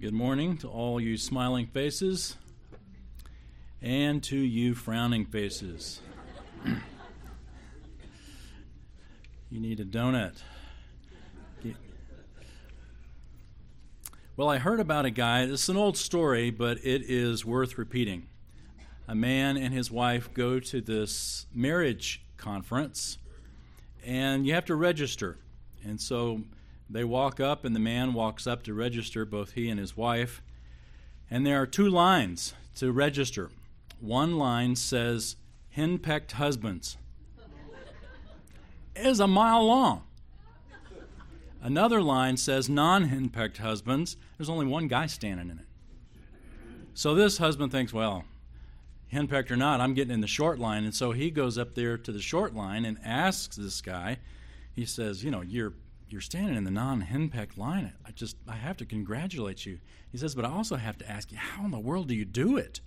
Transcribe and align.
Good 0.00 0.14
morning 0.14 0.58
to 0.58 0.68
all 0.68 1.00
you 1.00 1.16
smiling 1.16 1.66
faces 1.66 2.36
and 3.82 4.22
to 4.22 4.36
you 4.36 4.76
frowning 4.76 5.26
faces. 5.26 6.00
you 9.50 9.58
need 9.58 9.80
a 9.80 9.84
donut. 9.84 10.40
Well, 14.36 14.48
I 14.48 14.58
heard 14.58 14.78
about 14.78 15.04
a 15.04 15.10
guy, 15.10 15.42
it's 15.42 15.68
an 15.68 15.76
old 15.76 15.96
story, 15.96 16.52
but 16.52 16.78
it 16.84 17.02
is 17.02 17.44
worth 17.44 17.76
repeating. 17.76 18.28
A 19.08 19.16
man 19.16 19.56
and 19.56 19.74
his 19.74 19.90
wife 19.90 20.32
go 20.32 20.60
to 20.60 20.80
this 20.80 21.46
marriage 21.52 22.22
conference, 22.36 23.18
and 24.04 24.46
you 24.46 24.54
have 24.54 24.66
to 24.66 24.76
register. 24.76 25.38
And 25.84 26.00
so 26.00 26.42
they 26.90 27.04
walk 27.04 27.40
up, 27.40 27.64
and 27.64 27.74
the 27.74 27.80
man 27.80 28.14
walks 28.14 28.46
up 28.46 28.62
to 28.64 28.74
register, 28.74 29.24
both 29.24 29.52
he 29.52 29.68
and 29.68 29.78
his 29.78 29.96
wife. 29.96 30.42
And 31.30 31.46
there 31.46 31.60
are 31.60 31.66
two 31.66 31.88
lines 31.88 32.54
to 32.76 32.92
register. 32.92 33.50
One 34.00 34.38
line 34.38 34.76
says, 34.76 35.36
henpecked 35.76 36.32
husbands. 36.32 36.96
It 38.96 39.06
is 39.06 39.20
a 39.20 39.26
mile 39.26 39.64
long. 39.66 40.04
Another 41.60 42.00
line 42.00 42.36
says, 42.36 42.68
non 42.68 43.08
henpecked 43.08 43.58
husbands. 43.58 44.16
There's 44.36 44.48
only 44.48 44.66
one 44.66 44.88
guy 44.88 45.06
standing 45.06 45.50
in 45.50 45.58
it. 45.58 45.64
So 46.94 47.14
this 47.14 47.38
husband 47.38 47.70
thinks, 47.72 47.92
well, 47.92 48.24
henpecked 49.12 49.50
or 49.50 49.56
not, 49.56 49.80
I'm 49.80 49.94
getting 49.94 50.14
in 50.14 50.20
the 50.20 50.26
short 50.26 50.58
line. 50.58 50.84
And 50.84 50.94
so 50.94 51.12
he 51.12 51.30
goes 51.30 51.58
up 51.58 51.74
there 51.74 51.98
to 51.98 52.12
the 52.12 52.20
short 52.20 52.54
line 52.54 52.84
and 52.84 52.98
asks 53.04 53.56
this 53.56 53.80
guy, 53.80 54.18
he 54.72 54.84
says, 54.84 55.24
you 55.24 55.30
know, 55.30 55.42
you're 55.42 55.74
you're 56.10 56.20
standing 56.20 56.56
in 56.56 56.64
the 56.64 56.70
non-henpecked 56.70 57.58
line. 57.58 57.92
I 58.06 58.10
just 58.12 58.36
I 58.48 58.54
have 58.54 58.76
to 58.78 58.86
congratulate 58.86 59.66
you. 59.66 59.78
He 60.10 60.18
says, 60.18 60.34
but 60.34 60.44
I 60.44 60.50
also 60.50 60.76
have 60.76 60.98
to 60.98 61.10
ask 61.10 61.30
you, 61.30 61.38
how 61.38 61.64
in 61.64 61.70
the 61.70 61.78
world 61.78 62.08
do 62.08 62.14
you 62.14 62.24
do 62.24 62.56
it? 62.56 62.80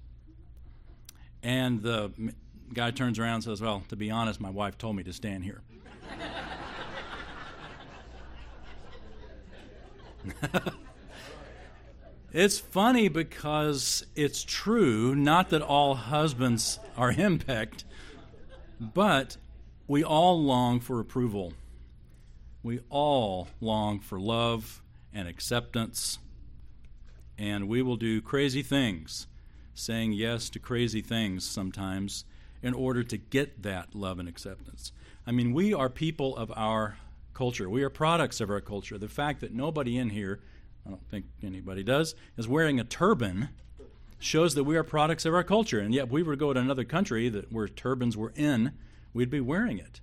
And 1.43 1.81
the 1.81 2.11
guy 2.73 2.91
turns 2.91 3.19
around 3.19 3.35
and 3.35 3.43
says, 3.43 3.61
well, 3.61 3.83
to 3.89 3.95
be 3.95 4.11
honest, 4.11 4.39
my 4.39 4.49
wife 4.49 4.77
told 4.77 4.95
me 4.95 5.03
to 5.03 5.13
stand 5.13 5.43
here. 5.43 5.61
it's 12.31 12.59
funny 12.59 13.07
because 13.07 14.05
it's 14.15 14.43
true, 14.43 15.15
not 15.15 15.49
that 15.49 15.61
all 15.61 15.95
husbands 15.95 16.79
are 16.95 17.11
henpecked, 17.11 17.83
but 18.79 19.37
we 19.87 20.03
all 20.03 20.41
long 20.41 20.79
for 20.79 20.99
approval. 20.99 21.53
We 22.63 22.79
all 22.89 23.47
long 23.59 23.99
for 23.99 24.19
love 24.19 24.83
and 25.11 25.27
acceptance, 25.27 26.19
and 27.37 27.67
we 27.67 27.81
will 27.81 27.95
do 27.95 28.21
crazy 28.21 28.61
things, 28.61 29.25
saying 29.73 30.13
yes 30.13 30.47
to 30.51 30.59
crazy 30.59 31.01
things 31.01 31.43
sometimes 31.43 32.23
in 32.61 32.75
order 32.75 33.01
to 33.03 33.17
get 33.17 33.63
that 33.63 33.95
love 33.95 34.19
and 34.19 34.29
acceptance. 34.29 34.91
I 35.25 35.31
mean, 35.31 35.53
we 35.53 35.73
are 35.73 35.89
people 35.89 36.37
of 36.37 36.51
our 36.55 36.97
culture. 37.33 37.67
We 37.67 37.81
are 37.81 37.89
products 37.89 38.39
of 38.39 38.51
our 38.51 38.61
culture. 38.61 38.99
The 38.99 39.07
fact 39.07 39.41
that 39.41 39.53
nobody 39.53 39.97
in 39.97 40.11
here, 40.11 40.39
I 40.85 40.91
don't 40.91 41.09
think 41.09 41.25
anybody 41.41 41.83
does, 41.83 42.13
is 42.37 42.47
wearing 42.47 42.79
a 42.79 42.83
turban 42.83 43.49
shows 44.19 44.53
that 44.53 44.65
we 44.65 44.77
are 44.77 44.83
products 44.83 45.25
of 45.25 45.33
our 45.33 45.43
culture. 45.43 45.79
And 45.79 45.95
yet, 45.95 46.05
if 46.05 46.11
we 46.11 46.21
were 46.21 46.33
to 46.33 46.39
go 46.39 46.53
to 46.53 46.59
another 46.59 46.83
country 46.83 47.27
that 47.29 47.51
where 47.51 47.67
turbans 47.67 48.15
were 48.15 48.33
in, 48.35 48.73
we'd 49.13 49.31
be 49.31 49.41
wearing 49.41 49.79
it 49.79 49.99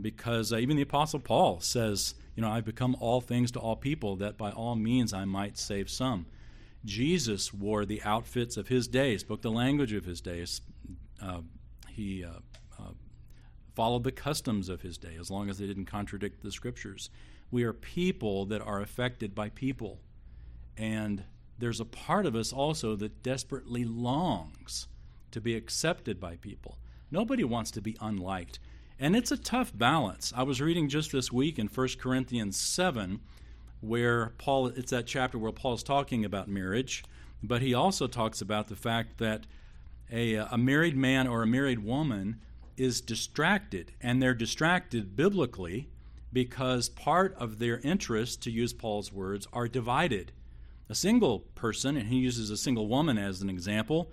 because 0.00 0.52
uh, 0.52 0.56
even 0.56 0.76
the 0.76 0.82
Apostle 0.82 1.20
Paul 1.20 1.60
says, 1.60 2.14
You 2.34 2.42
know, 2.42 2.50
I've 2.50 2.64
become 2.64 2.96
all 3.00 3.20
things 3.20 3.50
to 3.52 3.60
all 3.60 3.76
people, 3.76 4.16
that 4.16 4.36
by 4.36 4.50
all 4.50 4.76
means 4.76 5.12
I 5.12 5.24
might 5.24 5.58
save 5.58 5.90
some. 5.90 6.26
Jesus 6.84 7.52
wore 7.52 7.84
the 7.84 8.02
outfits 8.02 8.56
of 8.56 8.68
his 8.68 8.86
day, 8.86 9.18
spoke 9.18 9.42
the 9.42 9.50
language 9.50 9.92
of 9.92 10.04
his 10.04 10.20
days. 10.20 10.60
Uh, 11.20 11.40
he 11.88 12.24
uh, 12.24 12.30
uh, 12.78 12.92
followed 13.74 14.04
the 14.04 14.12
customs 14.12 14.68
of 14.68 14.82
his 14.82 14.96
day 14.98 15.16
as 15.18 15.30
long 15.30 15.50
as 15.50 15.58
they 15.58 15.66
didn't 15.66 15.86
contradict 15.86 16.42
the 16.42 16.52
scriptures. 16.52 17.10
We 17.50 17.64
are 17.64 17.72
people 17.72 18.44
that 18.46 18.62
are 18.62 18.80
affected 18.80 19.34
by 19.34 19.48
people. 19.48 20.00
And 20.76 21.24
there's 21.58 21.80
a 21.80 21.86
part 21.86 22.26
of 22.26 22.36
us 22.36 22.52
also 22.52 22.96
that 22.96 23.22
desperately 23.22 23.84
longs 23.84 24.88
to 25.30 25.40
be 25.40 25.54
accepted 25.54 26.20
by 26.20 26.36
people. 26.36 26.78
Nobody 27.10 27.44
wants 27.44 27.70
to 27.72 27.80
be 27.80 27.96
unliked. 28.00 28.58
And 28.98 29.14
it's 29.14 29.30
a 29.30 29.36
tough 29.36 29.76
balance. 29.76 30.32
I 30.34 30.42
was 30.42 30.62
reading 30.62 30.88
just 30.88 31.12
this 31.12 31.30
week 31.30 31.58
in 31.58 31.66
1 31.66 31.88
Corinthians 32.00 32.56
7 32.56 33.20
where 33.82 34.32
Paul 34.38 34.68
it's 34.68 34.90
that 34.90 35.06
chapter 35.06 35.38
where 35.38 35.52
Paul's 35.52 35.82
talking 35.82 36.24
about 36.24 36.48
marriage, 36.48 37.04
but 37.42 37.60
he 37.60 37.74
also 37.74 38.06
talks 38.06 38.40
about 38.40 38.68
the 38.68 38.76
fact 38.76 39.18
that 39.18 39.46
a, 40.10 40.36
a 40.36 40.56
married 40.56 40.96
man 40.96 41.26
or 41.26 41.42
a 41.42 41.46
married 41.46 41.80
woman 41.80 42.40
is 42.78 43.02
distracted, 43.02 43.92
and 44.00 44.22
they're 44.22 44.34
distracted 44.34 45.14
biblically 45.14 45.88
because 46.32 46.88
part 46.88 47.34
of 47.38 47.58
their 47.58 47.78
interests, 47.80 48.36
to 48.36 48.50
use 48.50 48.72
Paul's 48.72 49.12
words, 49.12 49.46
are 49.52 49.68
divided. 49.68 50.32
A 50.88 50.94
single 50.94 51.40
person, 51.54 51.98
and 51.98 52.08
he 52.08 52.16
uses 52.16 52.50
a 52.50 52.56
single 52.56 52.88
woman 52.88 53.18
as 53.18 53.42
an 53.42 53.50
example, 53.50 54.10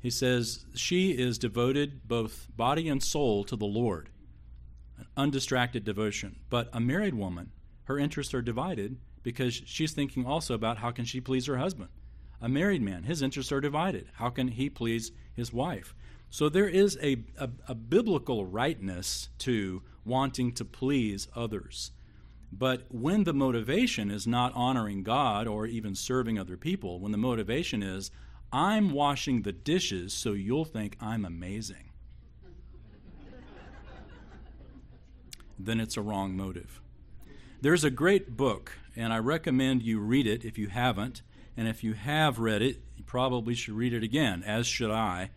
he 0.00 0.10
says 0.10 0.66
she 0.74 1.12
is 1.12 1.38
devoted 1.38 2.06
both 2.06 2.48
body 2.54 2.88
and 2.88 3.02
soul 3.02 3.42
to 3.44 3.56
the 3.56 3.66
Lord 3.66 4.10
an 4.98 5.06
undistracted 5.16 5.84
devotion. 5.84 6.36
But 6.50 6.68
a 6.72 6.80
married 6.80 7.14
woman, 7.14 7.52
her 7.84 7.98
interests 7.98 8.34
are 8.34 8.42
divided 8.42 8.98
because 9.22 9.54
she's 9.54 9.92
thinking 9.92 10.26
also 10.26 10.54
about 10.54 10.78
how 10.78 10.90
can 10.90 11.04
she 11.04 11.20
please 11.20 11.46
her 11.46 11.58
husband. 11.58 11.88
A 12.40 12.48
married 12.48 12.82
man, 12.82 13.04
his 13.04 13.22
interests 13.22 13.52
are 13.52 13.60
divided. 13.60 14.08
How 14.14 14.30
can 14.30 14.48
he 14.48 14.68
please 14.68 15.12
his 15.34 15.52
wife? 15.52 15.94
So 16.30 16.48
there 16.48 16.68
is 16.68 16.98
a, 17.02 17.24
a, 17.38 17.48
a 17.68 17.74
biblical 17.74 18.44
rightness 18.44 19.28
to 19.38 19.82
wanting 20.04 20.52
to 20.52 20.64
please 20.64 21.28
others. 21.34 21.92
But 22.52 22.86
when 22.90 23.24
the 23.24 23.32
motivation 23.32 24.10
is 24.10 24.26
not 24.26 24.52
honoring 24.54 25.02
God 25.02 25.46
or 25.46 25.66
even 25.66 25.94
serving 25.94 26.38
other 26.38 26.56
people, 26.56 27.00
when 27.00 27.12
the 27.12 27.18
motivation 27.18 27.82
is, 27.82 28.10
I'm 28.52 28.90
washing 28.90 29.42
the 29.42 29.52
dishes 29.52 30.12
so 30.12 30.32
you'll 30.32 30.64
think 30.64 30.96
I'm 31.00 31.24
amazing, 31.24 31.85
then 35.58 35.80
it's 35.80 35.96
a 35.96 36.02
wrong 36.02 36.36
motive. 36.36 36.80
There's 37.60 37.84
a 37.84 37.90
great 37.90 38.36
book, 38.36 38.72
and 38.94 39.12
I 39.12 39.18
recommend 39.18 39.82
you 39.82 39.98
read 39.98 40.26
it 40.26 40.44
if 40.44 40.58
you 40.58 40.68
haven't. 40.68 41.22
And 41.56 41.66
if 41.66 41.82
you 41.82 41.94
have 41.94 42.38
read 42.38 42.60
it, 42.60 42.82
you 42.96 43.04
probably 43.04 43.54
should 43.54 43.74
read 43.74 43.94
it 43.94 44.02
again, 44.02 44.42
as 44.44 44.66
should 44.66 44.90
I. 44.90 45.30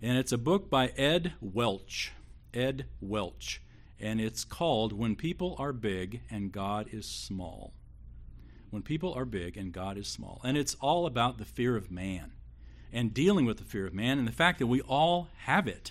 And 0.00 0.16
it's 0.16 0.32
a 0.32 0.38
book 0.38 0.70
by 0.70 0.88
Ed 0.96 1.32
Welch. 1.40 2.12
Ed 2.52 2.86
Welch. 3.00 3.60
And 3.98 4.20
it's 4.20 4.44
called 4.44 4.92
When 4.92 5.16
People 5.16 5.56
Are 5.58 5.72
Big 5.72 6.20
and 6.30 6.52
God 6.52 6.88
is 6.92 7.06
Small. 7.06 7.72
When 8.70 8.82
People 8.82 9.12
Are 9.14 9.24
Big 9.24 9.56
and 9.56 9.72
God 9.72 9.98
is 9.98 10.06
Small. 10.06 10.40
And 10.44 10.56
it's 10.56 10.76
all 10.80 11.06
about 11.06 11.38
the 11.38 11.44
fear 11.44 11.76
of 11.76 11.90
man 11.90 12.32
and 12.92 13.12
dealing 13.12 13.44
with 13.44 13.58
the 13.58 13.64
fear 13.64 13.86
of 13.86 13.94
man 13.94 14.18
and 14.18 14.28
the 14.28 14.32
fact 14.32 14.60
that 14.60 14.68
we 14.68 14.80
all 14.82 15.28
have 15.38 15.66
it. 15.66 15.90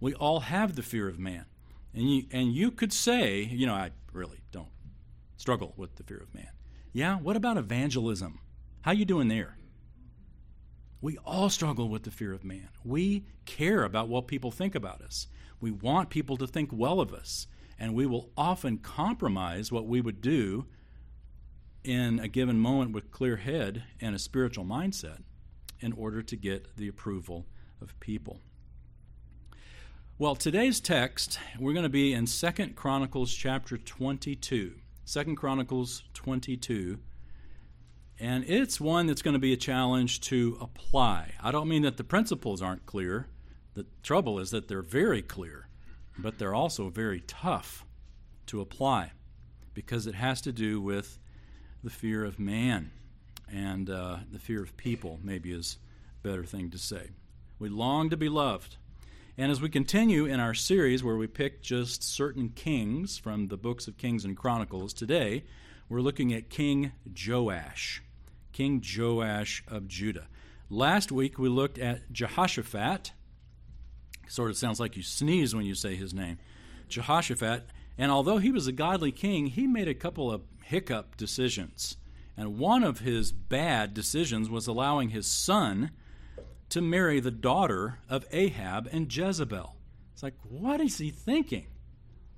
We 0.00 0.12
all 0.14 0.40
have 0.40 0.76
the 0.76 0.82
fear 0.82 1.08
of 1.08 1.18
man. 1.18 1.46
And 1.94 2.10
you, 2.10 2.22
and 2.30 2.52
you 2.54 2.70
could 2.70 2.92
say, 2.92 3.42
you 3.42 3.66
know, 3.66 3.74
I 3.74 3.90
really 4.12 4.42
don't 4.50 4.68
struggle 5.36 5.74
with 5.76 5.96
the 5.96 6.02
fear 6.02 6.18
of 6.18 6.34
man. 6.34 6.48
Yeah, 6.92 7.16
what 7.16 7.36
about 7.36 7.56
evangelism? 7.56 8.40
How 8.82 8.92
you 8.92 9.04
doing 9.04 9.28
there? 9.28 9.56
We 11.00 11.18
all 11.18 11.50
struggle 11.50 11.88
with 11.88 12.04
the 12.04 12.10
fear 12.10 12.32
of 12.32 12.44
man. 12.44 12.68
We 12.84 13.26
care 13.44 13.84
about 13.84 14.08
what 14.08 14.28
people 14.28 14.50
think 14.50 14.74
about 14.74 15.02
us. 15.02 15.26
We 15.60 15.70
want 15.70 16.10
people 16.10 16.36
to 16.36 16.46
think 16.46 16.70
well 16.72 17.00
of 17.00 17.12
us, 17.12 17.46
and 17.78 17.94
we 17.94 18.06
will 18.06 18.30
often 18.36 18.78
compromise 18.78 19.72
what 19.72 19.86
we 19.86 20.00
would 20.00 20.20
do 20.20 20.66
in 21.84 22.20
a 22.20 22.28
given 22.28 22.58
moment 22.58 22.92
with 22.92 23.10
clear 23.10 23.36
head 23.36 23.82
and 24.00 24.14
a 24.14 24.18
spiritual 24.18 24.64
mindset 24.64 25.18
in 25.80 25.92
order 25.92 26.22
to 26.22 26.36
get 26.36 26.76
the 26.76 26.88
approval 26.88 27.46
of 27.80 27.98
people. 27.98 28.40
Well, 30.22 30.36
today's 30.36 30.78
text, 30.78 31.40
we're 31.58 31.72
going 31.72 31.82
to 31.82 31.88
be 31.88 32.12
in 32.12 32.28
Second 32.28 32.76
Chronicles 32.76 33.34
chapter 33.34 33.76
22. 33.76 34.76
Second 35.04 35.34
Chronicles 35.34 36.04
22. 36.14 37.00
And 38.20 38.44
it's 38.46 38.80
one 38.80 39.08
that's 39.08 39.20
going 39.20 39.34
to 39.34 39.40
be 39.40 39.52
a 39.52 39.56
challenge 39.56 40.20
to 40.20 40.58
apply. 40.60 41.32
I 41.42 41.50
don't 41.50 41.66
mean 41.66 41.82
that 41.82 41.96
the 41.96 42.04
principles 42.04 42.62
aren't 42.62 42.86
clear. 42.86 43.26
The 43.74 43.84
trouble 44.04 44.38
is 44.38 44.52
that 44.52 44.68
they're 44.68 44.80
very 44.80 45.22
clear, 45.22 45.66
but 46.16 46.38
they're 46.38 46.54
also 46.54 46.88
very 46.88 47.22
tough 47.22 47.84
to 48.46 48.60
apply 48.60 49.10
because 49.74 50.06
it 50.06 50.14
has 50.14 50.40
to 50.42 50.52
do 50.52 50.80
with 50.80 51.18
the 51.82 51.90
fear 51.90 52.24
of 52.24 52.38
man 52.38 52.92
and 53.52 53.90
uh, 53.90 54.18
the 54.30 54.38
fear 54.38 54.62
of 54.62 54.76
people, 54.76 55.18
maybe 55.20 55.50
is 55.50 55.78
a 56.22 56.28
better 56.28 56.44
thing 56.44 56.70
to 56.70 56.78
say. 56.78 57.10
We 57.58 57.68
long 57.68 58.08
to 58.10 58.16
be 58.16 58.28
loved. 58.28 58.76
And 59.38 59.50
as 59.50 59.62
we 59.62 59.70
continue 59.70 60.26
in 60.26 60.40
our 60.40 60.52
series 60.52 61.02
where 61.02 61.16
we 61.16 61.26
pick 61.26 61.62
just 61.62 62.02
certain 62.02 62.50
kings 62.50 63.16
from 63.16 63.48
the 63.48 63.56
books 63.56 63.88
of 63.88 63.96
Kings 63.96 64.26
and 64.26 64.36
Chronicles, 64.36 64.92
today 64.92 65.44
we're 65.88 66.02
looking 66.02 66.34
at 66.34 66.50
King 66.50 66.92
Joash. 67.26 68.02
King 68.52 68.84
Joash 68.84 69.64
of 69.66 69.88
Judah. 69.88 70.26
Last 70.68 71.10
week 71.10 71.38
we 71.38 71.48
looked 71.48 71.78
at 71.78 72.12
Jehoshaphat. 72.12 73.12
Sort 74.28 74.50
of 74.50 74.58
sounds 74.58 74.78
like 74.78 74.98
you 74.98 75.02
sneeze 75.02 75.54
when 75.54 75.64
you 75.64 75.74
say 75.74 75.96
his 75.96 76.12
name. 76.12 76.36
Jehoshaphat. 76.90 77.64
And 77.96 78.12
although 78.12 78.36
he 78.36 78.52
was 78.52 78.66
a 78.66 78.72
godly 78.72 79.12
king, 79.12 79.46
he 79.46 79.66
made 79.66 79.88
a 79.88 79.94
couple 79.94 80.30
of 80.30 80.42
hiccup 80.62 81.16
decisions. 81.16 81.96
And 82.36 82.58
one 82.58 82.84
of 82.84 82.98
his 82.98 83.32
bad 83.32 83.94
decisions 83.94 84.50
was 84.50 84.66
allowing 84.66 85.08
his 85.08 85.26
son 85.26 85.90
to 86.72 86.80
marry 86.80 87.20
the 87.20 87.30
daughter 87.30 87.98
of 88.08 88.24
Ahab 88.32 88.88
and 88.90 89.14
Jezebel. 89.14 89.76
It's 90.14 90.22
like, 90.22 90.36
what 90.48 90.80
is 90.80 90.96
he 90.96 91.10
thinking? 91.10 91.66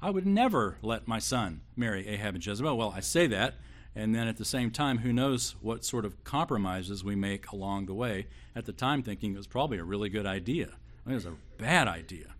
I 0.02 0.10
would 0.10 0.26
never 0.26 0.76
let 0.82 1.06
my 1.06 1.20
son 1.20 1.60
marry 1.76 2.08
Ahab 2.08 2.34
and 2.34 2.44
Jezebel. 2.44 2.76
Well, 2.76 2.92
I 2.96 2.98
say 2.98 3.28
that, 3.28 3.54
and 3.94 4.12
then 4.12 4.26
at 4.26 4.36
the 4.36 4.44
same 4.44 4.72
time, 4.72 4.98
who 4.98 5.12
knows 5.12 5.54
what 5.60 5.84
sort 5.84 6.04
of 6.04 6.24
compromises 6.24 7.04
we 7.04 7.14
make 7.14 7.52
along 7.52 7.86
the 7.86 7.94
way. 7.94 8.26
At 8.56 8.64
the 8.64 8.72
time, 8.72 9.04
thinking 9.04 9.34
it 9.34 9.36
was 9.36 9.46
probably 9.46 9.78
a 9.78 9.84
really 9.84 10.08
good 10.08 10.26
idea. 10.26 10.66
I 10.66 11.08
mean, 11.08 11.12
it 11.12 11.14
was 11.14 11.26
a 11.26 11.36
bad 11.56 11.86
idea. 11.86 12.34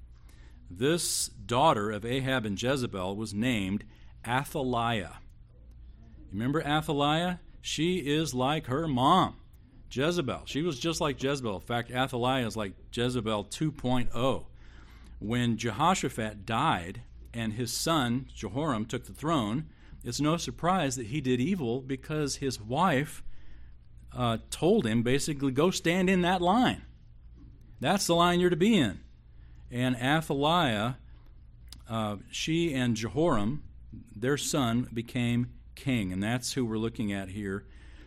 This 0.68 1.28
daughter 1.28 1.92
of 1.92 2.04
Ahab 2.04 2.44
and 2.44 2.60
Jezebel 2.60 3.14
was 3.14 3.32
named 3.32 3.84
Athaliah. 4.26 5.18
Remember 6.32 6.60
Athaliah? 6.60 7.38
She 7.62 7.98
is 7.98 8.34
like 8.34 8.66
her 8.66 8.88
mom. 8.88 9.36
Jezebel. 9.94 10.42
She 10.46 10.62
was 10.62 10.78
just 10.78 11.00
like 11.00 11.22
Jezebel. 11.22 11.56
In 11.56 11.60
fact, 11.60 11.90
Athaliah 11.90 12.46
is 12.46 12.56
like 12.56 12.72
Jezebel 12.92 13.44
2.0. 13.44 14.44
When 15.20 15.56
Jehoshaphat 15.56 16.44
died 16.44 17.02
and 17.32 17.52
his 17.52 17.72
son, 17.72 18.26
Jehoram, 18.34 18.86
took 18.86 19.04
the 19.06 19.12
throne, 19.12 19.66
it's 20.02 20.20
no 20.20 20.36
surprise 20.36 20.96
that 20.96 21.06
he 21.06 21.20
did 21.20 21.40
evil 21.40 21.80
because 21.80 22.36
his 22.36 22.60
wife 22.60 23.22
uh, 24.12 24.38
told 24.50 24.86
him 24.86 25.02
basically, 25.02 25.52
go 25.52 25.70
stand 25.70 26.10
in 26.10 26.22
that 26.22 26.42
line. 26.42 26.82
That's 27.80 28.06
the 28.06 28.14
line 28.14 28.40
you're 28.40 28.50
to 28.50 28.56
be 28.56 28.76
in. 28.76 29.00
And 29.70 29.96
Athaliah, 29.96 30.98
uh, 31.88 32.16
she 32.30 32.74
and 32.74 32.96
Jehoram, 32.96 33.62
their 34.14 34.36
son, 34.36 34.88
became 34.92 35.52
king. 35.74 36.12
And 36.12 36.22
that's 36.22 36.52
who 36.52 36.64
we're 36.64 36.78
looking 36.78 37.12
at 37.12 37.30
here 37.30 37.64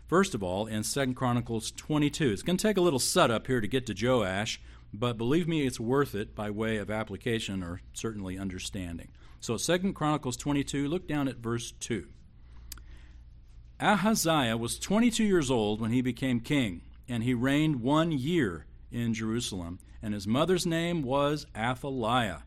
First 0.07 0.33
of 0.33 0.41
all, 0.41 0.67
in 0.67 0.83
2 0.83 1.13
Chronicles 1.15 1.69
22. 1.71 2.31
It's 2.31 2.41
going 2.41 2.55
to 2.55 2.65
take 2.65 2.77
a 2.77 2.81
little 2.81 2.97
setup 2.97 3.45
here 3.45 3.59
to 3.59 3.67
get 3.67 3.85
to 3.87 4.07
Joash, 4.07 4.61
but 4.93 5.17
believe 5.17 5.49
me, 5.49 5.67
it's 5.67 5.81
worth 5.81 6.15
it 6.15 6.33
by 6.33 6.49
way 6.49 6.77
of 6.77 6.89
application 6.89 7.61
or 7.61 7.81
certainly 7.91 8.39
understanding. 8.39 9.09
So 9.41 9.57
2 9.57 9.91
Chronicles 9.91 10.37
22, 10.37 10.87
look 10.87 11.09
down 11.09 11.27
at 11.27 11.37
verse 11.37 11.73
2. 11.81 12.07
Ahaziah 13.81 14.55
was 14.55 14.79
22 14.79 15.25
years 15.25 15.51
old 15.51 15.81
when 15.81 15.91
he 15.91 16.01
became 16.01 16.39
king, 16.39 16.83
and 17.09 17.23
he 17.23 17.33
reigned 17.33 17.81
one 17.81 18.13
year 18.13 18.65
in 18.89 19.13
Jerusalem, 19.13 19.77
and 20.01 20.13
his 20.13 20.25
mother's 20.25 20.65
name 20.65 21.03
was 21.03 21.45
Athaliah, 21.53 22.43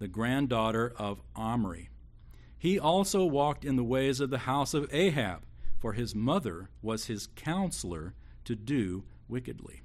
the 0.00 0.08
granddaughter 0.08 0.92
of 0.98 1.20
Omri. 1.36 1.90
He 2.58 2.76
also 2.76 3.24
walked 3.24 3.64
in 3.64 3.76
the 3.76 3.84
ways 3.84 4.18
of 4.18 4.30
the 4.30 4.38
house 4.38 4.74
of 4.74 4.92
Ahab 4.92 5.44
for 5.84 5.92
his 5.92 6.14
mother 6.14 6.70
was 6.80 7.08
his 7.08 7.26
counselor 7.36 8.14
to 8.42 8.56
do 8.56 9.04
wickedly. 9.28 9.82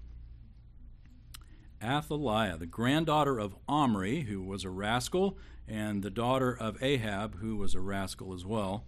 Athaliah, 1.84 2.58
the 2.58 2.66
granddaughter 2.66 3.38
of 3.38 3.58
Omri, 3.68 4.22
who 4.22 4.42
was 4.42 4.64
a 4.64 4.70
rascal, 4.70 5.38
and 5.68 6.02
the 6.02 6.10
daughter 6.10 6.56
of 6.58 6.82
Ahab, 6.82 7.40
who 7.42 7.58
was 7.58 7.76
a 7.76 7.82
rascal 7.82 8.34
as 8.34 8.46
well, 8.46 8.86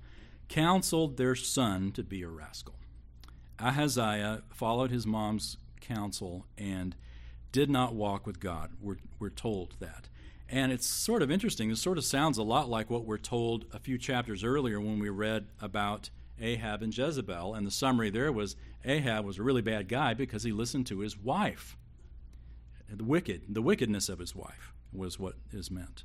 counseled 0.47 1.17
their 1.17 1.35
son 1.35 1.91
to 1.91 2.01
be 2.01 2.21
a 2.21 2.29
rascal. 2.29 2.75
Ahaziah 3.59 4.43
followed 4.49 4.89
his 4.89 5.05
mom's 5.05 5.57
counsel 5.81 6.45
and 6.57 6.95
did 7.51 7.69
not 7.69 7.93
walk 7.93 8.25
with 8.25 8.39
God. 8.39 8.71
We're, 8.79 8.99
we're 9.19 9.31
told 9.31 9.75
that. 9.81 10.07
And 10.47 10.71
it's 10.71 10.87
sort 10.87 11.21
of 11.21 11.29
interesting. 11.29 11.71
It 11.71 11.77
sort 11.77 11.97
of 11.97 12.05
sounds 12.05 12.37
a 12.37 12.43
lot 12.43 12.69
like 12.69 12.89
what 12.89 13.03
we're 13.03 13.17
told 13.17 13.65
a 13.73 13.79
few 13.79 13.97
chapters 13.97 14.45
earlier 14.45 14.79
when 14.79 14.99
we 14.99 15.09
read 15.09 15.47
about 15.59 16.09
Ahab 16.41 16.81
and 16.81 16.95
Jezebel. 16.95 17.53
And 17.53 17.65
the 17.65 17.71
summary 17.71 18.09
there 18.09 18.31
was 18.31 18.55
Ahab 18.83 19.25
was 19.25 19.37
a 19.37 19.43
really 19.43 19.61
bad 19.61 19.87
guy 19.87 20.13
because 20.13 20.43
he 20.43 20.51
listened 20.51 20.87
to 20.87 20.99
his 20.99 21.17
wife. 21.17 21.77
The 22.89 23.03
wicked, 23.03 23.43
the 23.47 23.61
wickedness 23.61 24.09
of 24.09 24.19
his 24.19 24.35
wife 24.35 24.73
was 24.91 25.17
what 25.17 25.35
is 25.51 25.71
meant. 25.71 26.03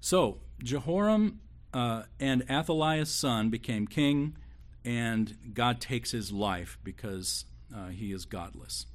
So 0.00 0.38
Jehoram 0.62 1.40
uh, 1.74 2.04
and 2.18 2.48
Athaliah's 2.50 3.10
son 3.10 3.50
became 3.50 3.86
king, 3.86 4.36
and 4.84 5.36
God 5.52 5.80
takes 5.80 6.12
his 6.12 6.32
life 6.32 6.78
because 6.82 7.44
uh, 7.74 7.88
he 7.88 8.12
is 8.12 8.24
godless. 8.24 8.86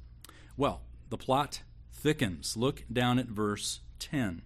Well, 0.56 0.82
the 1.08 1.18
plot 1.18 1.62
thickens. 1.92 2.56
Look 2.56 2.84
down 2.92 3.18
at 3.18 3.26
verse 3.26 3.80
10. 4.00 4.42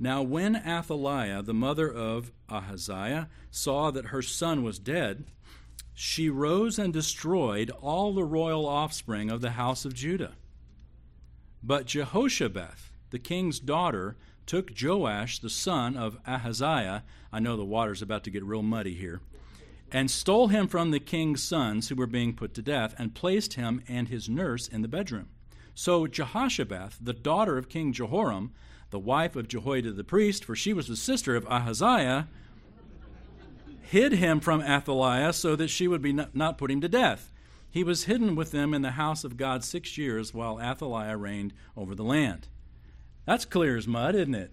Now, 0.00 0.22
when 0.22 0.54
Athaliah, 0.54 1.42
the 1.42 1.54
mother 1.54 1.92
of 1.92 2.30
Ahaziah, 2.48 3.28
saw 3.50 3.90
that 3.90 4.06
her 4.06 4.22
son 4.22 4.62
was 4.62 4.78
dead, 4.78 5.24
she 5.92 6.30
rose 6.30 6.78
and 6.78 6.92
destroyed 6.92 7.70
all 7.80 8.14
the 8.14 8.22
royal 8.22 8.66
offspring 8.66 9.30
of 9.30 9.40
the 9.40 9.52
house 9.52 9.84
of 9.84 9.94
Judah. 9.94 10.34
But 11.62 11.86
Jehoshabeth, 11.86 12.92
the 13.10 13.18
king's 13.18 13.58
daughter, 13.58 14.16
took 14.46 14.70
Joash, 14.80 15.40
the 15.40 15.50
son 15.50 15.96
of 15.96 16.16
Ahaziah, 16.26 17.02
I 17.32 17.40
know 17.40 17.56
the 17.56 17.64
water's 17.64 18.00
about 18.00 18.22
to 18.24 18.30
get 18.30 18.44
real 18.44 18.62
muddy 18.62 18.94
here, 18.94 19.20
and 19.90 20.08
stole 20.08 20.48
him 20.48 20.68
from 20.68 20.92
the 20.92 21.00
king's 21.00 21.42
sons 21.42 21.88
who 21.88 21.96
were 21.96 22.06
being 22.06 22.32
put 22.34 22.54
to 22.54 22.62
death, 22.62 22.94
and 22.96 23.14
placed 23.14 23.54
him 23.54 23.82
and 23.88 24.08
his 24.08 24.28
nurse 24.28 24.68
in 24.68 24.82
the 24.82 24.88
bedroom. 24.88 25.30
So 25.74 26.06
Jehoshabeth, 26.06 26.98
the 27.00 27.12
daughter 27.12 27.58
of 27.58 27.68
King 27.68 27.92
Jehoram, 27.92 28.52
the 28.90 28.98
wife 28.98 29.36
of 29.36 29.48
Jehoiada 29.48 29.92
the 29.92 30.04
priest, 30.04 30.44
for 30.44 30.56
she 30.56 30.72
was 30.72 30.88
the 30.88 30.96
sister 30.96 31.36
of 31.36 31.46
Ahaziah, 31.46 32.28
hid 33.82 34.12
him 34.12 34.40
from 34.40 34.60
Athaliah 34.60 35.32
so 35.32 35.56
that 35.56 35.68
she 35.68 35.88
would 35.88 36.02
be 36.02 36.12
not, 36.12 36.58
put 36.58 36.70
him 36.70 36.80
to 36.80 36.88
death. 36.88 37.32
He 37.70 37.84
was 37.84 38.04
hidden 38.04 38.34
with 38.34 38.50
them 38.50 38.74
in 38.74 38.82
the 38.82 38.92
house 38.92 39.24
of 39.24 39.36
God 39.36 39.64
six 39.64 39.96
years 39.98 40.32
while 40.32 40.60
Athaliah 40.60 41.16
reigned 41.16 41.52
over 41.76 41.94
the 41.94 42.04
land. 42.04 42.48
That's 43.24 43.44
clear 43.44 43.76
as 43.76 43.86
mud, 43.86 44.14
isn't 44.14 44.34
it? 44.34 44.52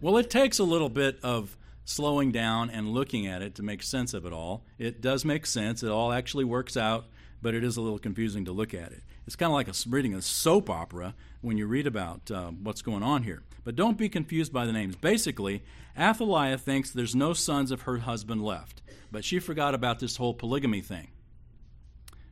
Well, 0.00 0.16
it 0.16 0.28
takes 0.28 0.58
a 0.58 0.64
little 0.64 0.88
bit 0.88 1.18
of 1.22 1.56
slowing 1.84 2.32
down 2.32 2.70
and 2.70 2.88
looking 2.88 3.26
at 3.26 3.42
it 3.42 3.54
to 3.56 3.62
make 3.62 3.82
sense 3.82 4.14
of 4.14 4.26
it 4.26 4.32
all. 4.32 4.64
It 4.78 5.00
does 5.00 5.24
make 5.24 5.46
sense. 5.46 5.82
It 5.82 5.90
all 5.90 6.12
actually 6.12 6.44
works 6.44 6.76
out, 6.76 7.06
but 7.42 7.54
it 7.54 7.62
is 7.62 7.76
a 7.76 7.80
little 7.80 7.98
confusing 7.98 8.44
to 8.46 8.52
look 8.52 8.74
at 8.74 8.92
it. 8.92 9.02
It's 9.26 9.36
kind 9.36 9.50
of 9.50 9.54
like 9.54 9.68
a, 9.68 9.74
reading 9.88 10.14
a 10.14 10.22
soap 10.22 10.68
opera 10.68 11.14
when 11.44 11.58
you 11.58 11.66
read 11.66 11.86
about 11.86 12.30
uh, 12.30 12.48
what's 12.50 12.82
going 12.82 13.02
on 13.02 13.22
here. 13.22 13.42
But 13.64 13.76
don't 13.76 13.98
be 13.98 14.08
confused 14.08 14.52
by 14.52 14.66
the 14.66 14.72
names. 14.72 14.96
Basically, 14.96 15.62
Athaliah 15.98 16.58
thinks 16.58 16.90
there's 16.90 17.14
no 17.14 17.32
sons 17.32 17.70
of 17.70 17.82
her 17.82 17.98
husband 17.98 18.42
left, 18.42 18.82
but 19.12 19.24
she 19.24 19.38
forgot 19.38 19.74
about 19.74 19.98
this 19.98 20.16
whole 20.16 20.34
polygamy 20.34 20.80
thing 20.80 21.08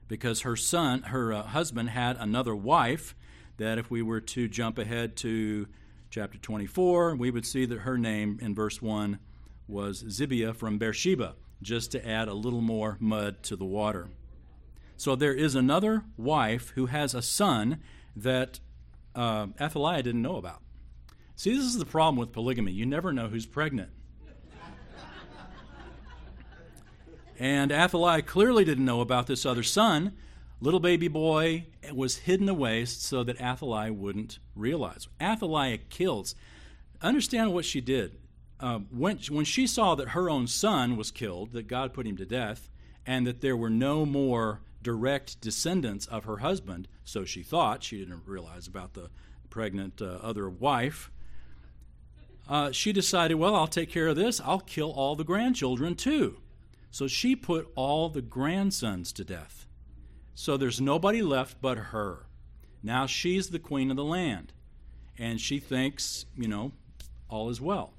because 0.08 0.42
her 0.42 0.56
son, 0.56 1.02
her 1.04 1.32
uh, 1.32 1.42
husband, 1.42 1.90
had 1.90 2.16
another 2.18 2.54
wife. 2.54 3.14
That 3.58 3.78
if 3.78 3.90
we 3.90 4.02
were 4.02 4.20
to 4.20 4.48
jump 4.48 4.78
ahead 4.78 5.16
to 5.18 5.68
chapter 6.10 6.38
24, 6.38 7.16
we 7.16 7.30
would 7.30 7.46
see 7.46 7.64
that 7.66 7.80
her 7.80 7.96
name 7.96 8.38
in 8.42 8.54
verse 8.54 8.82
1 8.82 9.18
was 9.68 10.02
Zibiah 10.02 10.54
from 10.54 10.78
Beersheba, 10.78 11.34
just 11.62 11.92
to 11.92 12.06
add 12.06 12.28
a 12.28 12.34
little 12.34 12.60
more 12.60 12.96
mud 12.98 13.42
to 13.44 13.56
the 13.56 13.64
water. 13.64 14.08
So 14.96 15.16
there 15.16 15.34
is 15.34 15.54
another 15.54 16.04
wife 16.16 16.70
who 16.70 16.86
has 16.86 17.14
a 17.14 17.22
son 17.22 17.80
that 18.14 18.60
uh, 19.14 19.48
Athaliah 19.60 20.02
didn't 20.02 20.22
know 20.22 20.36
about. 20.36 20.62
See, 21.36 21.54
this 21.54 21.64
is 21.64 21.78
the 21.78 21.86
problem 21.86 22.16
with 22.16 22.32
polygamy. 22.32 22.72
You 22.72 22.86
never 22.86 23.12
know 23.12 23.28
who's 23.28 23.46
pregnant. 23.46 23.90
and 27.38 27.72
Athaliah 27.72 28.22
clearly 28.22 28.64
didn't 28.64 28.84
know 28.84 29.00
about 29.00 29.26
this 29.26 29.44
other 29.44 29.62
son. 29.62 30.12
Little 30.60 30.78
baby 30.78 31.08
boy 31.08 31.66
was 31.92 32.18
hidden 32.18 32.48
away 32.48 32.84
so 32.84 33.24
that 33.24 33.40
Athaliah 33.40 33.92
wouldn't 33.92 34.38
realize. 34.54 35.08
Athaliah 35.20 35.78
kills. 35.78 36.36
Understand 37.00 37.52
what 37.52 37.64
she 37.64 37.80
did. 37.80 38.18
Uh, 38.60 38.78
when, 38.90 39.18
when 39.28 39.44
she 39.44 39.66
saw 39.66 39.96
that 39.96 40.10
her 40.10 40.30
own 40.30 40.46
son 40.46 40.96
was 40.96 41.10
killed, 41.10 41.52
that 41.52 41.66
God 41.66 41.92
put 41.92 42.06
him 42.06 42.16
to 42.18 42.24
death, 42.24 42.70
and 43.04 43.26
that 43.26 43.40
there 43.40 43.56
were 43.56 43.70
no 43.70 44.06
more 44.06 44.60
direct 44.82 45.40
descendants 45.40 46.06
of 46.06 46.24
her 46.24 46.38
husband, 46.38 46.88
so 47.04 47.24
she 47.24 47.42
thought. 47.42 47.82
She 47.82 47.98
didn't 47.98 48.22
realize 48.26 48.66
about 48.66 48.94
the 48.94 49.10
pregnant 49.50 50.02
uh, 50.02 50.18
other 50.22 50.48
wife. 50.48 51.10
Uh, 52.48 52.72
she 52.72 52.92
decided, 52.92 53.34
well, 53.34 53.54
I'll 53.54 53.68
take 53.68 53.90
care 53.90 54.08
of 54.08 54.16
this. 54.16 54.40
I'll 54.40 54.60
kill 54.60 54.90
all 54.90 55.14
the 55.14 55.24
grandchildren 55.24 55.94
too. 55.94 56.38
So 56.90 57.06
she 57.06 57.36
put 57.36 57.70
all 57.74 58.08
the 58.08 58.22
grandsons 58.22 59.12
to 59.14 59.24
death. 59.24 59.66
So 60.34 60.56
there's 60.56 60.80
nobody 60.80 61.22
left 61.22 61.62
but 61.62 61.78
her. 61.78 62.26
Now 62.82 63.06
she's 63.06 63.48
the 63.48 63.58
queen 63.58 63.90
of 63.90 63.96
the 63.96 64.04
land. 64.04 64.52
And 65.18 65.40
she 65.40 65.58
thinks, 65.60 66.26
you 66.36 66.48
know, 66.48 66.72
all 67.28 67.48
is 67.48 67.60
well. 67.60 67.94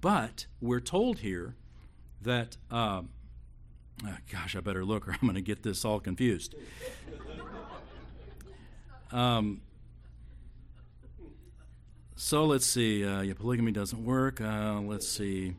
But 0.00 0.46
we're 0.60 0.80
told 0.80 1.20
here 1.20 1.56
that 2.22 2.56
uh, 2.70 3.02
oh, 4.04 4.16
gosh, 4.30 4.56
I 4.56 4.60
better 4.60 4.84
look 4.84 5.08
or 5.08 5.12
I'm 5.12 5.20
going 5.20 5.34
to 5.34 5.40
get 5.40 5.62
this 5.62 5.84
all 5.84 6.00
confused. 6.00 6.54
Um, 9.12 9.62
so 12.16 12.44
let's 12.44 12.66
see. 12.66 13.04
Uh, 13.04 13.20
yeah, 13.20 13.34
polygamy 13.34 13.72
doesn't 13.72 14.04
work. 14.04 14.40
Uh, 14.40 14.80
let's 14.80 15.08
see. 15.08 15.54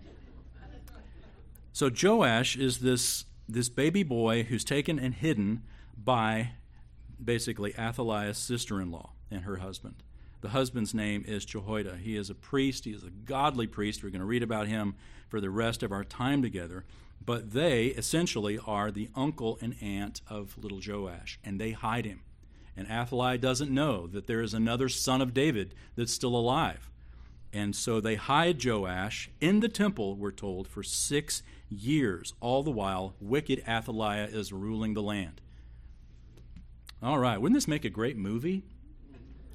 So 1.71 1.89
Joash 1.89 2.57
is 2.57 2.79
this 2.79 3.25
this 3.47 3.69
baby 3.69 4.03
boy 4.03 4.43
who's 4.43 4.65
taken 4.65 4.99
and 4.99 5.13
hidden 5.13 5.63
by 5.95 6.51
basically 7.23 7.73
Athaliah's 7.77 8.37
sister-in-law 8.37 9.11
and 9.31 9.43
her 9.43 9.57
husband. 9.57 10.03
The 10.41 10.49
husband's 10.49 10.93
name 10.93 11.23
is 11.25 11.45
Jehoiada. 11.45 11.97
He 11.97 12.17
is 12.17 12.29
a 12.29 12.35
priest. 12.35 12.85
He 12.85 12.91
is 12.91 13.03
a 13.03 13.09
godly 13.09 13.67
priest. 13.67 14.03
We're 14.03 14.09
going 14.09 14.19
to 14.19 14.25
read 14.25 14.43
about 14.43 14.67
him 14.67 14.95
for 15.29 15.39
the 15.39 15.49
rest 15.49 15.81
of 15.81 15.91
our 15.91 16.03
time 16.03 16.41
together. 16.41 16.83
But 17.27 17.51
they 17.51 17.87
essentially 17.87 18.57
are 18.65 18.89
the 18.89 19.09
uncle 19.13 19.59
and 19.61 19.75
aunt 19.81 20.21
of 20.29 20.57
little 20.57 20.79
Joash, 20.79 21.37
and 21.43 21.59
they 21.59 21.73
hide 21.73 22.05
him. 22.05 22.21
And 22.77 22.89
Athaliah 22.89 23.37
doesn't 23.37 23.69
know 23.69 24.07
that 24.07 24.27
there 24.27 24.41
is 24.41 24.53
another 24.53 24.87
son 24.87 25.21
of 25.21 25.33
David 25.33 25.75
that's 25.97 26.13
still 26.13 26.37
alive. 26.37 26.89
And 27.51 27.75
so 27.75 27.99
they 27.99 28.15
hide 28.15 28.63
Joash 28.63 29.29
in 29.41 29.59
the 29.59 29.67
temple, 29.67 30.15
we're 30.15 30.31
told, 30.31 30.69
for 30.69 30.83
six 30.83 31.43
years. 31.69 32.33
All 32.39 32.63
the 32.63 32.71
while, 32.71 33.13
wicked 33.19 33.61
Athaliah 33.67 34.27
is 34.27 34.53
ruling 34.53 34.93
the 34.93 35.01
land. 35.01 35.41
All 37.03 37.19
right, 37.19 37.41
wouldn't 37.41 37.57
this 37.57 37.67
make 37.67 37.83
a 37.83 37.89
great 37.89 38.15
movie? 38.15 38.63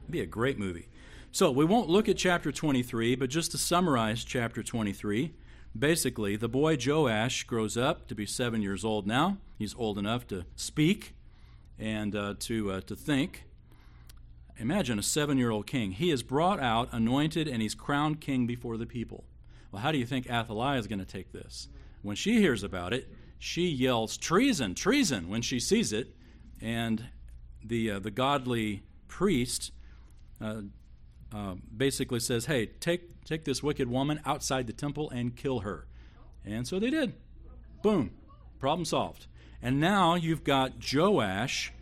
It'd 0.02 0.10
be 0.10 0.20
a 0.20 0.26
great 0.26 0.58
movie. 0.58 0.88
So 1.30 1.50
we 1.50 1.64
won't 1.64 1.88
look 1.88 2.10
at 2.10 2.18
chapter 2.18 2.52
23, 2.52 3.14
but 3.14 3.30
just 3.30 3.52
to 3.52 3.58
summarize 3.58 4.24
chapter 4.24 4.62
23, 4.62 5.32
basically, 5.78 6.36
the 6.36 6.48
boy 6.48 6.76
Joash 6.76 7.44
grows 7.44 7.76
up 7.76 8.08
to 8.08 8.14
be 8.14 8.26
seven 8.26 8.62
years 8.62 8.84
old 8.84 9.06
now. 9.06 9.38
He's 9.58 9.74
old 9.74 9.98
enough 9.98 10.26
to 10.28 10.44
speak 10.56 11.14
and 11.78 12.14
uh, 12.14 12.34
to, 12.40 12.72
uh, 12.72 12.80
to 12.82 12.96
think. 12.96 13.44
Imagine 14.58 14.98
a 14.98 15.02
seven 15.02 15.38
year 15.38 15.50
old 15.50 15.66
king. 15.66 15.92
He 15.92 16.10
is 16.10 16.22
brought 16.22 16.60
out, 16.60 16.88
anointed, 16.92 17.48
and 17.48 17.62
he's 17.62 17.74
crowned 17.74 18.20
king 18.20 18.46
before 18.46 18.76
the 18.76 18.86
people. 18.86 19.24
Well, 19.70 19.82
how 19.82 19.90
do 19.92 19.98
you 19.98 20.06
think 20.06 20.30
Athaliah 20.30 20.78
is 20.78 20.86
going 20.86 20.98
to 20.98 21.04
take 21.04 21.32
this? 21.32 21.68
When 22.02 22.16
she 22.16 22.38
hears 22.38 22.62
about 22.62 22.92
it, 22.92 23.08
she 23.38 23.68
yells, 23.68 24.16
Treason, 24.16 24.74
treason, 24.74 25.28
when 25.28 25.42
she 25.42 25.58
sees 25.58 25.92
it. 25.92 26.14
And 26.60 27.06
the, 27.64 27.92
uh, 27.92 27.98
the 27.98 28.10
godly 28.10 28.82
priest 29.08 29.72
uh, 30.40 30.62
uh, 31.34 31.54
basically 31.74 32.20
says, 32.20 32.46
Hey, 32.46 32.66
take, 32.66 33.24
take 33.24 33.44
this 33.44 33.62
wicked 33.62 33.88
woman 33.88 34.20
outside 34.24 34.66
the 34.66 34.72
temple 34.72 35.10
and 35.10 35.36
kill 35.36 35.60
her. 35.60 35.86
And 36.44 36.66
so 36.66 36.78
they 36.78 36.90
did. 36.90 37.14
Boom. 37.82 38.12
Problem 38.58 38.84
solved. 38.84 39.26
And 39.60 39.80
now 39.80 40.14
you've 40.14 40.44
got 40.44 40.72
Joash, 40.92 41.72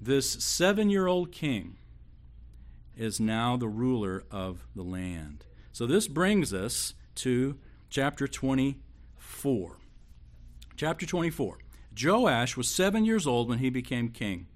this 0.00 0.30
seven 0.30 0.90
year 0.90 1.06
old 1.06 1.32
king, 1.32 1.76
is 2.96 3.20
now 3.20 3.56
the 3.56 3.68
ruler 3.68 4.24
of 4.30 4.66
the 4.74 4.82
land. 4.82 5.44
So 5.72 5.86
this 5.86 6.08
brings 6.08 6.54
us 6.54 6.94
to 7.16 7.58
chapter 7.90 8.26
24. 8.26 9.76
Chapter 10.76 11.06
24. 11.06 11.58
Joash 12.02 12.56
was 12.56 12.68
seven 12.68 13.04
years 13.04 13.26
old 13.26 13.48
when 13.48 13.58
he 13.58 13.70
became 13.70 14.08
king, 14.08 14.46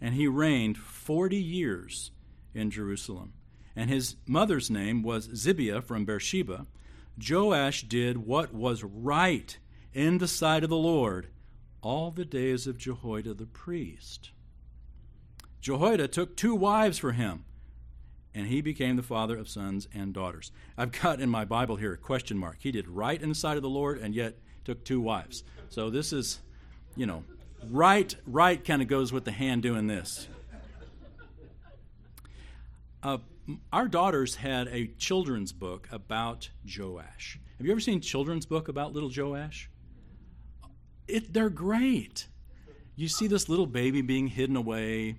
and 0.00 0.14
he 0.14 0.26
reigned 0.26 0.78
40 0.78 1.36
years 1.36 2.10
in 2.54 2.70
Jerusalem. 2.70 3.34
And 3.76 3.90
his 3.90 4.16
mother's 4.26 4.70
name 4.70 5.02
was 5.02 5.28
Zibiah 5.28 5.84
from 5.84 6.06
Beersheba. 6.06 6.66
Joash 7.22 7.82
did 7.82 8.26
what 8.26 8.54
was 8.54 8.82
right 8.82 9.56
in 9.92 10.18
the 10.18 10.28
sight 10.28 10.64
of 10.64 10.70
the 10.70 10.76
Lord 10.76 11.28
all 11.82 12.10
the 12.10 12.24
days 12.24 12.66
of 12.66 12.78
Jehoiada 12.78 13.34
the 13.34 13.46
priest. 13.46 14.30
Jehoiada 15.60 16.08
took 16.08 16.36
two 16.36 16.54
wives 16.54 16.98
for 16.98 17.12
him, 17.12 17.44
and 18.34 18.46
he 18.46 18.60
became 18.60 18.96
the 18.96 19.02
father 19.02 19.36
of 19.36 19.48
sons 19.48 19.88
and 19.94 20.12
daughters. 20.12 20.52
I've 20.76 20.92
got 20.92 21.20
in 21.20 21.28
my 21.28 21.44
Bible 21.44 21.76
here 21.76 21.92
a 21.92 21.98
question 21.98 22.38
mark. 22.38 22.56
He 22.60 22.72
did 22.72 22.88
right 22.88 23.20
in 23.20 23.28
the 23.28 23.34
sight 23.34 23.56
of 23.56 23.62
the 23.62 23.68
Lord, 23.68 23.98
and 23.98 24.14
yet 24.14 24.38
took 24.64 24.84
two 24.84 25.00
wives. 25.00 25.44
So 25.68 25.90
this 25.90 26.12
is, 26.12 26.40
you 26.96 27.06
know, 27.06 27.24
right, 27.70 28.14
right 28.26 28.62
kind 28.64 28.82
of 28.82 28.88
goes 28.88 29.12
with 29.12 29.24
the 29.24 29.32
hand 29.32 29.62
doing 29.62 29.86
this. 29.86 30.28
Uh, 33.02 33.18
our 33.72 33.88
daughters 33.88 34.36
had 34.36 34.68
a 34.68 34.86
children's 34.98 35.52
book 35.52 35.88
about 35.92 36.50
Joash. 36.64 37.38
Have 37.58 37.66
you 37.66 37.72
ever 37.72 37.80
seen 37.80 38.00
children's 38.00 38.46
book 38.46 38.68
about 38.68 38.92
little 38.92 39.10
Joash? 39.14 39.70
it, 41.08 41.32
they're 41.32 41.50
great. 41.50 42.28
You 42.94 43.08
see 43.08 43.26
this 43.26 43.48
little 43.48 43.66
baby 43.66 44.02
being 44.02 44.28
hidden 44.28 44.56
away, 44.56 45.16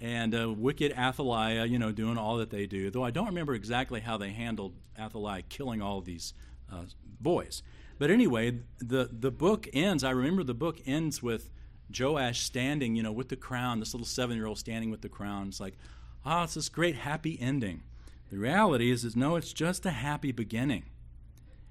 and 0.00 0.34
uh, 0.34 0.50
wicked 0.50 0.92
Athaliah, 0.92 1.66
you 1.66 1.78
know, 1.78 1.92
doing 1.92 2.16
all 2.16 2.38
that 2.38 2.50
they 2.50 2.66
do. 2.66 2.90
Though 2.90 3.04
I 3.04 3.10
don't 3.10 3.26
remember 3.26 3.54
exactly 3.54 4.00
how 4.00 4.16
they 4.16 4.30
handled 4.30 4.74
Athaliah 4.98 5.42
killing 5.42 5.82
all 5.82 6.00
these 6.00 6.34
uh, 6.72 6.84
boys. 7.20 7.62
But 7.98 8.10
anyway, 8.10 8.60
the 8.78 9.10
the 9.12 9.30
book 9.30 9.68
ends. 9.72 10.04
I 10.04 10.10
remember 10.10 10.44
the 10.44 10.54
book 10.54 10.80
ends 10.86 11.22
with 11.22 11.50
Joash 11.96 12.40
standing, 12.42 12.94
you 12.94 13.02
know, 13.02 13.12
with 13.12 13.28
the 13.28 13.36
crown. 13.36 13.80
This 13.80 13.92
little 13.92 14.06
seven-year-old 14.06 14.58
standing 14.58 14.90
with 14.90 15.02
the 15.02 15.08
crown. 15.08 15.48
It's 15.48 15.60
like, 15.60 15.76
ah, 16.24 16.40
oh, 16.40 16.44
it's 16.44 16.54
this 16.54 16.68
great 16.68 16.96
happy 16.96 17.38
ending. 17.40 17.82
The 18.30 18.38
reality 18.38 18.90
is, 18.90 19.04
is 19.04 19.16
no, 19.16 19.36
it's 19.36 19.52
just 19.52 19.86
a 19.86 19.90
happy 19.90 20.32
beginning. 20.32 20.84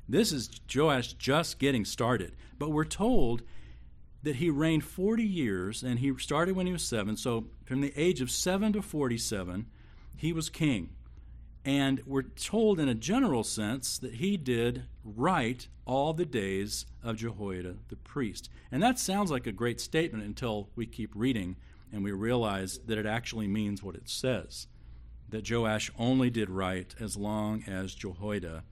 This 0.09 0.31
is 0.31 0.49
Joash 0.73 1.13
just 1.13 1.59
getting 1.59 1.85
started. 1.85 2.33
But 2.57 2.71
we're 2.71 2.85
told 2.85 3.43
that 4.23 4.37
he 4.37 4.49
reigned 4.49 4.83
40 4.83 5.23
years, 5.23 5.83
and 5.83 5.99
he 5.99 6.15
started 6.17 6.55
when 6.55 6.65
he 6.65 6.73
was 6.73 6.83
seven. 6.83 7.17
So 7.17 7.47
from 7.65 7.81
the 7.81 7.93
age 7.95 8.21
of 8.21 8.31
seven 8.31 8.73
to 8.73 8.81
47, 8.81 9.67
he 10.15 10.33
was 10.33 10.49
king. 10.49 10.89
And 11.63 12.01
we're 12.05 12.23
told 12.23 12.79
in 12.79 12.87
a 12.87 12.95
general 12.95 13.43
sense 13.43 13.97
that 13.99 14.15
he 14.15 14.37
did 14.37 14.83
right 15.03 15.67
all 15.85 16.13
the 16.13 16.25
days 16.25 16.85
of 17.03 17.17
Jehoiada 17.17 17.75
the 17.89 17.97
priest. 17.97 18.49
And 18.71 18.81
that 18.81 18.97
sounds 18.97 19.29
like 19.29 19.47
a 19.47 19.51
great 19.51 19.81
statement 19.81 20.23
until 20.23 20.69
we 20.75 20.85
keep 20.85 21.11
reading 21.13 21.57
and 21.91 22.03
we 22.03 22.11
realize 22.11 22.79
that 22.85 22.97
it 22.97 23.05
actually 23.05 23.47
means 23.47 23.83
what 23.83 23.95
it 23.95 24.09
says 24.09 24.67
that 25.29 25.49
Joash 25.49 25.91
only 25.99 26.29
did 26.29 26.49
right 26.49 26.95
as 26.99 27.17
long 27.17 27.63
as 27.67 27.93
Jehoiada 27.93 28.63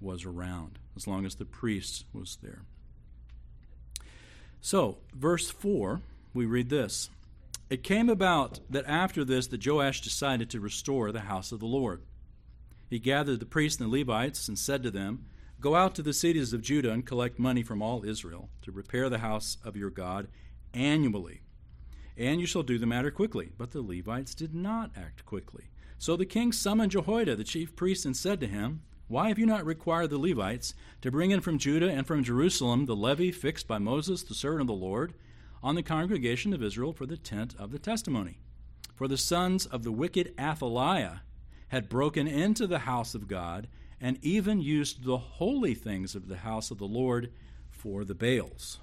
was 0.00 0.24
around, 0.24 0.78
as 0.96 1.06
long 1.06 1.24
as 1.24 1.36
the 1.36 1.44
priest 1.44 2.04
was 2.12 2.38
there. 2.42 2.62
So, 4.60 4.98
verse 5.14 5.50
4, 5.50 6.00
we 6.32 6.46
read 6.46 6.70
this 6.70 7.10
It 7.70 7.82
came 7.82 8.08
about 8.08 8.60
that 8.70 8.86
after 8.86 9.24
this 9.24 9.46
that 9.48 9.64
Joash 9.64 10.00
decided 10.00 10.50
to 10.50 10.60
restore 10.60 11.12
the 11.12 11.20
house 11.20 11.52
of 11.52 11.60
the 11.60 11.66
Lord. 11.66 12.02
He 12.90 12.98
gathered 12.98 13.40
the 13.40 13.46
priests 13.46 13.80
and 13.80 13.92
the 13.92 13.98
Levites 13.98 14.48
and 14.48 14.58
said 14.58 14.82
to 14.82 14.90
them, 14.90 15.26
Go 15.60 15.74
out 15.74 15.94
to 15.94 16.02
the 16.02 16.12
cities 16.12 16.52
of 16.52 16.62
Judah 16.62 16.90
and 16.90 17.06
collect 17.06 17.38
money 17.38 17.62
from 17.62 17.80
all 17.80 18.04
Israel 18.04 18.50
to 18.62 18.72
repair 18.72 19.08
the 19.08 19.18
house 19.18 19.56
of 19.64 19.76
your 19.76 19.90
God 19.90 20.28
annually. 20.74 21.43
And 22.16 22.40
you 22.40 22.46
shall 22.46 22.62
do 22.62 22.78
the 22.78 22.86
matter 22.86 23.10
quickly. 23.10 23.52
But 23.56 23.72
the 23.72 23.82
Levites 23.82 24.34
did 24.34 24.54
not 24.54 24.90
act 24.96 25.24
quickly. 25.24 25.64
So 25.98 26.16
the 26.16 26.26
king 26.26 26.52
summoned 26.52 26.92
Jehoiada, 26.92 27.36
the 27.36 27.44
chief 27.44 27.74
priest, 27.74 28.04
and 28.04 28.16
said 28.16 28.40
to 28.40 28.46
him, 28.46 28.82
why 29.06 29.28
have 29.28 29.38
you 29.38 29.46
not 29.46 29.66
required 29.66 30.10
the 30.10 30.18
Levites 30.18 30.74
to 31.02 31.10
bring 31.10 31.30
in 31.30 31.40
from 31.40 31.58
Judah 31.58 31.90
and 31.90 32.06
from 32.06 32.24
Jerusalem 32.24 32.86
the 32.86 32.96
levy 32.96 33.30
fixed 33.30 33.68
by 33.68 33.78
Moses, 33.78 34.22
the 34.22 34.34
servant 34.34 34.62
of 34.62 34.66
the 34.68 34.72
Lord, 34.72 35.12
on 35.62 35.74
the 35.74 35.82
congregation 35.82 36.54
of 36.54 36.62
Israel 36.62 36.92
for 36.92 37.04
the 37.04 37.18
tent 37.18 37.54
of 37.58 37.70
the 37.70 37.78
testimony? 37.78 38.38
For 38.94 39.06
the 39.06 39.18
sons 39.18 39.66
of 39.66 39.82
the 39.82 39.92
wicked 39.92 40.32
Athaliah 40.38 41.22
had 41.68 41.88
broken 41.88 42.26
into 42.26 42.66
the 42.66 42.80
house 42.80 43.14
of 43.14 43.28
God 43.28 43.68
and 44.00 44.18
even 44.22 44.60
used 44.60 45.04
the 45.04 45.18
holy 45.18 45.74
things 45.74 46.14
of 46.14 46.28
the 46.28 46.38
house 46.38 46.70
of 46.70 46.78
the 46.78 46.86
Lord 46.86 47.30
for 47.70 48.04
the 48.04 48.14
Baals. 48.14 48.78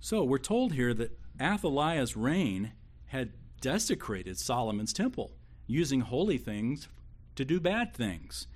So 0.00 0.24
we're 0.24 0.38
told 0.38 0.72
here 0.72 0.94
that 0.94 1.18
Athaliah's 1.40 2.16
reign 2.16 2.72
had 3.06 3.32
desecrated 3.60 4.38
Solomon's 4.38 4.92
temple, 4.92 5.32
using 5.66 6.00
holy 6.00 6.38
things 6.38 6.88
to 7.36 7.44
do 7.44 7.60
bad 7.60 7.94
things. 7.94 8.46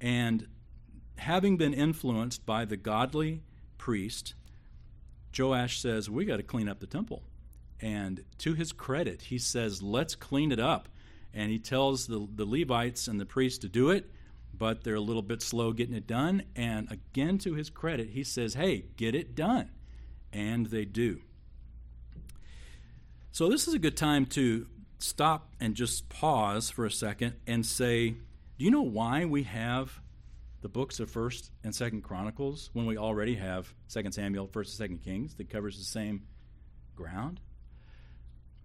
And 0.00 0.46
having 1.18 1.56
been 1.56 1.74
influenced 1.74 2.46
by 2.46 2.64
the 2.64 2.76
godly 2.76 3.42
priest, 3.78 4.34
Joash 5.36 5.80
says, 5.80 6.10
We 6.10 6.24
got 6.24 6.38
to 6.38 6.42
clean 6.42 6.68
up 6.68 6.80
the 6.80 6.86
temple. 6.86 7.22
And 7.80 8.24
to 8.38 8.54
his 8.54 8.72
credit, 8.72 9.22
he 9.22 9.38
says, 9.38 9.82
Let's 9.82 10.14
clean 10.14 10.52
it 10.52 10.60
up. 10.60 10.88
And 11.32 11.50
he 11.50 11.58
tells 11.58 12.06
the, 12.06 12.26
the 12.34 12.44
Levites 12.44 13.06
and 13.06 13.20
the 13.20 13.26
priests 13.26 13.58
to 13.60 13.68
do 13.68 13.90
it, 13.90 14.10
but 14.52 14.82
they're 14.82 14.96
a 14.96 15.00
little 15.00 15.22
bit 15.22 15.42
slow 15.42 15.72
getting 15.72 15.94
it 15.94 16.06
done. 16.06 16.42
And 16.56 16.90
again, 16.90 17.38
to 17.38 17.54
his 17.54 17.70
credit, 17.70 18.10
he 18.10 18.24
says, 18.24 18.54
Hey, 18.54 18.86
get 18.96 19.14
it 19.14 19.34
done. 19.34 19.70
And 20.32 20.66
they 20.66 20.84
do. 20.84 21.22
So, 23.32 23.48
this 23.48 23.68
is 23.68 23.74
a 23.74 23.78
good 23.78 23.96
time 23.96 24.26
to 24.26 24.66
stop 24.98 25.54
and 25.60 25.74
just 25.74 26.08
pause 26.08 26.68
for 26.68 26.84
a 26.84 26.90
second 26.90 27.34
and 27.46 27.64
say, 27.64 28.10
do 28.10 28.64
you 28.64 28.70
know 28.70 28.82
why 28.82 29.24
we 29.24 29.44
have 29.44 30.00
the 30.62 30.68
books 30.68 30.98
of 31.00 31.10
First 31.10 31.52
and 31.62 31.74
Second 31.74 32.02
Chronicles 32.02 32.70
when 32.72 32.86
we 32.86 32.98
already 32.98 33.36
have 33.36 33.72
Second 33.86 34.12
Samuel, 34.12 34.48
First 34.48 34.72
and 34.72 34.78
Second 34.78 34.98
Kings 35.04 35.34
that 35.34 35.48
covers 35.48 35.78
the 35.78 35.84
same 35.84 36.22
ground? 36.96 37.40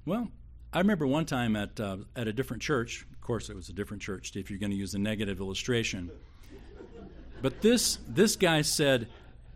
Well, 0.03 0.29
I 0.73 0.79
remember 0.79 1.05
one 1.05 1.25
time 1.25 1.55
at 1.55 1.79
uh, 1.79 1.97
at 2.15 2.27
a 2.27 2.33
different 2.33 2.63
church. 2.63 3.05
Of 3.13 3.21
course, 3.21 3.49
it 3.49 3.55
was 3.55 3.69
a 3.69 3.73
different 3.73 4.01
church. 4.01 4.35
If 4.35 4.49
you're 4.49 4.59
going 4.59 4.71
to 4.71 4.77
use 4.77 4.95
a 4.95 4.99
negative 4.99 5.39
illustration, 5.39 6.09
but 7.41 7.61
this 7.61 7.99
this 8.07 8.35
guy 8.35 8.63
said, 8.63 9.07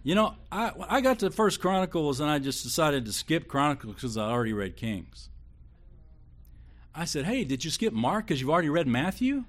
"You 0.04 0.16
know, 0.16 0.36
I 0.52 0.72
I 0.90 1.02
got 1.02 1.20
to 1.20 1.32
First 1.32 1.60
Chronicles 1.60 2.20
and 2.20 2.30
I 2.30 2.40
just 2.40 2.64
decided 2.64 3.06
to 3.06 3.14
skip 3.14 3.48
Chronicles 3.48 3.96
because 3.96 4.18
I 4.18 4.30
already 4.30 4.54
read 4.54 4.76
Kings." 4.76 5.30
I 6.96 7.06
said, 7.06 7.26
"Hey, 7.26 7.44
did 7.44 7.64
you 7.64 7.72
skip 7.72 7.94
Mark 7.94 8.28
because 8.28 8.42
you've 8.42 8.50
already 8.50 8.70
read 8.70 8.88
Matthew?" 8.88 9.46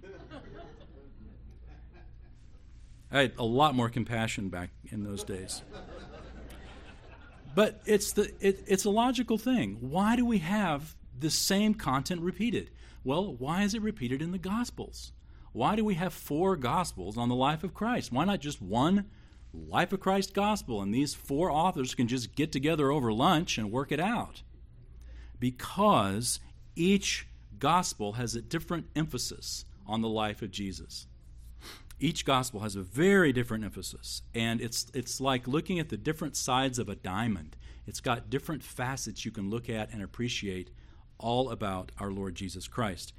I 3.13 3.23
had 3.23 3.33
a 3.39 3.45
lot 3.45 3.75
more 3.75 3.89
compassion 3.89 4.49
back 4.49 4.71
in 4.91 5.03
those 5.03 5.25
days. 5.25 5.63
But 7.55 7.83
it's 7.85 8.13
the 8.13 8.33
it, 8.41 8.63
it's 8.67 8.85
a 8.85 8.91
logical 8.91 9.39
thing. 9.39 9.79
Why 9.81 10.15
do 10.17 10.25
we 10.25 10.39
have 10.39 10.95
the 11.19 11.31
same 11.31 11.75
content 11.75 12.21
repeated? 12.21 12.71
Well, 13.03 13.35
why 13.35 13.63
is 13.63 13.75
it 13.75 13.83
repeated 13.83 14.23
in 14.23 14.31
the 14.31 14.39
Gospels? 14.39 15.13
Why 15.53 15.75
do 15.75 15.85
we 15.85 15.95
have 15.95 16.13
four 16.13 16.55
Gospels 16.57 17.17
on 17.17 17.29
the 17.29 17.35
life 17.35 17.65
of 17.65 17.75
Christ? 17.75 18.13
Why 18.13 18.25
not 18.25 18.41
just 18.41 18.63
one 18.63 19.07
Life 19.53 19.93
of 19.93 20.01
Christ 20.01 20.35
Gospel 20.35 20.81
and 20.81 20.95
these 20.95 21.15
four 21.15 21.51
authors 21.51 21.95
can 21.95 22.09
just 22.09 22.35
get 22.35 22.53
together 22.53 22.91
over 22.91 23.13
lunch 23.13 23.59
and 23.59 23.73
work 23.73 23.91
it 23.91 24.01
out? 24.01 24.43
Because 25.39 26.41
each 26.77 27.27
Gospel 27.59 28.13
has 28.13 28.35
a 28.35 28.43
different 28.43 28.87
emphasis 28.95 29.65
on 29.87 30.01
the 30.01 30.09
life 30.09 30.41
of 30.41 30.51
Jesus. 30.51 31.07
Each 31.99 32.25
gospel 32.25 32.61
has 32.61 32.77
a 32.77 32.83
very 32.83 33.31
different 33.31 33.63
emphasis 33.63 34.23
and 34.35 34.63
it's 34.63 34.87
it's 34.95 35.21
like 35.21 35.47
looking 35.47 35.79
at 35.79 35.91
the 35.91 35.99
different 35.99 36.35
sides 36.35 36.79
of 36.79 36.89
a 36.89 36.95
diamond. 36.95 37.57
It's 37.87 38.01
got 38.01 38.31
different 38.31 38.63
facets 38.63 39.27
you 39.27 39.31
can 39.31 39.51
look 39.51 39.69
at 39.69 39.93
and 39.93 40.03
appreciate 40.03 40.71
all 41.19 41.51
about 41.51 41.93
our 41.99 42.11
lord 42.11 42.35
jesus 42.35 42.67
christ. 42.67 43.13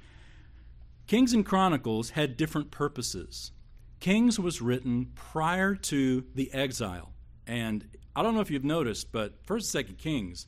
Kings 1.06 1.32
and 1.32 1.46
chronicles 1.46 2.10
had 2.10 2.36
different 2.36 2.72
purposes 2.72 3.52
kings 4.02 4.38
was 4.38 4.60
written 4.60 5.10
prior 5.14 5.74
to 5.74 6.24
the 6.34 6.52
exile 6.52 7.12
and 7.46 7.86
i 8.14 8.22
don't 8.22 8.34
know 8.34 8.40
if 8.40 8.50
you've 8.50 8.64
noticed 8.64 9.12
but 9.12 9.34
first 9.46 9.74
and 9.74 9.84
second 9.84 9.98
kings 9.98 10.46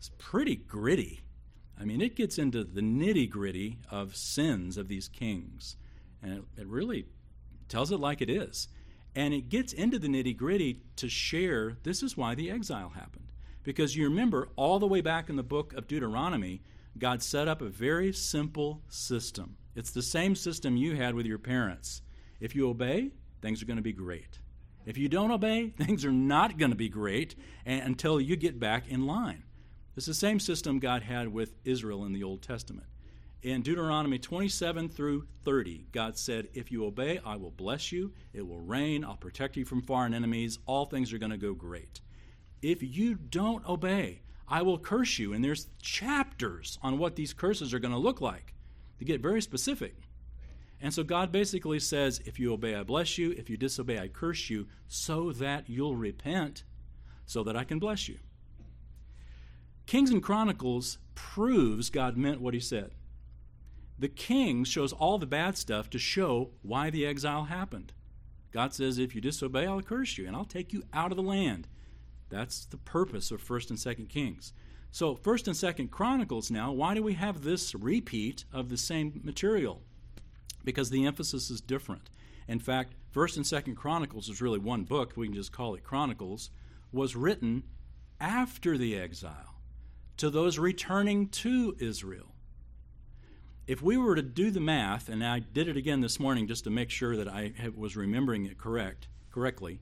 is 0.00 0.10
pretty 0.18 0.56
gritty 0.56 1.20
i 1.80 1.84
mean 1.84 2.00
it 2.00 2.14
gets 2.16 2.36
into 2.38 2.64
the 2.64 2.80
nitty 2.80 3.28
gritty 3.28 3.78
of 3.90 4.14
sins 4.14 4.76
of 4.76 4.88
these 4.88 5.08
kings 5.08 5.76
and 6.22 6.32
it, 6.32 6.60
it 6.60 6.66
really 6.66 7.06
tells 7.68 7.92
it 7.92 8.00
like 8.00 8.20
it 8.20 8.30
is. 8.30 8.68
And 9.14 9.32
it 9.32 9.48
gets 9.48 9.72
into 9.72 9.98
the 9.98 10.08
nitty 10.08 10.36
gritty 10.36 10.82
to 10.96 11.08
share 11.08 11.76
this 11.82 12.02
is 12.02 12.16
why 12.16 12.34
the 12.34 12.50
exile 12.50 12.90
happened. 12.90 13.32
Because 13.62 13.96
you 13.96 14.04
remember, 14.04 14.48
all 14.56 14.78
the 14.78 14.86
way 14.86 15.00
back 15.00 15.28
in 15.28 15.36
the 15.36 15.42
book 15.42 15.72
of 15.72 15.88
Deuteronomy, 15.88 16.62
God 16.98 17.22
set 17.22 17.48
up 17.48 17.60
a 17.60 17.68
very 17.68 18.12
simple 18.12 18.82
system. 18.88 19.56
It's 19.74 19.90
the 19.90 20.02
same 20.02 20.34
system 20.34 20.76
you 20.76 20.96
had 20.96 21.14
with 21.14 21.26
your 21.26 21.38
parents. 21.38 22.02
If 22.40 22.54
you 22.54 22.68
obey, 22.68 23.10
things 23.40 23.62
are 23.62 23.66
going 23.66 23.76
to 23.76 23.82
be 23.82 23.92
great. 23.92 24.38
If 24.84 24.96
you 24.96 25.08
don't 25.08 25.30
obey, 25.30 25.70
things 25.78 26.04
are 26.04 26.12
not 26.12 26.58
going 26.58 26.70
to 26.70 26.76
be 26.76 26.88
great 26.88 27.34
until 27.64 28.20
you 28.20 28.36
get 28.36 28.60
back 28.60 28.88
in 28.88 29.06
line. 29.06 29.42
It's 29.96 30.06
the 30.06 30.14
same 30.14 30.38
system 30.40 30.78
God 30.78 31.02
had 31.02 31.28
with 31.28 31.54
Israel 31.64 32.04
in 32.04 32.12
the 32.12 32.22
Old 32.22 32.42
Testament. 32.42 32.86
In 33.42 33.62
Deuteronomy 33.62 34.18
27 34.18 34.88
through 34.88 35.26
30, 35.44 35.86
God 35.92 36.18
said, 36.18 36.48
If 36.52 36.72
you 36.72 36.84
obey, 36.84 37.20
I 37.24 37.36
will 37.36 37.50
bless 37.50 37.92
you. 37.92 38.12
It 38.32 38.46
will 38.46 38.60
rain. 38.60 39.04
I'll 39.04 39.16
protect 39.16 39.56
you 39.56 39.64
from 39.64 39.82
foreign 39.82 40.14
enemies. 40.14 40.58
All 40.66 40.84
things 40.84 41.12
are 41.12 41.18
going 41.18 41.30
to 41.30 41.36
go 41.36 41.54
great. 41.54 42.00
If 42.60 42.82
you 42.82 43.14
don't 43.14 43.66
obey, 43.66 44.22
I 44.48 44.62
will 44.62 44.78
curse 44.78 45.18
you. 45.18 45.32
And 45.32 45.44
there's 45.44 45.68
chapters 45.80 46.78
on 46.82 46.98
what 46.98 47.16
these 47.16 47.32
curses 47.32 47.72
are 47.72 47.78
going 47.78 47.92
to 47.92 47.98
look 47.98 48.20
like. 48.20 48.54
They 48.98 49.04
get 49.04 49.20
very 49.20 49.42
specific. 49.42 49.94
And 50.80 50.92
so 50.92 51.02
God 51.02 51.32
basically 51.32 51.78
says, 51.78 52.20
If 52.24 52.38
you 52.38 52.52
obey, 52.52 52.74
I 52.74 52.82
bless 52.82 53.18
you. 53.18 53.32
If 53.32 53.48
you 53.48 53.56
disobey, 53.56 53.98
I 53.98 54.08
curse 54.08 54.50
you, 54.50 54.66
so 54.88 55.32
that 55.32 55.68
you'll 55.68 55.96
repent, 55.96 56.64
so 57.24 57.42
that 57.44 57.56
I 57.56 57.64
can 57.64 57.78
bless 57.78 58.08
you. 58.08 58.18
Kings 59.86 60.10
and 60.10 60.22
Chronicles 60.22 60.98
proves 61.14 61.90
God 61.90 62.16
meant 62.16 62.40
what 62.40 62.54
he 62.54 62.60
said. 62.60 62.92
The 63.98 64.08
king 64.08 64.64
shows 64.64 64.92
all 64.92 65.16
the 65.16 65.26
bad 65.26 65.56
stuff 65.56 65.88
to 65.90 65.98
show 65.98 66.50
why 66.62 66.90
the 66.90 67.06
exile 67.06 67.44
happened. 67.44 67.94
God 68.52 68.74
says, 68.74 68.98
If 68.98 69.14
you 69.14 69.20
disobey, 69.20 69.66
I'll 69.66 69.82
curse 69.82 70.18
you 70.18 70.26
and 70.26 70.36
I'll 70.36 70.44
take 70.44 70.72
you 70.72 70.82
out 70.92 71.10
of 71.10 71.16
the 71.16 71.22
land. 71.22 71.68
That's 72.28 72.66
the 72.66 72.76
purpose 72.76 73.30
of 73.30 73.42
1st 73.42 73.70
and 73.70 73.78
2nd 73.78 74.08
Kings. 74.08 74.52
So, 74.90 75.14
1st 75.14 75.46
and 75.48 75.56
2nd 75.56 75.90
Chronicles 75.90 76.50
now, 76.50 76.72
why 76.72 76.94
do 76.94 77.02
we 77.02 77.14
have 77.14 77.42
this 77.42 77.74
repeat 77.74 78.44
of 78.52 78.68
the 78.68 78.76
same 78.76 79.20
material? 79.22 79.82
Because 80.66 80.90
the 80.90 81.06
emphasis 81.06 81.48
is 81.48 81.62
different. 81.62 82.10
In 82.46 82.58
fact, 82.58 82.92
1st 83.14 83.36
and 83.38 83.46
2nd 83.46 83.76
Chronicles 83.76 84.28
is 84.28 84.42
really 84.42 84.58
one 84.58 84.84
book, 84.84 85.14
we 85.16 85.28
can 85.28 85.34
just 85.34 85.50
call 85.50 85.74
it 85.74 85.82
Chronicles, 85.82 86.50
was 86.92 87.16
written 87.16 87.62
after 88.20 88.76
the 88.76 88.94
exile 88.94 89.54
to 90.18 90.28
those 90.28 90.58
returning 90.58 91.28
to 91.28 91.74
Israel 91.80 92.34
if 93.66 93.82
we 93.82 93.96
were 93.96 94.14
to 94.14 94.22
do 94.22 94.50
the 94.50 94.60
math, 94.60 95.08
and 95.08 95.24
I 95.24 95.40
did 95.40 95.66
it 95.66 95.76
again 95.76 96.00
this 96.00 96.20
morning 96.20 96.46
just 96.46 96.64
to 96.64 96.70
make 96.70 96.88
sure 96.88 97.16
that 97.16 97.26
I 97.28 97.52
was 97.74 97.96
remembering 97.96 98.46
it 98.46 98.58
correct 98.58 99.08
correctly, 99.32 99.80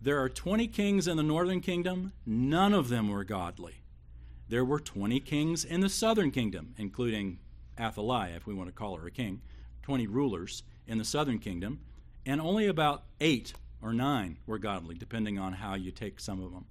there 0.00 0.20
are 0.22 0.28
20 0.28 0.68
kings 0.68 1.08
in 1.08 1.16
the 1.16 1.22
northern 1.22 1.60
kingdom. 1.60 2.12
None 2.26 2.74
of 2.74 2.90
them 2.90 3.08
were 3.08 3.24
godly. 3.24 3.82
There 4.48 4.64
were 4.64 4.78
20 4.78 5.20
kings 5.20 5.64
in 5.64 5.80
the 5.80 5.88
southern 5.88 6.30
kingdom, 6.30 6.74
including 6.76 7.38
Athaliah, 7.80 8.36
if 8.36 8.46
we 8.46 8.52
want 8.52 8.68
to 8.68 8.74
call 8.74 8.96
her 8.96 9.06
a 9.06 9.10
king, 9.10 9.40
20 9.84 10.06
rulers 10.06 10.62
in 10.86 10.98
the 10.98 11.04
southern 11.04 11.38
kingdom, 11.38 11.80
and 12.26 12.40
only 12.40 12.66
about 12.66 13.04
eight 13.20 13.54
or 13.80 13.92
nine 13.92 14.38
were 14.46 14.58
godly, 14.58 14.94
depending 14.94 15.38
on 15.38 15.52
how 15.52 15.74
you 15.74 15.90
take 15.90 16.18
some 16.18 16.42
of 16.42 16.52
them. 16.52 16.66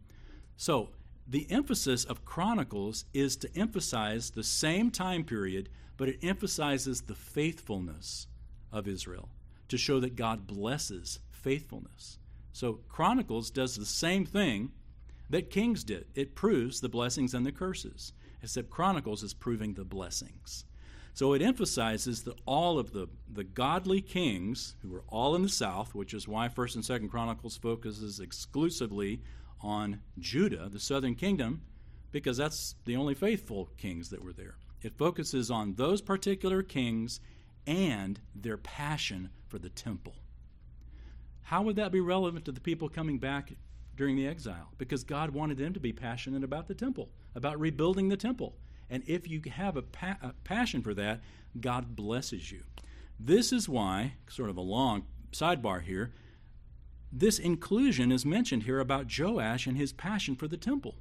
So 0.58 0.90
the 1.28 1.48
emphasis 1.50 2.04
of 2.04 2.26
Chronicles 2.26 3.06
is 3.14 3.36
to 3.38 3.50
emphasize 3.56 4.32
the 4.32 4.44
same 4.44 4.92
time 4.92 5.24
period 5.24 5.70
but 5.98 6.10
it 6.10 6.20
emphasizes 6.24 7.02
the 7.02 7.16
faithfulness 7.16 8.28
of 8.72 8.88
Israel 8.88 9.30
to 9.68 9.78
show 9.78 10.00
that 10.00 10.16
God 10.16 10.48
blesses 10.48 11.20
faithfulness. 11.30 12.18
So 12.52 12.80
Chronicles 12.90 13.50
does 13.50 13.76
the 13.76 13.86
same 13.86 14.26
thing 14.26 14.72
that 15.30 15.50
Kings 15.50 15.84
did. 15.84 16.06
It 16.16 16.36
proves 16.36 16.82
the 16.82 16.90
blessings 16.90 17.34
and 17.34 17.46
the 17.46 17.52
curses, 17.52 18.14
except 18.42 18.70
Chronicles 18.70 19.24
is 19.24 19.34
proving 19.34 19.74
the 19.74 19.86
blessings. 19.86 20.66
So 21.14 21.34
it 21.34 21.44
emphasizes 21.44 22.24
that 22.24 22.40
all 22.46 22.80
of 22.80 22.92
the, 22.92 23.08
the 23.32 23.44
godly 23.44 24.02
kings 24.02 24.76
who 24.82 24.90
were 24.90 25.04
all 25.08 25.36
in 25.36 25.44
the 25.44 25.50
south, 25.50 25.94
which 25.94 26.14
is 26.14 26.28
why 26.28 26.48
1st 26.50 26.76
and 26.76 26.84
2nd 26.84 27.10
Chronicles 27.12 27.56
focuses 27.56 28.20
exclusively 28.20 29.22
on 29.62 30.02
Judah, 30.18 30.70
the 30.70 30.80
southern 30.80 31.14
kingdom, 31.14 31.62
because 32.12 32.38
that's 32.38 32.76
the 32.86 32.96
only 32.96 33.14
faithful 33.14 33.70
kings 33.78 34.10
that 34.10 34.24
were 34.24 34.34
there. 34.34 34.58
It 34.82 34.98
focuses 34.98 35.52
on 35.52 35.76
those 35.76 36.02
particular 36.02 36.64
kings 36.64 37.20
and 37.68 38.20
their 38.36 38.58
passion 38.58 39.30
for 39.48 39.60
the 39.60 39.70
temple. 39.70 40.16
How 41.44 41.62
would 41.62 41.76
that 41.76 41.92
be 41.92 42.00
relevant 42.00 42.46
to 42.46 42.52
the 42.52 42.60
people 42.60 42.90
coming 42.90 43.20
back 43.20 43.54
during 43.96 44.16
the 44.16 44.28
exile? 44.28 44.72
Because 44.78 45.04
God 45.04 45.30
wanted 45.30 45.58
them 45.58 45.74
to 45.74 45.80
be 45.80 45.94
passionate 45.94 46.44
about 46.44 46.68
the 46.68 46.74
temple, 46.74 47.10
about 47.36 47.60
rebuilding 47.60 48.10
the 48.10 48.18
temple. 48.18 48.56
And 48.90 49.04
if 49.08 49.28
you 49.28 49.42
have 49.52 49.78
a, 49.78 49.82
pa- 49.82 50.18
a 50.22 50.34
passion 50.44 50.82
for 50.82 50.94
that, 50.94 51.22
God 51.60 51.96
blesses 51.96 52.52
you. 52.52 52.64
This 53.20 53.52
is 53.52 53.70
why, 53.70 54.14
sort 54.28 54.50
of 54.50 54.58
a 54.58 54.62
long 54.62 55.06
sidebar 55.32 55.82
here, 55.82 56.14
this 57.12 57.38
inclusion 57.38 58.12
is 58.12 58.26
mentioned 58.26 58.64
here 58.64 58.80
about 58.80 59.08
Joash 59.18 59.68
and 59.68 59.78
his 59.78 59.94
passion 59.94 60.36
for 60.36 60.48
the 60.48 60.58
temple 60.58 60.96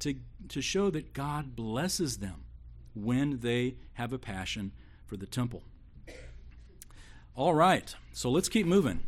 to, 0.00 0.16
to 0.48 0.60
show 0.60 0.90
that 0.90 1.12
God 1.12 1.54
blesses 1.54 2.18
them 2.18 2.44
when 2.94 3.38
they 3.40 3.76
have 3.94 4.12
a 4.12 4.18
passion 4.18 4.72
for 5.06 5.16
the 5.16 5.26
temple. 5.26 5.62
All 7.36 7.54
right, 7.54 7.94
so 8.12 8.30
let's 8.30 8.48
keep 8.48 8.66
moving. 8.66 9.02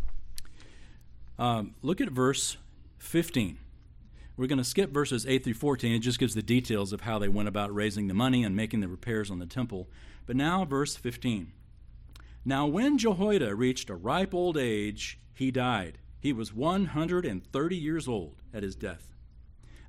Um, 1.38 1.74
look 1.82 2.00
at 2.00 2.08
verse 2.08 2.56
15. 2.98 3.58
We're 4.36 4.46
going 4.46 4.58
to 4.58 4.64
skip 4.64 4.90
verses 4.90 5.26
8 5.26 5.44
through 5.44 5.54
14. 5.54 5.92
It 5.92 5.98
just 5.98 6.18
gives 6.18 6.34
the 6.34 6.42
details 6.42 6.92
of 6.92 7.02
how 7.02 7.18
they 7.18 7.28
went 7.28 7.48
about 7.48 7.74
raising 7.74 8.08
the 8.08 8.14
money 8.14 8.42
and 8.44 8.56
making 8.56 8.80
the 8.80 8.88
repairs 8.88 9.30
on 9.30 9.38
the 9.38 9.46
temple. 9.46 9.88
But 10.24 10.36
now, 10.36 10.64
verse 10.64 10.96
15. 10.96 11.52
Now, 12.44 12.66
when 12.66 12.98
Jehoiada 12.98 13.54
reached 13.54 13.90
a 13.90 13.94
ripe 13.94 14.32
old 14.32 14.56
age, 14.56 15.18
he 15.34 15.50
died. 15.50 15.98
He 16.18 16.32
was 16.32 16.54
130 16.54 17.76
years 17.76 18.08
old 18.08 18.36
at 18.54 18.62
his 18.62 18.74
death. 18.74 19.12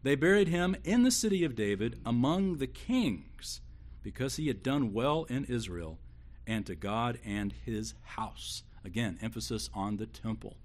They 0.03 0.15
buried 0.15 0.49
him 0.49 0.75
in 0.84 1.03
the 1.03 1.12
city 1.12 1.45
of 1.45 1.56
David 1.56 1.99
among 2.06 2.58
the 2.58 2.67
kings 2.67 3.62
because 4.01 4.36
he 4.36 4.47
had 4.47 4.62
done 4.62 4.91
well 4.91 5.23
in 5.29 5.45
Israel 5.45 5.99
and 6.45 6.65
to 6.65 6.75
God 6.75 7.17
and 7.25 7.53
his 7.65 7.93
house. 8.01 8.63
Again, 8.84 9.17
emphasis 9.21 9.69
on 9.73 9.95
the 9.95 10.06
temple. 10.06 10.58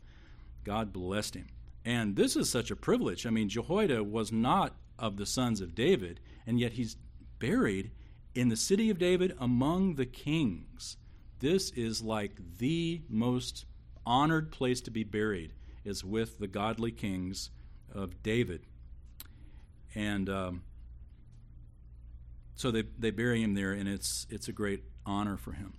God 0.65 0.93
blessed 0.93 1.37
him. 1.37 1.47
And 1.89 2.17
this 2.17 2.37
is 2.37 2.51
such 2.51 2.71
a 2.71 2.77
privilege. 2.77 3.25
I 3.25 3.31
mean, 3.31 3.49
Jehoiada 3.49 4.05
was 4.05 4.31
not 4.31 4.77
of 4.99 5.17
the 5.17 5.25
sons 5.25 5.63
of 5.63 5.75
David, 5.75 6.21
and 6.47 6.61
yet 6.61 6.73
he's 6.73 6.99
buried 7.39 7.93
in 8.35 8.51
the 8.51 8.57
city 8.57 8.91
of 8.91 8.99
David 8.99 9.35
among 9.41 9.95
the 9.95 10.05
kings. 10.05 10.99
This 11.39 11.71
is 11.71 12.03
like 12.03 12.59
the 12.59 13.01
most 13.09 13.65
honored 14.05 14.53
place 14.53 14.83
to 14.83 14.91
be 14.91 15.03
buried 15.03 15.55
is 15.83 16.05
with 16.05 16.39
the 16.39 16.47
godly 16.47 16.93
kings 16.93 17.49
of 17.91 18.23
David. 18.23 18.67
And 19.95 20.29
um, 20.29 20.65
so 22.55 22.71
they, 22.71 22.83
they 22.99 23.13
bury 23.13 23.43
him 23.43 23.55
there, 23.55 23.73
and 23.73 23.89
it's, 23.89 24.27
it's 24.29 24.47
a 24.47 24.53
great 24.53 24.85
honor 25.07 25.39
for 25.39 25.53
him. 25.53 25.73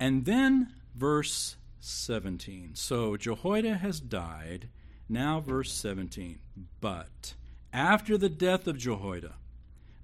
And 0.00 0.24
then 0.24 0.74
verse 0.96 1.54
17. 1.80 2.74
So 2.74 3.16
Jehoiada 3.16 3.76
has 3.76 4.00
died. 4.00 4.68
Now, 5.08 5.40
verse 5.40 5.72
17. 5.72 6.38
But 6.80 7.34
after 7.72 8.18
the 8.18 8.28
death 8.28 8.66
of 8.66 8.78
Jehoiada, 8.78 9.34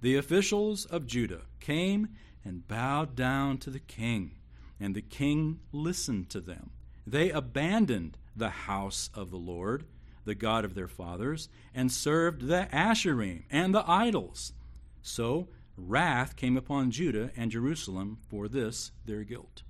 the 0.01 0.17
officials 0.17 0.85
of 0.87 1.07
Judah 1.07 1.43
came 1.61 2.09
and 2.45 2.69
bowed 2.69 3.17
down 3.17 3.59
to 3.59 3.71
the 3.71 3.81
king, 3.81 4.33
and 4.79 4.95
the 4.95 5.03
king 5.03 5.61
listened 5.73 6.29
to 6.31 6.41
them. 6.41 6.71
They 7.07 7.31
abandoned 7.31 8.19
the 8.37 8.51
house 8.51 9.11
of 9.15 9.31
the 9.31 9.39
Lord, 9.39 9.85
the 10.25 10.35
God 10.35 10.65
of 10.65 10.75
their 10.75 10.89
fathers, 10.89 11.49
and 11.75 11.91
served 11.91 12.49
the 12.49 12.69
Asherim 12.73 13.45
and 13.51 13.75
the 13.75 13.89
idols. 13.89 14.53
So 15.03 15.49
wrath 15.77 16.37
came 16.37 16.57
upon 16.57 16.91
Judah 16.91 17.31
and 17.37 17.51
Jerusalem 17.51 18.19
for 18.29 18.49
this 18.49 18.91
their 19.05 19.25
guilt. 19.25 19.63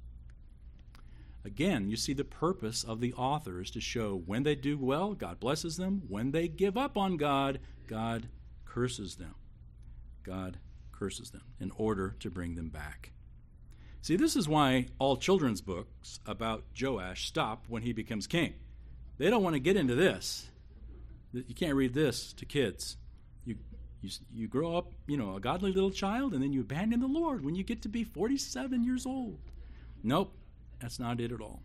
Again, 1.45 1.91
you 1.91 1.97
see 1.97 2.15
the 2.15 2.25
purpose 2.25 2.85
of 2.85 3.01
the 3.01 3.13
authors 3.15 3.71
to 3.73 3.81
show 3.81 4.23
when 4.25 4.45
they 4.45 4.55
do 4.55 4.79
well, 4.79 5.13
God 5.13 5.41
blesses 5.41 5.77
them. 5.77 6.03
When 6.09 6.31
they 6.31 6.49
give 6.49 6.77
up 6.77 6.97
on 6.97 7.19
God, 7.19 7.61
God 7.87 8.29
curses 8.65 9.17
them. 9.17 9.35
God 10.23 10.59
curses 10.91 11.31
them 11.31 11.43
in 11.61 11.71
order 11.77 12.17
to 12.21 12.31
bring 12.31 12.55
them 12.55 12.71
back. 12.71 13.13
See, 14.01 14.17
this 14.17 14.37
is 14.37 14.49
why 14.49 14.87
all 14.99 15.17
children's 15.17 15.61
books 15.61 16.19
about 16.27 16.65
Joash 16.81 17.27
stop 17.27 17.67
when 17.69 17.83
he 17.83 17.93
becomes 17.93 18.27
king. 18.27 18.55
They 19.19 19.29
don't 19.29 19.43
want 19.43 19.55
to 19.55 19.61
get 19.61 19.77
into 19.77 19.95
this. 19.95 20.49
You 21.33 21.55
can't 21.55 21.75
read 21.75 21.95
this 21.95 22.33
to 22.35 22.47
kids. 22.47 22.97
You, 23.45 23.57
you, 24.01 24.11
you 24.33 24.49
grow 24.49 24.77
up, 24.77 24.93
you 25.07 25.17
know, 25.17 25.37
a 25.37 25.41
godly 25.41 25.73
little 25.73 25.91
child, 25.91 26.33
and 26.33 26.43
then 26.43 26.53
you 26.53 26.61
abandon 26.61 27.01
the 27.01 27.07
Lord 27.07 27.45
when 27.45 27.55
you 27.55 27.65
get 27.65 27.83
to 27.83 27.89
be 27.89 28.05
47 28.05 28.85
years 28.85 29.05
old. 29.05 29.39
Nope, 30.03 30.37
that's 30.85 31.01
not 31.01 31.19
it 31.19 31.33
at 31.33 31.41
all. 31.41 31.63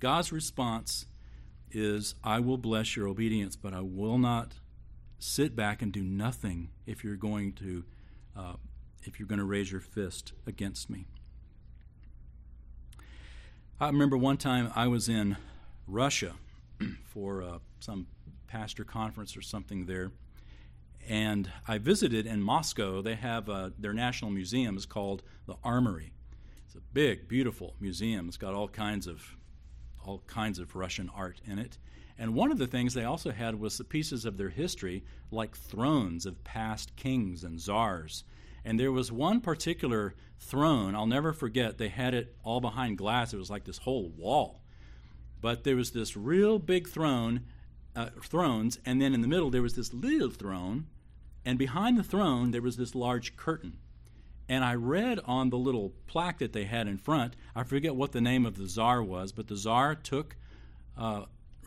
God's 0.00 0.32
response 0.32 1.04
is, 1.70 2.14
I 2.24 2.40
will 2.40 2.56
bless 2.56 2.96
your 2.96 3.06
obedience, 3.06 3.56
but 3.56 3.74
I 3.74 3.82
will 3.82 4.16
not 4.16 4.54
sit 5.18 5.54
back 5.54 5.82
and 5.82 5.92
do 5.92 6.02
nothing 6.02 6.70
if 6.86 7.04
you're 7.04 7.16
going 7.16 7.52
to 7.54 7.84
uh, 8.34 8.54
if 9.02 9.20
you're 9.20 9.28
going 9.28 9.38
to 9.38 9.44
raise 9.44 9.70
your 9.70 9.82
fist 9.82 10.32
against 10.46 10.88
me. 10.88 11.04
I 13.78 13.88
remember 13.88 14.16
one 14.16 14.38
time 14.38 14.72
I 14.74 14.86
was 14.86 15.10
in 15.10 15.36
Russia 15.86 16.32
for 17.04 17.42
uh, 17.42 17.58
some 17.80 18.06
pastor 18.46 18.84
conference 18.84 19.36
or 19.36 19.42
something 19.42 19.84
there, 19.84 20.10
and 21.06 21.50
I 21.68 21.76
visited 21.76 22.26
in 22.26 22.40
Moscow. 22.40 23.02
They 23.02 23.16
have 23.16 23.50
uh, 23.50 23.70
their 23.78 23.92
national 23.92 24.30
museum 24.30 24.78
is 24.78 24.86
called 24.86 25.22
the 25.46 25.56
Armory. 25.62 26.14
It's 26.74 26.82
a 26.82 26.92
big, 26.92 27.28
beautiful 27.28 27.76
museum. 27.78 28.26
It's 28.26 28.36
got 28.36 28.52
all 28.52 28.66
kinds 28.66 29.06
of 29.06 29.36
all 30.04 30.24
kinds 30.26 30.58
of 30.58 30.74
Russian 30.74 31.08
art 31.14 31.40
in 31.46 31.60
it. 31.60 31.78
And 32.18 32.34
one 32.34 32.50
of 32.50 32.58
the 32.58 32.66
things 32.66 32.94
they 32.94 33.04
also 33.04 33.30
had 33.30 33.60
was 33.60 33.78
the 33.78 33.84
pieces 33.84 34.24
of 34.24 34.36
their 34.36 34.48
history, 34.48 35.04
like 35.30 35.56
thrones 35.56 36.26
of 36.26 36.42
past 36.42 36.96
kings 36.96 37.44
and 37.44 37.60
czars. 37.60 38.24
And 38.64 38.80
there 38.80 38.90
was 38.90 39.12
one 39.12 39.40
particular 39.40 40.16
throne, 40.40 40.96
I'll 40.96 41.06
never 41.06 41.32
forget, 41.32 41.78
they 41.78 41.90
had 41.90 42.12
it 42.12 42.34
all 42.42 42.60
behind 42.60 42.98
glass. 42.98 43.32
It 43.32 43.38
was 43.38 43.50
like 43.50 43.66
this 43.66 43.78
whole 43.78 44.08
wall. 44.08 44.60
But 45.40 45.62
there 45.62 45.76
was 45.76 45.92
this 45.92 46.16
real 46.16 46.58
big 46.58 46.88
throne, 46.88 47.42
uh, 47.94 48.10
thrones, 48.20 48.80
and 48.84 49.00
then 49.00 49.14
in 49.14 49.20
the 49.20 49.28
middle 49.28 49.50
there 49.50 49.62
was 49.62 49.76
this 49.76 49.94
little 49.94 50.30
throne, 50.30 50.88
and 51.44 51.56
behind 51.56 51.98
the 51.98 52.02
throne 52.02 52.50
there 52.50 52.62
was 52.62 52.76
this 52.76 52.96
large 52.96 53.36
curtain. 53.36 53.78
And 54.48 54.64
I 54.64 54.74
read 54.74 55.20
on 55.24 55.50
the 55.50 55.56
little 55.56 55.92
plaque 56.06 56.38
that 56.38 56.52
they 56.52 56.64
had 56.64 56.86
in 56.86 56.98
front, 56.98 57.34
I 57.54 57.62
forget 57.62 57.96
what 57.96 58.12
the 58.12 58.20
name 58.20 58.44
of 58.44 58.56
the 58.58 58.68
czar 58.68 59.02
was, 59.02 59.32
but 59.32 59.48
the 59.48 59.56
czar 59.56 59.94
took 59.94 60.36
uh, 60.98 61.24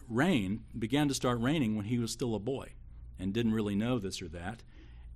reign, 0.07 0.63
began 0.77 1.07
to 1.07 1.13
start 1.13 1.39
reigning 1.39 1.75
when 1.75 1.85
he 1.85 1.97
was 1.97 2.11
still 2.11 2.35
a 2.35 2.39
boy 2.39 2.73
and 3.17 3.33
didn't 3.33 3.53
really 3.53 3.75
know 3.75 3.97
this 3.97 4.21
or 4.21 4.27
that 4.27 4.61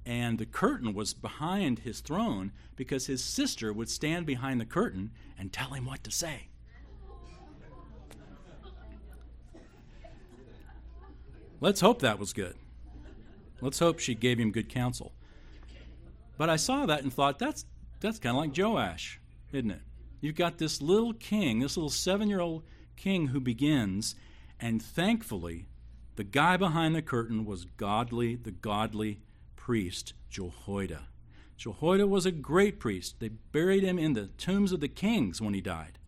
and 0.06 0.39
the 0.39 0.45
curtain 0.45 0.93
was 0.93 1.13
behind 1.13 1.80
his 1.80 2.00
throne 2.00 2.52
because 2.76 3.06
his 3.08 3.24
sister 3.24 3.71
would 3.71 3.89
stand 3.89 4.26
behind 4.26 4.60
the 4.60 4.65
curtain 4.65 5.12
and 5.38 5.54
tell 5.54 5.69
him 5.69 5.86
what 5.86 6.04
to 6.04 6.12
say. 6.12 6.47
Let's 11.60 11.82
hope 11.82 12.00
that 12.00 12.17
was 12.17 12.34
good. 12.34 12.56
Let's 13.62 13.78
hope 13.78 14.00
she 14.00 14.15
gave 14.15 14.39
him 14.39 14.52
good 14.52 14.69
counsel. 14.69 15.13
But 16.41 16.49
I 16.49 16.56
saw 16.56 16.88
that 16.88 17.04
and 17.04 17.13
thought 17.13 17.38
that's 17.38 17.65
that's 17.99 18.17
kind 18.17 18.36
of 18.36 18.41
like 18.41 18.58
Joash, 18.58 19.21
isn't 19.51 19.69
it? 19.69 19.82
You've 20.21 20.34
got 20.34 20.58
this 20.58 20.82
little 20.82 21.13
king, 21.13 21.60
this 21.60 21.77
little 21.77 21.91
7-year-old 21.91 22.63
king 22.95 23.27
who 23.27 23.39
begins 23.39 24.15
and 24.60 24.82
thankfully 24.82 25.67
the 26.15 26.23
guy 26.23 26.58
behind 26.58 26.95
the 26.95 27.04
curtain 27.04 27.45
was 27.45 27.65
godly, 27.77 28.38
the 28.38 28.49
godly 28.49 29.19
priest 29.56 30.15
Jehoiada. 30.32 31.10
Jehoiada 31.58 32.08
was 32.08 32.25
a 32.25 32.32
great 32.32 32.80
priest. 32.80 33.19
They 33.19 33.30
buried 33.30 33.84
him 33.84 33.99
in 33.99 34.13
the 34.13 34.32
tombs 34.39 34.71
of 34.71 34.80
the 34.80 34.88
kings 34.88 35.39
when 35.39 35.54
he 35.54 35.62
died. 35.62 35.99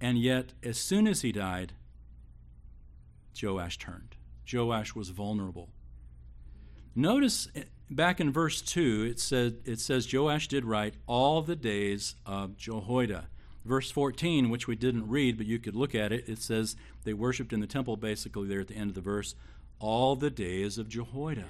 And 0.00 0.16
yet, 0.16 0.52
as 0.62 0.78
soon 0.78 1.08
as 1.08 1.22
he 1.22 1.32
died, 1.32 1.72
Joash 3.42 3.78
turned. 3.78 4.14
Joash 4.48 4.94
was 4.94 5.08
vulnerable. 5.08 5.70
Notice 6.94 7.48
back 7.90 8.20
in 8.20 8.32
verse 8.32 8.60
2, 8.60 9.08
it, 9.10 9.20
said, 9.20 9.58
it 9.64 9.80
says 9.80 10.12
Joash 10.12 10.48
did 10.48 10.64
right 10.64 10.94
all 11.06 11.42
the 11.42 11.56
days 11.56 12.14
of 12.24 12.56
Jehoiada. 12.56 13.28
Verse 13.64 13.90
14, 13.90 14.48
which 14.48 14.66
we 14.66 14.76
didn't 14.76 15.08
read, 15.08 15.36
but 15.36 15.46
you 15.46 15.58
could 15.58 15.74
look 15.74 15.94
at 15.94 16.12
it, 16.12 16.28
it 16.28 16.38
says 16.38 16.76
they 17.04 17.12
worshiped 17.12 17.52
in 17.52 17.60
the 17.60 17.66
temple 17.66 17.96
basically 17.96 18.48
there 18.48 18.60
at 18.60 18.68
the 18.68 18.76
end 18.76 18.90
of 18.90 18.94
the 18.94 19.00
verse, 19.00 19.34
all 19.78 20.16
the 20.16 20.30
days 20.30 20.78
of 20.78 20.88
Jehoiada. 20.88 21.46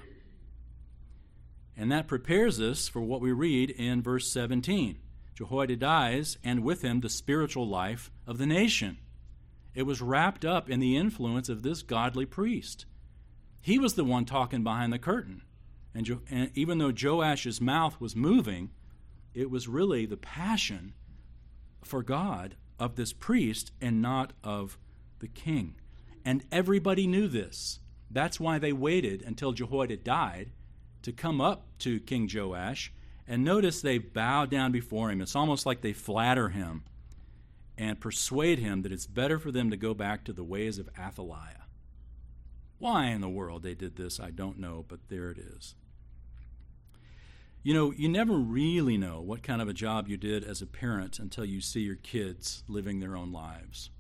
And 1.76 1.90
that 1.92 2.08
prepares 2.08 2.60
us 2.60 2.88
for 2.88 3.00
what 3.00 3.20
we 3.20 3.32
read 3.32 3.70
in 3.70 4.02
verse 4.02 4.30
17. 4.32 4.98
Jehoiada 5.34 5.76
dies, 5.76 6.36
and 6.44 6.64
with 6.64 6.82
him 6.82 7.00
the 7.00 7.08
spiritual 7.08 7.66
life 7.66 8.10
of 8.26 8.38
the 8.38 8.46
nation. 8.46 8.98
It 9.74 9.84
was 9.84 10.02
wrapped 10.02 10.44
up 10.44 10.68
in 10.68 10.80
the 10.80 10.96
influence 10.96 11.48
of 11.48 11.62
this 11.62 11.82
godly 11.82 12.26
priest. 12.26 12.86
He 13.62 13.78
was 13.78 13.94
the 13.94 14.04
one 14.04 14.24
talking 14.24 14.64
behind 14.64 14.92
the 14.92 14.98
curtain. 14.98 15.42
And, 15.94 16.06
jo- 16.06 16.22
and 16.30 16.50
even 16.54 16.78
though 16.78 16.92
Joash's 16.92 17.60
mouth 17.60 18.00
was 18.00 18.14
moving, 18.14 18.70
it 19.34 19.50
was 19.50 19.68
really 19.68 20.06
the 20.06 20.16
passion 20.16 20.94
for 21.84 22.02
God 22.02 22.56
of 22.78 22.96
this 22.96 23.12
priest 23.12 23.72
and 23.80 24.00
not 24.00 24.32
of 24.42 24.78
the 25.18 25.28
king. 25.28 25.76
And 26.24 26.44
everybody 26.52 27.06
knew 27.06 27.28
this. 27.28 27.80
That's 28.10 28.40
why 28.40 28.58
they 28.58 28.72
waited 28.72 29.22
until 29.22 29.52
Jehoiada 29.52 29.98
died 29.98 30.50
to 31.02 31.12
come 31.12 31.40
up 31.40 31.66
to 31.80 32.00
King 32.00 32.28
Joash. 32.32 32.92
And 33.26 33.44
notice 33.44 33.80
they 33.80 33.98
bow 33.98 34.46
down 34.46 34.72
before 34.72 35.10
him. 35.10 35.20
It's 35.20 35.36
almost 35.36 35.64
like 35.64 35.80
they 35.80 35.92
flatter 35.92 36.48
him 36.48 36.82
and 37.78 38.00
persuade 38.00 38.58
him 38.58 38.82
that 38.82 38.92
it's 38.92 39.06
better 39.06 39.38
for 39.38 39.52
them 39.52 39.70
to 39.70 39.76
go 39.76 39.94
back 39.94 40.24
to 40.24 40.32
the 40.32 40.44
ways 40.44 40.78
of 40.78 40.88
Athaliah. 40.98 41.66
Why 42.78 43.06
in 43.06 43.20
the 43.20 43.28
world 43.28 43.62
they 43.62 43.74
did 43.74 43.96
this, 43.96 44.18
I 44.18 44.30
don't 44.30 44.58
know, 44.58 44.84
but 44.88 45.00
there 45.08 45.30
it 45.30 45.38
is. 45.38 45.74
You 47.62 47.74
know, 47.74 47.92
you 47.92 48.08
never 48.08 48.34
really 48.34 48.96
know 48.96 49.20
what 49.20 49.42
kind 49.42 49.60
of 49.60 49.68
a 49.68 49.74
job 49.74 50.08
you 50.08 50.16
did 50.16 50.44
as 50.44 50.62
a 50.62 50.66
parent 50.66 51.18
until 51.18 51.44
you 51.44 51.60
see 51.60 51.80
your 51.80 51.96
kids 51.96 52.64
living 52.68 53.00
their 53.00 53.14
own 53.14 53.32
lives 53.32 53.90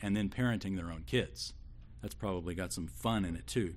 and 0.00 0.16
then 0.16 0.30
parenting 0.30 0.76
their 0.76 0.90
own 0.90 1.04
kids. 1.06 1.52
That's 2.00 2.14
probably 2.14 2.54
got 2.54 2.72
some 2.72 2.86
fun 2.86 3.26
in 3.26 3.36
it, 3.36 3.46
too. 3.46 3.74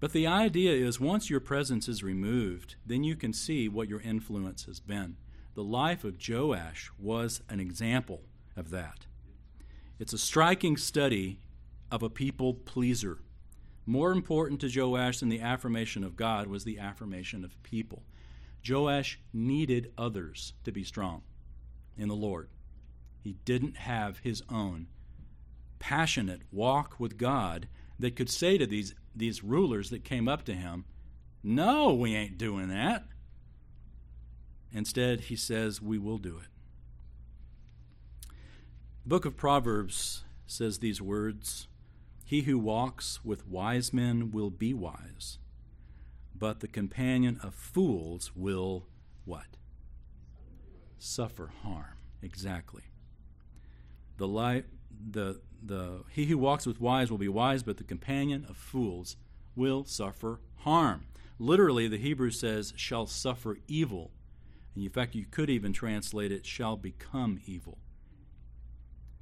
But 0.00 0.12
the 0.12 0.26
idea 0.26 0.72
is 0.72 0.98
once 0.98 1.28
your 1.28 1.40
presence 1.40 1.86
is 1.86 2.02
removed, 2.02 2.76
then 2.84 3.04
you 3.04 3.14
can 3.14 3.34
see 3.34 3.68
what 3.68 3.88
your 3.88 4.00
influence 4.00 4.64
has 4.64 4.80
been. 4.80 5.16
The 5.54 5.62
life 5.62 6.02
of 6.02 6.16
Joash 6.26 6.90
was 6.98 7.42
an 7.50 7.60
example 7.60 8.22
of 8.56 8.70
that. 8.70 9.06
It's 9.98 10.14
a 10.14 10.18
striking 10.18 10.78
study 10.78 11.40
of 11.90 12.02
a 12.02 12.10
people 12.10 12.54
pleaser. 12.54 13.18
More 13.84 14.12
important 14.12 14.60
to 14.60 14.80
Joash 14.80 15.18
than 15.18 15.28
the 15.28 15.40
affirmation 15.40 16.04
of 16.04 16.16
God 16.16 16.46
was 16.46 16.64
the 16.64 16.78
affirmation 16.78 17.44
of 17.44 17.60
people. 17.62 18.02
Joash 18.66 19.18
needed 19.32 19.92
others 19.98 20.52
to 20.64 20.70
be 20.72 20.84
strong 20.84 21.22
in 21.96 22.08
the 22.08 22.14
Lord. 22.14 22.48
He 23.20 23.36
didn't 23.44 23.76
have 23.78 24.18
his 24.18 24.42
own 24.48 24.86
passionate 25.78 26.42
walk 26.52 27.00
with 27.00 27.18
God 27.18 27.66
that 27.98 28.14
could 28.14 28.30
say 28.30 28.56
to 28.56 28.66
these, 28.66 28.94
these 29.14 29.42
rulers 29.42 29.90
that 29.90 30.04
came 30.04 30.28
up 30.28 30.44
to 30.44 30.54
him, 30.54 30.84
No, 31.42 31.92
we 31.92 32.14
ain't 32.14 32.38
doing 32.38 32.68
that. 32.68 33.04
Instead, 34.72 35.22
he 35.22 35.36
says, 35.36 35.82
We 35.82 35.98
will 35.98 36.18
do 36.18 36.38
it. 36.38 36.48
The 39.02 39.08
book 39.08 39.24
of 39.24 39.36
Proverbs 39.36 40.22
says 40.46 40.78
these 40.78 41.02
words 41.02 41.66
He 42.32 42.40
who 42.40 42.58
walks 42.58 43.22
with 43.22 43.46
wise 43.46 43.92
men 43.92 44.30
will 44.30 44.48
be 44.48 44.72
wise, 44.72 45.36
but 46.34 46.60
the 46.60 46.66
companion 46.66 47.38
of 47.42 47.54
fools 47.54 48.32
will 48.34 48.86
what? 49.26 49.58
Suffer 50.96 51.52
harm. 51.62 51.98
Exactly. 52.22 52.84
The 54.16 54.26
life, 54.26 54.64
the 55.10 55.42
the 55.62 56.04
he 56.08 56.24
who 56.24 56.38
walks 56.38 56.64
with 56.64 56.80
wise 56.80 57.10
will 57.10 57.18
be 57.18 57.28
wise, 57.28 57.62
but 57.62 57.76
the 57.76 57.84
companion 57.84 58.46
of 58.48 58.56
fools 58.56 59.18
will 59.54 59.84
suffer 59.84 60.40
harm. 60.60 61.08
Literally, 61.38 61.86
the 61.86 61.98
Hebrew 61.98 62.30
says, 62.30 62.72
shall 62.76 63.06
suffer 63.06 63.58
evil. 63.68 64.10
And 64.74 64.82
in 64.82 64.90
fact, 64.90 65.14
you 65.14 65.26
could 65.26 65.50
even 65.50 65.74
translate 65.74 66.32
it, 66.32 66.46
shall 66.46 66.78
become 66.78 67.40
evil. 67.44 67.76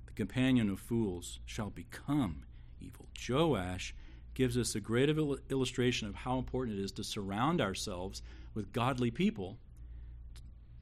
The 0.07 0.13
companion 0.13 0.71
of 0.71 0.79
fools 0.79 1.41
shall 1.45 1.71
become 1.71 2.45
evil. 2.81 3.07
Joash 3.29 3.95
gives 4.35 4.57
us 4.57 4.75
a 4.75 4.81
great 4.81 5.09
illustration 5.51 6.09
of 6.09 6.15
how 6.15 6.39
important 6.39 6.79
it 6.79 6.83
is 6.83 6.93
to 6.93 7.05
surround 7.05 7.61
ourselves 7.61 8.23
with 8.55 8.73
godly 8.73 9.11
people, 9.11 9.59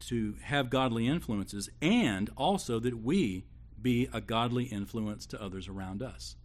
to 0.01 0.37
have 0.43 0.71
godly 0.71 1.07
influences, 1.07 1.69
and 1.83 2.31
also 2.37 2.79
that 2.79 3.03
we 3.03 3.45
be 3.81 4.09
a 4.13 4.21
godly 4.21 4.65
influence 4.65 5.27
to 5.27 5.43
others 5.43 5.69
around 5.69 6.03
us. 6.03 6.37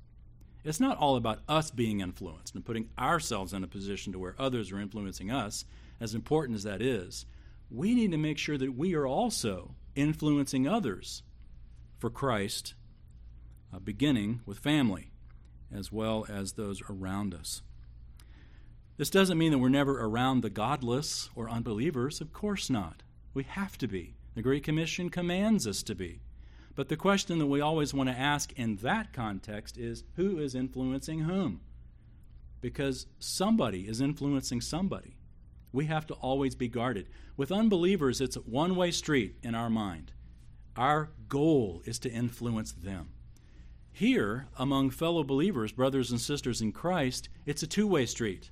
It's 0.64 0.80
not 0.80 0.98
all 0.98 1.18
about 1.18 1.42
us 1.48 1.72
being 1.72 2.00
influenced 2.00 2.56
and 2.56 2.66
putting 2.66 2.90
ourselves 2.98 3.54
in 3.54 3.64
a 3.64 3.68
position 3.68 4.14
to 4.14 4.20
where 4.20 4.36
others 4.40 4.72
are 4.72 4.80
influencing 4.80 5.30
us, 5.30 5.66
as 6.00 6.16
important 6.16 6.56
as 6.56 6.64
that 6.64 6.82
is. 6.82 7.26
We 7.70 7.96
need 7.96 8.12
to 8.12 8.18
make 8.18 8.38
sure 8.38 8.58
that 8.58 8.76
we 8.76 8.96
are 8.96 9.08
also 9.08 9.76
influencing 9.96 10.68
others 10.68 11.24
for 12.00 12.10
Christ, 12.10 12.76
uh, 13.74 13.80
beginning 13.80 14.42
with 14.46 14.60
family, 14.60 15.13
as 15.74 15.92
well 15.92 16.26
as 16.30 16.54
those 16.54 16.82
around 16.90 17.34
us. 17.34 17.62
This 18.98 19.10
doesn't 19.10 19.38
mean 19.38 19.52
that 19.52 19.58
we're 19.58 19.70
never 19.70 20.00
around 20.00 20.42
the 20.42 20.50
godless 20.50 21.30
or 21.36 21.50
unbelievers. 21.50 22.22
Of 22.22 22.32
course 22.32 22.70
not. 22.70 23.02
We 23.34 23.44
have 23.44 23.78
to 23.80 23.88
be. 23.88 24.16
The 24.36 24.44
Great 24.44 24.64
Commission 24.64 25.10
commands 25.10 25.68
us 25.68 25.82
to 25.84 25.96
be. 25.96 26.22
But 26.76 26.90
the 26.90 26.98
question 26.98 27.40
that 27.40 27.48
we 27.48 27.62
always 27.62 27.94
want 27.94 28.10
to 28.10 28.18
ask 28.18 28.52
in 28.54 28.78
that 28.78 29.14
context 29.14 29.78
is 29.78 30.04
who 30.16 30.40
is 30.40 30.56
influencing 30.56 31.22
whom? 31.22 31.62
Because 32.62 33.08
somebody 33.20 33.88
is 33.88 34.02
influencing 34.02 34.62
somebody. 34.62 35.18
We 35.72 35.86
have 35.86 36.06
to 36.08 36.14
always 36.16 36.56
be 36.56 36.68
guarded. 36.68 37.10
With 37.36 37.52
unbelievers, 37.52 38.22
it's 38.22 38.36
a 38.36 38.42
one 38.42 38.76
way 38.76 38.92
street 38.92 39.38
in 39.44 39.56
our 39.56 39.70
mind. 39.70 40.12
Our 40.76 41.10
goal 41.28 41.82
is 41.86 42.00
to 42.00 42.12
influence 42.12 42.72
them. 42.72 43.10
Here, 43.96 44.48
among 44.58 44.90
fellow 44.90 45.24
believers, 45.24 45.72
brothers 45.72 46.10
and 46.10 46.20
sisters 46.20 46.62
in 46.62 46.72
Christ, 46.72 47.30
it's 47.46 47.62
a 47.62 47.68
two 47.68 47.86
way 47.86 48.08
street. 48.08 48.50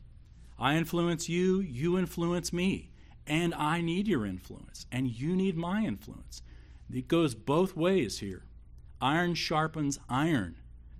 I 0.60 0.78
influence 0.78 1.28
you, 1.28 1.60
you 1.60 1.98
influence 1.98 2.54
me, 2.54 2.92
and 3.26 3.52
I 3.56 3.82
need 3.82 4.08
your 4.08 4.24
influence, 4.24 4.86
and 4.92 5.10
you 5.10 5.36
need 5.36 5.58
my 5.58 5.84
influence. 5.84 6.44
It 6.94 7.08
goes 7.08 7.34
both 7.34 7.76
ways 7.76 8.20
here. 8.20 8.46
Iron 9.02 9.34
sharpens 9.34 9.98
iron, 10.08 10.58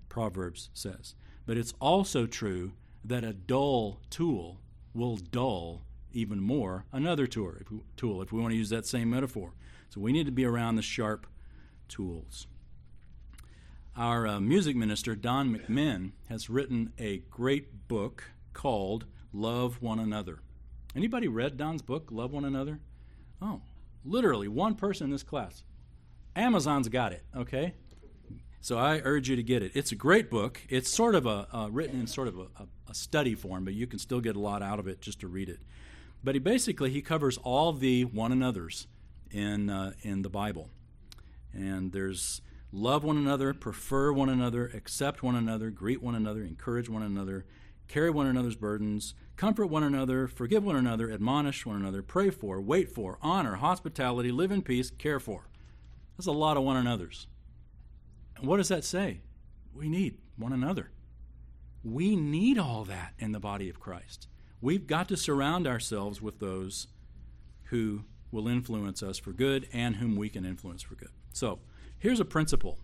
Proverbs 0.10 0.72
says. 0.74 1.14
But 1.46 1.58
it's 1.58 1.76
also 1.80 2.26
true 2.26 2.74
that 3.06 3.24
a 3.24 3.34
dull 3.34 4.02
tool 4.10 4.60
will 4.96 5.18
dull 5.18 5.84
even 6.14 6.42
more 6.42 6.86
another 6.92 7.28
tool 7.28 7.54
if 7.60 7.70
we, 7.70 7.82
tool, 7.96 8.24
if 8.24 8.32
we 8.32 8.42
want 8.42 8.54
to 8.54 8.58
use 8.58 8.70
that 8.70 8.88
same 8.88 9.12
metaphor. 9.12 9.54
So 9.90 10.02
we 10.02 10.12
need 10.12 10.26
to 10.26 10.32
be 10.32 10.46
around 10.46 10.78
the 10.78 10.82
sharp 10.82 11.28
tools. 11.88 12.48
Our 13.98 14.26
uh, 14.26 14.40
music 14.40 14.78
minister, 14.78 15.16
Don 15.16 15.54
McMinn, 15.54 16.12
has 16.30 16.50
written 16.50 16.94
a 16.98 17.18
great 17.30 17.90
book 17.90 18.32
called 18.54 19.06
Love 19.34 19.82
One 19.82 20.00
Another. 20.00 20.40
Anybody 20.96 21.28
read 21.28 21.58
Don's 21.58 21.82
book, 21.82 22.08
Love 22.10 22.32
One 22.32 22.46
Another? 22.46 22.80
Oh, 23.42 23.62
literally 24.06 24.48
one 24.48 24.76
person 24.76 25.06
in 25.06 25.12
this 25.12 25.24
class 25.24 25.64
Amazon's 26.38 26.88
got 26.88 27.12
it, 27.12 27.24
okay? 27.36 27.74
So 28.62 28.78
I 28.78 29.02
urge 29.04 29.30
you 29.30 29.36
to 29.36 29.44
get 29.44 29.62
it. 29.62 29.74
It's 29.76 29.92
a 29.92 29.96
great 29.96 30.30
book. 30.30 30.62
It's 30.70 30.90
sort 30.90 31.14
of 31.14 31.26
a 31.26 31.48
uh, 31.52 31.68
written 31.70 32.00
in 32.00 32.08
sort 32.08 32.30
of 32.30 32.38
a, 32.38 32.42
a, 32.42 32.68
a, 32.92 32.94
study 32.94 33.36
form, 33.36 33.66
but 33.66 33.74
you 33.74 33.88
can 33.88 34.00
still 34.00 34.22
get 34.22 34.38
a 34.38 34.40
lot 34.40 34.62
out 34.62 34.80
of 34.80 34.88
it 34.88 35.02
just 35.02 35.20
to 35.20 35.28
read 35.28 35.50
it. 35.50 35.60
But 36.24 36.36
he 36.36 36.40
basically 36.40 36.92
he 36.92 37.02
covers 37.02 37.38
all 37.40 37.74
the 37.74 38.06
one 38.06 38.32
another's 38.32 38.88
in 39.32 39.70
uh, 39.70 39.94
in 40.04 40.22
the 40.22 40.30
Bible, 40.30 40.70
and 41.52 41.92
there's 41.92 42.42
love 42.72 43.04
one 43.04 43.18
another, 43.18 43.54
prefer 43.54 44.12
one 44.12 44.30
another, 44.30 44.68
accept 44.74 45.24
one 45.24 45.36
another, 45.36 45.70
greet 45.70 46.02
one 46.02 46.16
another, 46.16 46.44
encourage 46.44 46.90
one 46.90 47.04
another, 47.04 47.46
carry 47.88 48.10
one 48.10 48.28
another's 48.28 48.56
burdens, 48.56 49.14
comfort 49.36 49.68
one 49.68 49.84
another, 49.84 50.28
forgive 50.28 50.64
one 50.64 50.76
another, 50.76 51.12
admonish 51.12 51.66
one 51.66 51.76
another, 51.76 52.02
pray 52.02 52.30
for, 52.30 52.62
wait 52.62 52.90
for, 52.90 53.18
honor, 53.22 53.56
hospitality, 53.56 54.32
live 54.32 54.52
in 54.52 54.62
peace, 54.62 54.90
care 54.90 55.20
for. 55.20 55.50
That's 56.18 56.28
a 56.28 56.32
lot 56.32 56.58
of 56.58 56.64
one 56.64 56.78
another's. 56.78 57.28
And 58.38 58.48
what 58.48 58.58
does 58.58 58.70
that 58.70 58.84
say? 58.84 59.22
We 59.74 59.90
need 59.90 60.18
one 60.38 60.54
another. 60.54 60.92
We 61.84 62.16
need 62.16 62.58
all 62.58 62.84
that 62.86 63.14
in 63.18 63.32
the 63.32 63.40
body 63.40 63.70
of 63.70 63.80
Christ. 63.80 64.28
We've 64.62 64.86
got 64.86 65.08
to 65.10 65.18
surround 65.18 65.66
ourselves 65.68 66.22
with 66.22 66.40
those 66.40 66.88
who 67.66 68.04
will 68.32 68.48
influence 68.48 69.02
us 69.02 69.18
for 69.18 69.34
good 69.34 69.68
and 69.74 69.96
whom 69.96 70.16
we 70.16 70.30
can 70.30 70.46
influence 70.46 70.84
for 70.84 70.96
good. 70.96 71.10
So, 71.34 71.60
here's 72.02 72.20
a 72.20 72.26
principle, 72.26 72.80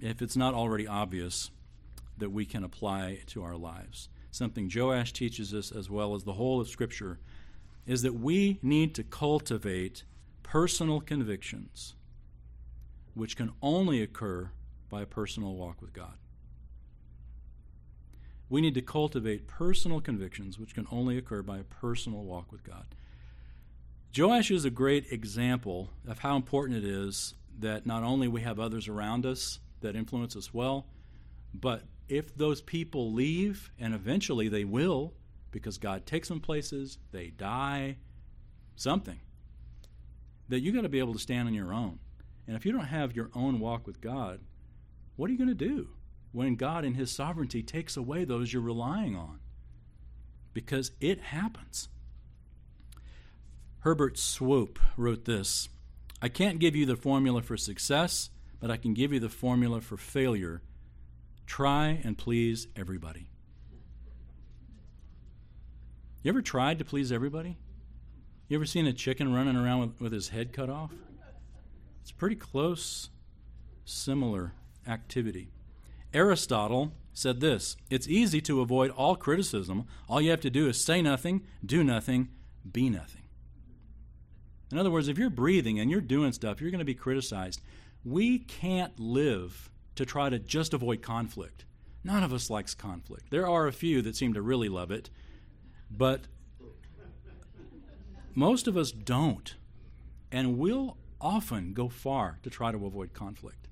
if 0.00 0.22
it's 0.22 0.36
not 0.36 0.54
already 0.54 0.86
obvious, 0.86 1.50
that 2.18 2.30
we 2.30 2.44
can 2.44 2.62
apply 2.62 3.18
to 3.26 3.42
our 3.42 3.56
lives. 3.56 4.08
Something 4.30 4.70
Joash 4.72 5.12
teaches 5.12 5.52
us, 5.52 5.72
as 5.72 5.90
well 5.90 6.14
as 6.14 6.22
the 6.22 6.34
whole 6.34 6.60
of 6.60 6.68
Scripture, 6.68 7.18
is 7.86 8.02
that 8.02 8.14
we 8.14 8.60
need 8.62 8.94
to 8.94 9.02
cultivate 9.02 10.04
personal 10.44 11.00
convictions 11.00 11.94
which 13.14 13.36
can 13.36 13.52
only 13.60 14.02
occur 14.02 14.50
by 14.88 15.02
a 15.02 15.06
personal 15.06 15.54
walk 15.54 15.80
with 15.80 15.92
God. 15.92 16.14
We 18.48 18.60
need 18.60 18.74
to 18.74 18.82
cultivate 18.82 19.46
personal 19.46 20.00
convictions, 20.00 20.58
which 20.58 20.74
can 20.74 20.86
only 20.90 21.16
occur 21.16 21.42
by 21.42 21.58
a 21.58 21.64
personal 21.64 22.22
walk 22.22 22.52
with 22.52 22.62
God. 22.64 22.86
Joash 24.16 24.50
is 24.50 24.64
a 24.64 24.70
great 24.70 25.10
example 25.10 25.90
of 26.06 26.18
how 26.18 26.36
important 26.36 26.78
it 26.78 26.84
is 26.84 27.34
that 27.58 27.86
not 27.86 28.02
only 28.02 28.28
we 28.28 28.42
have 28.42 28.58
others 28.58 28.88
around 28.88 29.26
us 29.26 29.60
that 29.80 29.96
influence 29.96 30.36
us 30.36 30.52
well, 30.52 30.86
but 31.54 31.82
if 32.08 32.34
those 32.34 32.60
people 32.60 33.12
leave, 33.12 33.70
and 33.78 33.94
eventually 33.94 34.48
they 34.48 34.64
will, 34.64 35.14
because 35.50 35.78
God 35.78 36.06
takes 36.06 36.28
them 36.28 36.40
places, 36.40 36.98
they 37.10 37.28
die, 37.28 37.96
something, 38.76 39.20
that 40.48 40.60
you 40.60 40.72
got 40.72 40.82
to 40.82 40.88
be 40.88 40.98
able 40.98 41.12
to 41.12 41.18
stand 41.18 41.48
on 41.48 41.54
your 41.54 41.72
own. 41.72 41.98
And 42.46 42.56
if 42.56 42.66
you 42.66 42.72
don't 42.72 42.86
have 42.86 43.14
your 43.14 43.30
own 43.34 43.60
walk 43.60 43.86
with 43.86 44.00
God, 44.00 44.40
what 45.16 45.28
are 45.28 45.32
you 45.32 45.38
going 45.38 45.48
to 45.48 45.54
do 45.54 45.90
when 46.32 46.56
God, 46.56 46.84
in 46.84 46.94
His 46.94 47.10
sovereignty, 47.10 47.62
takes 47.62 47.96
away 47.96 48.24
those 48.24 48.52
you're 48.52 48.62
relying 48.62 49.14
on? 49.14 49.40
Because 50.52 50.92
it 51.00 51.20
happens. 51.20 51.88
Herbert 53.80 54.18
Swope 54.18 54.78
wrote 54.96 55.24
this 55.24 55.68
I 56.22 56.28
can't 56.28 56.60
give 56.60 56.76
you 56.76 56.86
the 56.86 56.94
formula 56.94 57.42
for 57.42 57.56
success, 57.56 58.30
but 58.60 58.70
I 58.70 58.76
can 58.76 58.94
give 58.94 59.12
you 59.12 59.18
the 59.18 59.28
formula 59.28 59.80
for 59.80 59.96
failure. 59.96 60.62
Try 61.46 62.00
and 62.04 62.16
please 62.16 62.68
everybody. 62.76 63.26
You 66.22 66.28
ever 66.28 66.40
tried 66.40 66.78
to 66.78 66.84
please 66.84 67.10
everybody? 67.10 67.56
You 68.46 68.56
ever 68.56 68.66
seen 68.66 68.86
a 68.86 68.92
chicken 68.92 69.34
running 69.34 69.56
around 69.56 69.80
with, 69.80 70.00
with 70.00 70.12
his 70.12 70.28
head 70.28 70.52
cut 70.52 70.70
off? 70.70 70.92
It's 72.02 72.12
pretty 72.12 72.36
close, 72.36 73.10
similar 73.84 74.52
activity. 74.86 75.50
Aristotle 76.14 76.92
said 77.12 77.40
this 77.40 77.76
It's 77.90 78.06
easy 78.06 78.40
to 78.42 78.60
avoid 78.60 78.92
all 78.92 79.16
criticism. 79.16 79.86
All 80.08 80.20
you 80.20 80.30
have 80.30 80.40
to 80.42 80.50
do 80.50 80.68
is 80.68 80.84
say 80.84 81.02
nothing, 81.02 81.42
do 81.66 81.82
nothing, 81.82 82.28
be 82.70 82.88
nothing. 82.90 83.21
In 84.72 84.78
other 84.78 84.90
words, 84.90 85.08
if 85.08 85.18
you're 85.18 85.28
breathing 85.28 85.78
and 85.78 85.90
you're 85.90 86.00
doing 86.00 86.32
stuff, 86.32 86.60
you're 86.60 86.70
going 86.70 86.78
to 86.78 86.84
be 86.84 86.94
criticized. 86.94 87.60
We 88.04 88.38
can't 88.38 88.98
live 88.98 89.70
to 89.96 90.06
try 90.06 90.30
to 90.30 90.38
just 90.38 90.72
avoid 90.72 91.02
conflict. 91.02 91.66
None 92.02 92.22
of 92.22 92.32
us 92.32 92.48
likes 92.48 92.74
conflict. 92.74 93.30
There 93.30 93.46
are 93.46 93.66
a 93.66 93.72
few 93.72 94.00
that 94.02 94.16
seem 94.16 94.32
to 94.32 94.40
really 94.40 94.70
love 94.70 94.90
it, 94.90 95.10
but 95.90 96.22
most 98.34 98.66
of 98.66 98.76
us 98.78 98.90
don't. 98.90 99.54
And 100.32 100.58
we'll 100.58 100.96
often 101.20 101.74
go 101.74 101.90
far 101.90 102.38
to 102.42 102.48
try 102.48 102.72
to 102.72 102.86
avoid 102.86 103.12
conflict. 103.12 103.68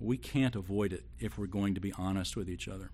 We 0.00 0.16
can't 0.16 0.56
avoid 0.56 0.92
it 0.92 1.04
if 1.20 1.38
we're 1.38 1.46
going 1.46 1.76
to 1.76 1.80
be 1.80 1.92
honest 1.92 2.36
with 2.36 2.50
each 2.50 2.66
other. 2.66 2.90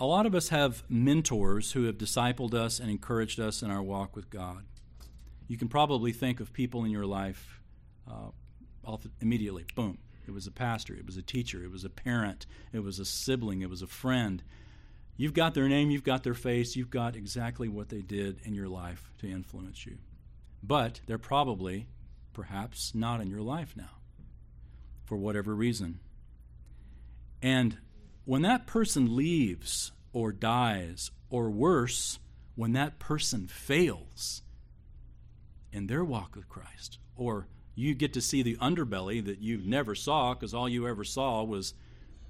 A 0.00 0.06
lot 0.06 0.24
of 0.24 0.34
us 0.34 0.48
have 0.48 0.82
mentors 0.88 1.72
who 1.72 1.84
have 1.84 1.98
discipled 1.98 2.54
us 2.54 2.80
and 2.80 2.90
encouraged 2.90 3.38
us 3.38 3.62
in 3.62 3.70
our 3.70 3.82
walk 3.82 4.16
with 4.16 4.30
God. 4.30 4.64
You 5.46 5.58
can 5.58 5.68
probably 5.68 6.10
think 6.10 6.40
of 6.40 6.54
people 6.54 6.86
in 6.86 6.90
your 6.90 7.04
life 7.04 7.60
uh, 8.10 8.30
immediately. 9.20 9.66
Boom. 9.74 9.98
It 10.26 10.30
was 10.30 10.46
a 10.46 10.52
pastor, 10.52 10.94
it 10.94 11.04
was 11.04 11.18
a 11.18 11.22
teacher, 11.22 11.62
it 11.62 11.70
was 11.70 11.84
a 11.84 11.90
parent, 11.90 12.46
it 12.72 12.78
was 12.78 12.98
a 12.98 13.04
sibling, 13.04 13.60
it 13.60 13.68
was 13.68 13.82
a 13.82 13.86
friend. 13.86 14.42
You've 15.18 15.34
got 15.34 15.52
their 15.52 15.68
name, 15.68 15.90
you've 15.90 16.04
got 16.04 16.22
their 16.22 16.34
face, 16.34 16.76
you've 16.76 16.88
got 16.88 17.14
exactly 17.14 17.68
what 17.68 17.90
they 17.90 18.00
did 18.00 18.38
in 18.44 18.54
your 18.54 18.68
life 18.68 19.10
to 19.18 19.30
influence 19.30 19.84
you. 19.84 19.98
But 20.62 21.00
they're 21.06 21.18
probably, 21.18 21.88
perhaps, 22.32 22.94
not 22.94 23.20
in 23.20 23.28
your 23.28 23.42
life 23.42 23.74
now 23.76 23.98
for 25.04 25.16
whatever 25.16 25.54
reason. 25.54 26.00
And 27.42 27.76
when 28.30 28.42
that 28.42 28.64
person 28.64 29.16
leaves 29.16 29.90
or 30.12 30.30
dies, 30.30 31.10
or 31.30 31.50
worse, 31.50 32.20
when 32.54 32.74
that 32.74 33.00
person 33.00 33.48
fails 33.48 34.42
in 35.72 35.88
their 35.88 36.04
walk 36.04 36.36
with 36.36 36.48
Christ, 36.48 37.00
or 37.16 37.48
you 37.74 37.92
get 37.92 38.12
to 38.12 38.20
see 38.20 38.40
the 38.44 38.54
underbelly 38.58 39.24
that 39.24 39.40
you 39.40 39.58
never 39.64 39.96
saw 39.96 40.32
because 40.32 40.54
all 40.54 40.68
you 40.68 40.86
ever 40.86 41.02
saw 41.02 41.42
was 41.42 41.74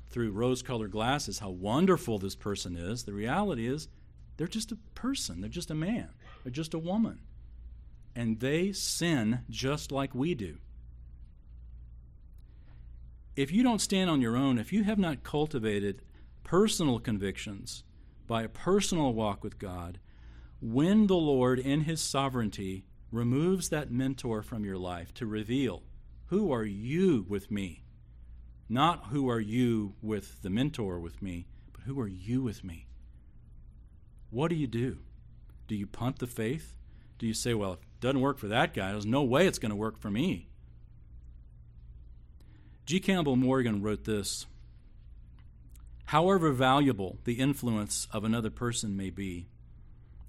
through 0.09 0.31
rose 0.31 0.63
colored 0.63 0.91
glasses 0.91 1.41
how 1.41 1.51
wonderful 1.51 2.19
this 2.19 2.35
person 2.35 2.77
is. 2.77 3.03
The 3.03 3.13
reality 3.13 3.67
is 3.67 3.87
they're 4.39 4.47
just 4.47 4.73
a 4.73 4.79
person, 4.95 5.43
they're 5.43 5.51
just 5.51 5.71
a 5.71 5.75
man, 5.75 6.09
they're 6.43 6.51
just 6.51 6.73
a 6.73 6.79
woman. 6.79 7.19
And 8.17 8.41
they 8.41 8.73
sin 8.73 9.41
just 9.51 9.93
like 9.93 10.15
we 10.15 10.35
do. 10.35 10.57
If 13.40 13.50
you 13.50 13.62
don't 13.62 13.81
stand 13.81 14.11
on 14.11 14.20
your 14.20 14.37
own, 14.37 14.59
if 14.59 14.70
you 14.70 14.85
have 14.85 14.98
not 14.98 15.22
cultivated 15.22 16.03
personal 16.44 16.98
convictions 16.98 17.85
by 18.26 18.42
a 18.42 18.50
personal 18.50 19.14
walk 19.14 19.42
with 19.42 19.59
God, 19.59 19.98
when 20.61 21.07
the 21.07 21.16
Lord, 21.16 21.59
in 21.59 21.85
His 21.85 22.03
sovereignty, 22.03 22.85
removes 23.11 23.70
that 23.70 23.90
mentor 23.90 24.42
from 24.42 24.62
your 24.62 24.76
life 24.76 25.14
to 25.14 25.24
reveal 25.24 25.85
who 26.26 26.53
are 26.53 26.66
you 26.66 27.24
with 27.31 27.50
me? 27.50 27.83
Not 28.68 29.07
who 29.07 29.31
are 29.31 29.40
you 29.40 29.94
with 30.03 30.42
the 30.42 30.50
mentor 30.50 31.00
with 31.00 31.22
me, 31.22 31.46
but 31.72 31.85
who 31.85 31.98
are 31.98 32.07
you 32.07 32.42
with 32.42 32.62
me? 32.62 32.88
What 34.29 34.48
do 34.48 34.55
you 34.55 34.66
do? 34.66 34.98
Do 35.66 35.74
you 35.74 35.87
punt 35.87 36.18
the 36.18 36.26
faith? 36.26 36.76
Do 37.18 37.26
you 37.26 37.33
say, 37.33 37.55
well, 37.55 37.72
if 37.72 37.79
it 37.79 38.00
doesn't 38.00 38.20
work 38.20 38.37
for 38.37 38.48
that 38.48 38.74
guy, 38.74 38.92
there's 38.92 39.07
no 39.07 39.22
way 39.22 39.46
it's 39.46 39.59
going 39.59 39.70
to 39.70 39.76
work 39.76 39.98
for 39.98 40.11
me? 40.11 40.50
G. 42.90 42.98
Campbell 42.98 43.37
Morgan 43.37 43.83
wrote 43.83 44.03
this 44.03 44.46
However 46.07 46.50
valuable 46.50 47.18
the 47.22 47.35
influence 47.35 48.09
of 48.12 48.24
another 48.24 48.50
person 48.50 48.96
may 48.96 49.11
be, 49.11 49.46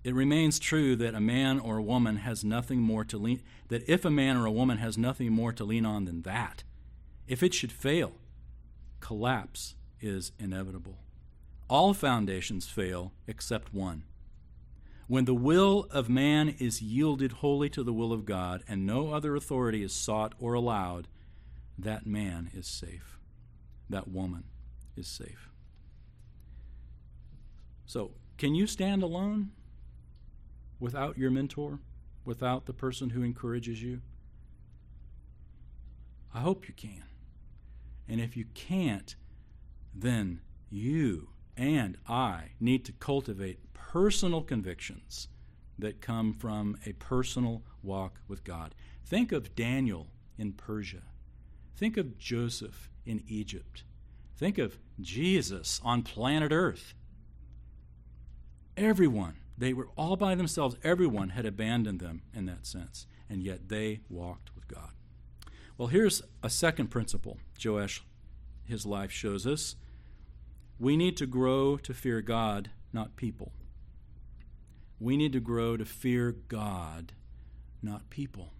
it 0.03 0.13
remains 0.13 0.59
true 0.59 0.95
that 0.97 1.15
a 1.15 1.19
man 1.19 1.59
or 1.59 1.77
a 1.77 1.81
woman 1.81 2.17
has 2.17 2.43
nothing 2.43 2.79
more 2.79 3.03
to 3.03 3.17
lean 3.17 3.41
that 3.69 3.89
if 3.89 4.05
a 4.05 4.11
man 4.11 4.37
or 4.37 4.45
a 4.45 4.51
woman 4.51 4.77
has 4.77 4.95
nothing 4.95 5.31
more 5.31 5.51
to 5.51 5.63
lean 5.63 5.87
on 5.87 6.05
than 6.05 6.21
that, 6.21 6.63
if 7.27 7.41
it 7.41 7.55
should 7.55 7.71
fail, 7.71 8.11
collapse 8.99 9.73
is 9.99 10.31
inevitable. 10.37 10.99
All 11.67 11.95
foundations 11.95 12.67
fail 12.67 13.11
except 13.25 13.73
one. 13.73 14.03
When 15.07 15.25
the 15.25 15.33
will 15.33 15.87
of 15.89 16.09
man 16.09 16.49
is 16.59 16.79
yielded 16.79 17.31
wholly 17.31 17.71
to 17.71 17.81
the 17.81 17.91
will 17.91 18.13
of 18.13 18.23
God 18.23 18.61
and 18.67 18.85
no 18.85 19.13
other 19.13 19.35
authority 19.35 19.81
is 19.81 19.93
sought 19.93 20.35
or 20.37 20.53
allowed, 20.53 21.07
that 21.77 22.05
man 22.05 22.49
is 22.53 22.67
safe. 22.67 23.17
That 23.89 24.07
woman 24.07 24.45
is 24.95 25.07
safe. 25.07 25.49
So, 27.85 28.11
can 28.37 28.55
you 28.55 28.67
stand 28.67 29.03
alone? 29.03 29.51
without 30.81 31.17
your 31.17 31.31
mentor, 31.31 31.79
without 32.25 32.65
the 32.65 32.73
person 32.73 33.11
who 33.11 33.23
encourages 33.23 33.81
you? 33.81 34.01
I 36.33 36.39
hope 36.39 36.67
you 36.67 36.73
can. 36.73 37.03
And 38.09 38.19
if 38.19 38.35
you 38.35 38.45
can't, 38.53 39.15
then 39.93 40.41
you 40.69 41.29
and 41.55 41.97
I 42.07 42.53
need 42.59 42.83
to 42.85 42.91
cultivate 42.93 43.73
personal 43.73 44.41
convictions 44.41 45.27
that 45.77 46.01
come 46.01 46.33
from 46.33 46.77
a 46.85 46.93
personal 46.93 47.61
walk 47.83 48.19
with 48.27 48.43
God. 48.43 48.73
Think 49.05 49.31
of 49.31 49.55
Daniel 49.55 50.07
in 50.37 50.53
Persia. 50.53 51.03
Think 51.75 51.97
of 51.97 52.17
Joseph 52.17 52.89
in 53.05 53.23
Egypt. 53.27 53.83
Think 54.37 54.57
of 54.57 54.77
Jesus 54.99 55.81
on 55.83 56.03
planet 56.03 56.51
Earth. 56.51 56.93
Everyone 58.77 59.35
they 59.61 59.73
were 59.73 59.89
all 59.95 60.15
by 60.15 60.33
themselves. 60.33 60.75
Everyone 60.83 61.29
had 61.29 61.45
abandoned 61.45 61.99
them 61.99 62.23
in 62.33 62.47
that 62.47 62.65
sense, 62.65 63.05
and 63.29 63.43
yet 63.43 63.69
they 63.69 63.99
walked 64.09 64.55
with 64.55 64.67
God. 64.67 64.89
Well, 65.77 65.89
here's 65.89 66.23
a 66.41 66.49
second 66.49 66.87
principle 66.87 67.37
Joash, 67.63 68.03
his 68.63 68.87
life 68.87 69.11
shows 69.11 69.45
us. 69.45 69.75
We 70.79 70.97
need 70.97 71.15
to 71.17 71.27
grow 71.27 71.77
to 71.77 71.93
fear 71.93 72.21
God, 72.21 72.71
not 72.91 73.15
people. 73.15 73.51
We 74.99 75.15
need 75.15 75.33
to 75.33 75.39
grow 75.39 75.77
to 75.77 75.85
fear 75.85 76.31
God, 76.31 77.13
not 77.83 78.09
people. 78.09 78.53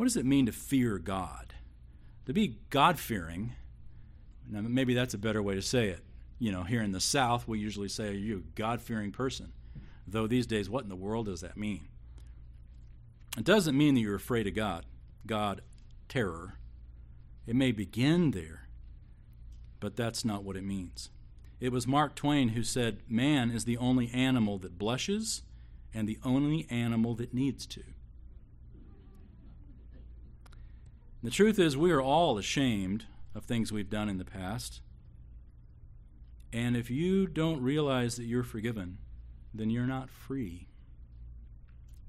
What 0.00 0.06
does 0.06 0.16
it 0.16 0.24
mean 0.24 0.46
to 0.46 0.52
fear 0.52 0.96
God? 0.96 1.52
To 2.24 2.32
be 2.32 2.56
God 2.70 2.98
fearing, 2.98 3.52
maybe 4.48 4.94
that's 4.94 5.12
a 5.12 5.18
better 5.18 5.42
way 5.42 5.56
to 5.56 5.60
say 5.60 5.88
it 5.88 6.02
you 6.38 6.50
know, 6.50 6.62
here 6.62 6.80
in 6.80 6.92
the 6.92 7.00
South, 7.00 7.46
we 7.46 7.58
usually 7.58 7.90
say, 7.90 8.08
Are 8.08 8.12
you 8.12 8.38
a 8.38 8.58
God 8.58 8.80
fearing 8.80 9.12
person? 9.12 9.52
Though 10.08 10.26
these 10.26 10.46
days, 10.46 10.70
what 10.70 10.84
in 10.84 10.88
the 10.88 10.96
world 10.96 11.26
does 11.26 11.42
that 11.42 11.58
mean? 11.58 11.88
It 13.36 13.44
doesn't 13.44 13.76
mean 13.76 13.94
that 13.94 14.00
you're 14.00 14.14
afraid 14.14 14.46
of 14.46 14.54
God, 14.54 14.86
God 15.26 15.60
terror. 16.08 16.54
It 17.46 17.54
may 17.54 17.70
begin 17.70 18.30
there, 18.30 18.68
but 19.80 19.96
that's 19.96 20.24
not 20.24 20.42
what 20.42 20.56
it 20.56 20.64
means. 20.64 21.10
It 21.60 21.72
was 21.72 21.86
Mark 21.86 22.14
Twain 22.14 22.48
who 22.48 22.62
said, 22.62 23.02
Man 23.06 23.50
is 23.50 23.66
the 23.66 23.76
only 23.76 24.10
animal 24.12 24.56
that 24.60 24.78
blushes 24.78 25.42
and 25.92 26.08
the 26.08 26.18
only 26.24 26.66
animal 26.70 27.14
that 27.16 27.34
needs 27.34 27.66
to. 27.66 27.82
The 31.22 31.30
truth 31.30 31.58
is, 31.58 31.76
we 31.76 31.90
are 31.90 32.00
all 32.00 32.38
ashamed 32.38 33.04
of 33.34 33.44
things 33.44 33.70
we've 33.70 33.90
done 33.90 34.08
in 34.08 34.16
the 34.16 34.24
past. 34.24 34.80
And 36.52 36.76
if 36.76 36.90
you 36.90 37.26
don't 37.26 37.62
realize 37.62 38.16
that 38.16 38.24
you're 38.24 38.42
forgiven, 38.42 38.98
then 39.52 39.68
you're 39.68 39.86
not 39.86 40.10
free. 40.10 40.66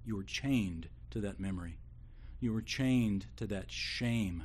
You're 0.05 0.23
chained 0.23 0.87
to 1.11 1.19
that 1.19 1.39
memory. 1.39 1.77
You 2.39 2.55
are 2.55 2.61
chained 2.61 3.25
to 3.35 3.45
that 3.47 3.69
shame. 3.69 4.43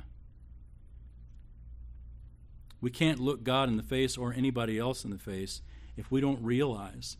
We 2.81 2.91
can't 2.91 3.19
look 3.19 3.43
God 3.43 3.69
in 3.69 3.77
the 3.77 3.83
face 3.83 4.17
or 4.17 4.33
anybody 4.33 4.77
else 4.77 5.03
in 5.03 5.09
the 5.09 5.17
face 5.17 5.61
if 5.95 6.11
we 6.11 6.21
don't 6.21 6.43
realize 6.43 7.17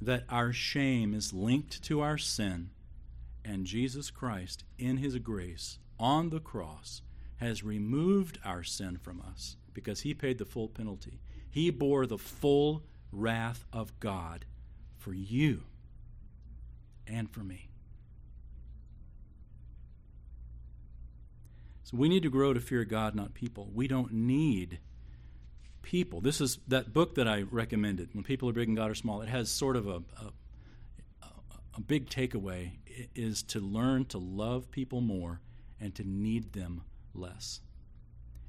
that 0.00 0.24
our 0.28 0.52
shame 0.52 1.14
is 1.14 1.32
linked 1.32 1.82
to 1.84 2.00
our 2.00 2.18
sin, 2.18 2.70
and 3.44 3.64
Jesus 3.64 4.10
Christ, 4.10 4.64
in 4.78 4.98
His 4.98 5.16
grace 5.18 5.78
on 6.02 6.30
the 6.30 6.40
cross, 6.40 7.00
has 7.36 7.62
removed 7.62 8.38
our 8.44 8.62
sin 8.62 8.98
from 8.98 9.20
us 9.20 9.56
because 9.72 10.00
He 10.00 10.12
paid 10.12 10.38
the 10.38 10.44
full 10.44 10.68
penalty. 10.68 11.20
He 11.48 11.70
bore 11.70 12.06
the 12.06 12.18
full 12.18 12.82
wrath 13.12 13.64
of 13.72 13.98
God 14.00 14.44
for 14.98 15.14
you 15.14 15.62
and 17.06 17.30
for 17.30 17.40
me. 17.40 17.68
So 21.84 21.96
we 21.96 22.08
need 22.08 22.22
to 22.22 22.30
grow 22.30 22.52
to 22.52 22.60
fear 22.60 22.84
God, 22.84 23.14
not 23.14 23.34
people. 23.34 23.70
We 23.72 23.86
don't 23.86 24.12
need 24.12 24.78
people. 25.82 26.20
This 26.20 26.40
is 26.40 26.58
that 26.68 26.92
book 26.92 27.16
that 27.16 27.28
I 27.28 27.42
recommended, 27.42 28.10
When 28.14 28.24
People 28.24 28.48
Are 28.48 28.52
Big 28.52 28.68
and 28.68 28.76
God 28.76 28.90
Are 28.90 28.94
Small. 28.94 29.20
It 29.20 29.28
has 29.28 29.50
sort 29.50 29.76
of 29.76 29.86
a, 29.88 30.02
a, 30.20 31.26
a 31.76 31.80
big 31.80 32.08
takeaway 32.08 32.72
is 33.14 33.42
to 33.42 33.60
learn 33.60 34.04
to 34.06 34.18
love 34.18 34.70
people 34.70 35.00
more 35.00 35.40
and 35.82 35.94
to 35.96 36.08
need 36.08 36.52
them 36.52 36.82
less. 37.12 37.60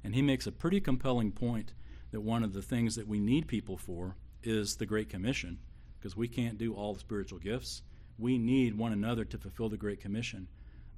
And 0.04 0.14
he 0.14 0.22
makes 0.22 0.46
a 0.46 0.52
pretty 0.52 0.80
compelling 0.80 1.32
point 1.32 1.74
that 2.12 2.20
one 2.20 2.44
of 2.44 2.52
the 2.52 2.62
things 2.62 2.94
that 2.94 3.08
we 3.08 3.18
need 3.18 3.48
people 3.48 3.76
for 3.76 4.16
is 4.42 4.76
the 4.76 4.86
Great 4.86 5.10
Commission, 5.10 5.58
because 5.98 6.16
we 6.16 6.28
can't 6.28 6.58
do 6.58 6.74
all 6.74 6.94
the 6.94 7.00
spiritual 7.00 7.40
gifts. 7.40 7.82
We 8.18 8.38
need 8.38 8.78
one 8.78 8.92
another 8.92 9.24
to 9.24 9.38
fulfill 9.38 9.68
the 9.68 9.76
Great 9.76 10.00
Commission. 10.00 10.48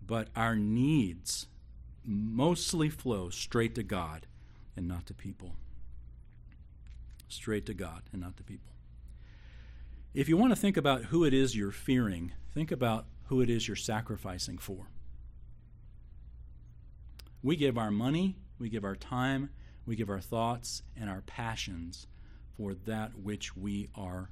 But 0.06 0.28
our 0.36 0.54
needs 0.54 1.46
mostly 2.04 2.90
flow 2.90 3.30
straight 3.30 3.74
to 3.76 3.82
God 3.82 4.26
and 4.76 4.86
not 4.86 5.06
to 5.06 5.14
people. 5.14 5.56
Straight 7.28 7.64
to 7.66 7.74
God 7.74 8.02
and 8.12 8.20
not 8.20 8.36
to 8.36 8.42
people. 8.42 8.72
If 10.12 10.28
you 10.28 10.36
want 10.36 10.52
to 10.52 10.60
think 10.60 10.76
about 10.76 11.04
who 11.04 11.24
it 11.24 11.32
is 11.32 11.56
you're 11.56 11.72
fearing, 11.72 12.32
think 12.52 12.70
about 12.70 13.06
who 13.24 13.40
it 13.40 13.48
is 13.48 13.66
you're 13.66 13.76
sacrificing 13.76 14.58
for. 14.58 14.88
We 17.46 17.54
give 17.54 17.78
our 17.78 17.92
money, 17.92 18.34
we 18.58 18.68
give 18.68 18.82
our 18.82 18.96
time, 18.96 19.50
we 19.86 19.94
give 19.94 20.10
our 20.10 20.18
thoughts 20.18 20.82
and 20.96 21.08
our 21.08 21.20
passions 21.20 22.08
for 22.56 22.74
that 22.86 23.16
which 23.16 23.56
we 23.56 23.88
are 23.94 24.30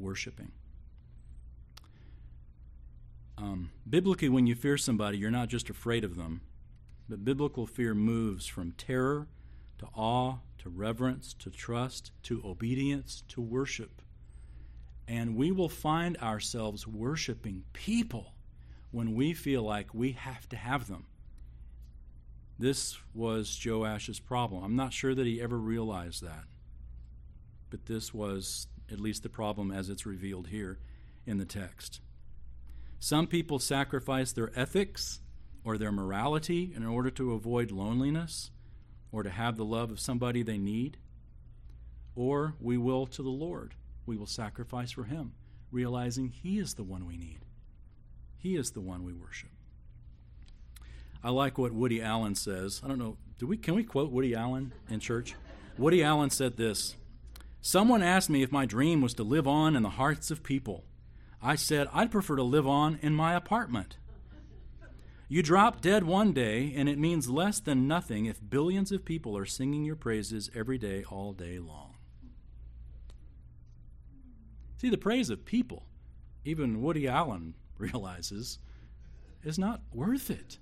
worshiping. 0.00 0.50
Um, 3.38 3.70
biblically, 3.88 4.28
when 4.28 4.48
you 4.48 4.56
fear 4.56 4.76
somebody, 4.76 5.16
you're 5.16 5.30
not 5.30 5.46
just 5.46 5.70
afraid 5.70 6.02
of 6.02 6.16
them, 6.16 6.40
but 7.08 7.24
biblical 7.24 7.68
fear 7.68 7.94
moves 7.94 8.48
from 8.48 8.72
terror 8.72 9.28
to 9.78 9.86
awe 9.94 10.38
to 10.58 10.68
reverence 10.68 11.34
to 11.34 11.50
trust 11.50 12.10
to 12.24 12.42
obedience 12.44 13.22
to 13.28 13.40
worship. 13.40 14.02
And 15.06 15.36
we 15.36 15.52
will 15.52 15.68
find 15.68 16.16
ourselves 16.16 16.84
worshiping 16.84 17.62
people 17.72 18.34
when 18.90 19.14
we 19.14 19.34
feel 19.34 19.62
like 19.62 19.94
we 19.94 20.10
have 20.14 20.48
to 20.48 20.56
have 20.56 20.88
them. 20.88 21.04
This 22.58 22.98
was 23.12 23.58
Joash's 23.62 24.20
problem. 24.20 24.64
I'm 24.64 24.76
not 24.76 24.92
sure 24.92 25.14
that 25.14 25.26
he 25.26 25.40
ever 25.40 25.58
realized 25.58 26.22
that. 26.22 26.44
But 27.68 27.86
this 27.86 28.14
was 28.14 28.68
at 28.90 29.00
least 29.00 29.22
the 29.22 29.28
problem 29.28 29.70
as 29.70 29.90
it's 29.90 30.06
revealed 30.06 30.48
here 30.48 30.78
in 31.26 31.38
the 31.38 31.44
text. 31.44 32.00
Some 32.98 33.26
people 33.26 33.58
sacrifice 33.58 34.32
their 34.32 34.50
ethics 34.58 35.20
or 35.64 35.76
their 35.76 35.92
morality 35.92 36.72
in 36.74 36.86
order 36.86 37.10
to 37.10 37.32
avoid 37.32 37.70
loneliness 37.70 38.50
or 39.12 39.22
to 39.22 39.30
have 39.30 39.56
the 39.56 39.64
love 39.64 39.90
of 39.90 40.00
somebody 40.00 40.42
they 40.42 40.58
need. 40.58 40.96
Or 42.14 42.54
we 42.60 42.78
will 42.78 43.06
to 43.08 43.22
the 43.22 43.28
Lord. 43.28 43.74
We 44.06 44.16
will 44.16 44.26
sacrifice 44.26 44.92
for 44.92 45.04
Him, 45.04 45.32
realizing 45.70 46.28
He 46.28 46.58
is 46.58 46.74
the 46.74 46.84
one 46.84 47.06
we 47.06 47.16
need. 47.16 47.40
He 48.38 48.56
is 48.56 48.70
the 48.70 48.80
one 48.80 49.04
we 49.04 49.12
worship. 49.12 49.50
I 51.22 51.30
like 51.30 51.58
what 51.58 51.72
Woody 51.72 52.02
Allen 52.02 52.34
says. 52.34 52.80
I 52.84 52.88
don't 52.88 52.98
know, 52.98 53.16
do 53.38 53.46
we 53.46 53.56
can 53.56 53.74
we 53.74 53.84
quote 53.84 54.10
Woody 54.10 54.34
Allen 54.34 54.72
in 54.88 55.00
church? 55.00 55.34
Woody 55.78 56.02
Allen 56.02 56.30
said 56.30 56.56
this. 56.56 56.96
Someone 57.60 58.02
asked 58.02 58.30
me 58.30 58.42
if 58.42 58.52
my 58.52 58.64
dream 58.64 59.00
was 59.00 59.14
to 59.14 59.22
live 59.22 59.46
on 59.48 59.76
in 59.76 59.82
the 59.82 59.90
hearts 59.90 60.30
of 60.30 60.42
people. 60.42 60.84
I 61.42 61.56
said 61.56 61.88
I'd 61.92 62.10
prefer 62.10 62.36
to 62.36 62.42
live 62.42 62.66
on 62.66 62.98
in 63.02 63.14
my 63.14 63.34
apartment. 63.34 63.96
You 65.28 65.42
drop 65.42 65.80
dead 65.80 66.04
one 66.04 66.32
day, 66.32 66.72
and 66.76 66.88
it 66.88 66.98
means 66.98 67.28
less 67.28 67.58
than 67.58 67.88
nothing 67.88 68.26
if 68.26 68.48
billions 68.48 68.92
of 68.92 69.04
people 69.04 69.36
are 69.36 69.44
singing 69.44 69.84
your 69.84 69.96
praises 69.96 70.50
every 70.54 70.78
day, 70.78 71.02
all 71.10 71.32
day 71.32 71.58
long. 71.58 71.96
See, 74.76 74.88
the 74.88 74.98
praise 74.98 75.30
of 75.30 75.44
people, 75.44 75.86
even 76.44 76.80
Woody 76.80 77.08
Allen 77.08 77.54
realizes, 77.78 78.60
is 79.42 79.58
not 79.58 79.80
worth 79.92 80.30
it. 80.30 80.58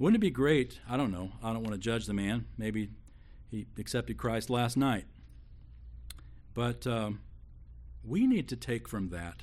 Wouldn't 0.00 0.16
it 0.16 0.26
be 0.26 0.30
great? 0.30 0.80
I 0.88 0.96
don't 0.96 1.12
know. 1.12 1.32
I 1.42 1.52
don't 1.52 1.62
want 1.62 1.74
to 1.74 1.78
judge 1.78 2.06
the 2.06 2.14
man. 2.14 2.46
Maybe 2.56 2.88
he 3.50 3.66
accepted 3.78 4.16
Christ 4.16 4.48
last 4.48 4.78
night. 4.78 5.04
But 6.54 6.86
um, 6.86 7.20
we 8.02 8.26
need 8.26 8.48
to 8.48 8.56
take 8.56 8.88
from 8.88 9.10
that 9.10 9.42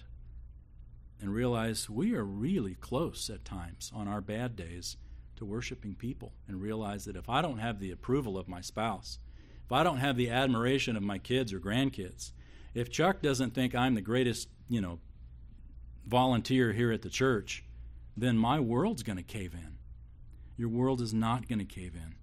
and 1.22 1.32
realize 1.32 1.91
we 1.91 2.16
are 2.16 2.24
really 2.24 2.74
close 2.74 3.30
at 3.30 3.45
times 3.45 3.91
on 3.93 4.08
our 4.08 4.20
bad 4.20 4.55
days 4.55 4.97
to 5.36 5.45
worshiping 5.45 5.93
people 5.93 6.34
and 6.47 6.60
realize 6.60 7.05
that 7.05 7.16
if 7.16 7.30
I 7.30 7.43
don't 7.43 7.60
have 7.60 7.80
the 7.80 7.91
approval 7.91 8.36
of 8.36 8.47
my 8.47 8.62
spouse, 8.62 9.20
if 9.64 9.72
I 9.72 9.84
don't 9.84 9.97
have 9.97 10.18
the 10.18 10.32
admiration 10.32 10.97
of 10.97 11.03
my 11.03 11.20
kids 11.20 11.53
or 11.53 11.60
grandkids, 11.60 12.32
if 12.74 12.89
Chuck 12.89 13.22
doesn't 13.22 13.53
think 13.53 13.76
I'm 13.76 13.93
the 13.93 14.01
greatest, 14.01 14.47
you 14.68 14.82
know, 14.82 14.97
volunteer 16.08 16.74
here 16.74 16.91
at 16.91 17.03
the 17.03 17.10
church, 17.12 17.64
then 18.16 18.39
my 18.39 18.60
world's 18.60 19.03
going 19.03 19.18
to 19.18 19.24
cave 19.24 19.53
in. 19.53 19.76
Your 20.58 20.70
world 20.70 21.01
is 21.01 21.14
not 21.14 21.47
going 21.47 21.60
to 21.60 21.66
cave 21.66 21.93
in. 21.95 22.16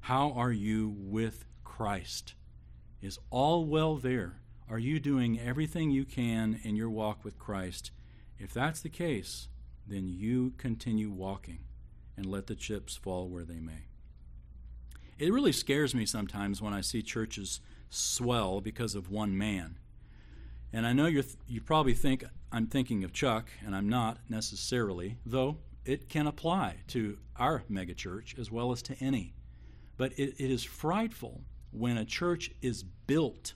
How 0.00 0.32
are 0.32 0.52
you 0.52 0.94
with 0.98 1.44
Christ? 1.64 2.34
Is 3.00 3.18
all 3.30 3.64
well 3.64 3.96
there? 3.96 4.40
Are 4.68 4.78
you 4.78 4.98
doing 4.98 5.38
everything 5.38 5.90
you 5.90 6.04
can 6.04 6.60
in 6.64 6.76
your 6.76 6.90
walk 6.90 7.24
with 7.24 7.38
Christ 7.38 7.92
if 8.38 8.52
that's 8.52 8.80
the 8.80 8.88
case, 8.88 9.48
then 9.86 10.08
you 10.08 10.52
continue 10.58 11.10
walking 11.10 11.60
and 12.16 12.26
let 12.26 12.46
the 12.46 12.54
chips 12.54 12.96
fall 12.96 13.28
where 13.28 13.44
they 13.44 13.60
may. 13.60 13.86
It 15.18 15.32
really 15.32 15.52
scares 15.52 15.94
me 15.94 16.04
sometimes 16.04 16.60
when 16.60 16.74
I 16.74 16.82
see 16.82 17.02
churches 17.02 17.60
swell 17.88 18.60
because 18.60 18.94
of 18.94 19.10
one 19.10 19.36
man. 19.36 19.78
And 20.72 20.86
I 20.86 20.92
know 20.92 21.06
you 21.06 21.24
you 21.46 21.60
probably 21.60 21.94
think 21.94 22.24
I'm 22.52 22.66
thinking 22.66 23.04
of 23.04 23.12
Chuck, 23.12 23.48
and 23.64 23.74
I'm 23.74 23.88
not 23.88 24.18
necessarily, 24.28 25.16
though 25.24 25.58
it 25.86 26.08
can 26.08 26.26
apply 26.26 26.76
to 26.88 27.18
our 27.36 27.62
megachurch 27.70 28.38
as 28.38 28.50
well 28.50 28.72
as 28.72 28.82
to 28.82 28.96
any. 29.00 29.34
But 29.96 30.12
it, 30.18 30.34
it 30.38 30.50
is 30.50 30.64
frightful 30.64 31.42
when 31.70 31.96
a 31.96 32.04
church 32.04 32.50
is 32.60 32.82
built. 32.82 33.54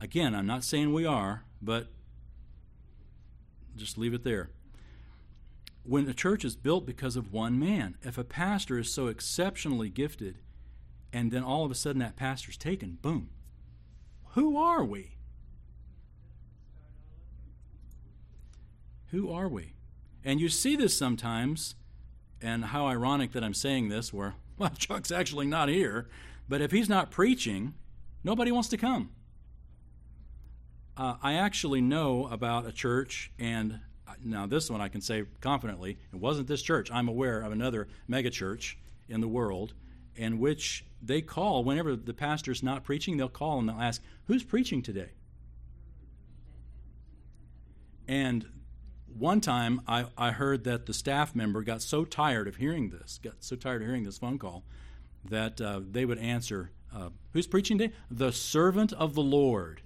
Again, 0.00 0.34
I'm 0.34 0.46
not 0.46 0.64
saying 0.64 0.92
we 0.92 1.04
are, 1.04 1.44
but 1.60 1.88
just 3.76 3.98
leave 3.98 4.14
it 4.14 4.24
there. 4.24 4.50
When 5.84 6.08
a 6.08 6.14
church 6.14 6.44
is 6.44 6.56
built 6.56 6.86
because 6.86 7.16
of 7.16 7.32
one 7.32 7.58
man, 7.58 7.96
if 8.02 8.18
a 8.18 8.24
pastor 8.24 8.78
is 8.78 8.92
so 8.92 9.06
exceptionally 9.06 9.88
gifted, 9.88 10.38
and 11.12 11.30
then 11.30 11.44
all 11.44 11.64
of 11.64 11.70
a 11.70 11.74
sudden 11.74 12.00
that 12.00 12.16
pastor's 12.16 12.56
taken, 12.56 12.98
boom, 13.00 13.30
who 14.30 14.56
are 14.56 14.84
we? 14.84 15.16
Who 19.10 19.30
are 19.30 19.48
we? 19.48 19.75
And 20.26 20.40
you 20.40 20.48
see 20.48 20.74
this 20.74 20.98
sometimes, 20.98 21.76
and 22.42 22.64
how 22.64 22.88
ironic 22.88 23.30
that 23.32 23.44
I'm 23.44 23.54
saying 23.54 23.90
this, 23.90 24.12
where, 24.12 24.34
well, 24.58 24.70
Chuck's 24.70 25.12
actually 25.12 25.46
not 25.46 25.68
here, 25.68 26.08
but 26.48 26.60
if 26.60 26.72
he's 26.72 26.88
not 26.88 27.12
preaching, 27.12 27.74
nobody 28.24 28.50
wants 28.50 28.68
to 28.70 28.76
come. 28.76 29.10
Uh, 30.96 31.14
I 31.22 31.34
actually 31.34 31.80
know 31.80 32.26
about 32.26 32.66
a 32.66 32.72
church, 32.72 33.30
and 33.38 33.78
now 34.24 34.46
this 34.46 34.68
one 34.68 34.80
I 34.80 34.88
can 34.88 35.00
say 35.00 35.24
confidently, 35.40 35.96
it 36.12 36.18
wasn't 36.18 36.48
this 36.48 36.62
church. 36.62 36.90
I'm 36.90 37.06
aware 37.06 37.42
of 37.42 37.52
another 37.52 37.86
megachurch 38.10 38.74
in 39.08 39.20
the 39.20 39.28
world 39.28 39.74
in 40.16 40.40
which 40.40 40.84
they 41.02 41.20
call, 41.20 41.62
whenever 41.62 41.94
the 41.94 42.14
pastor's 42.14 42.64
not 42.64 42.82
preaching, 42.82 43.16
they'll 43.16 43.28
call 43.28 43.60
and 43.60 43.68
they'll 43.68 43.80
ask, 43.80 44.02
Who's 44.26 44.42
preaching 44.42 44.82
today? 44.82 45.10
And 48.08 48.46
one 49.18 49.40
time 49.40 49.80
I, 49.86 50.06
I 50.16 50.30
heard 50.32 50.64
that 50.64 50.86
the 50.86 50.94
staff 50.94 51.34
member 51.34 51.62
got 51.62 51.82
so 51.82 52.04
tired 52.04 52.48
of 52.48 52.56
hearing 52.56 52.90
this, 52.90 53.18
got 53.22 53.34
so 53.40 53.56
tired 53.56 53.82
of 53.82 53.88
hearing 53.88 54.04
this 54.04 54.18
phone 54.18 54.38
call, 54.38 54.64
that 55.24 55.60
uh, 55.60 55.80
they 55.90 56.04
would 56.04 56.18
answer, 56.18 56.70
uh, 56.94 57.10
Who's 57.32 57.46
preaching 57.46 57.78
today? 57.78 57.94
The 58.10 58.32
servant 58.32 58.92
of 58.92 59.14
the 59.14 59.22
Lord. 59.22 59.82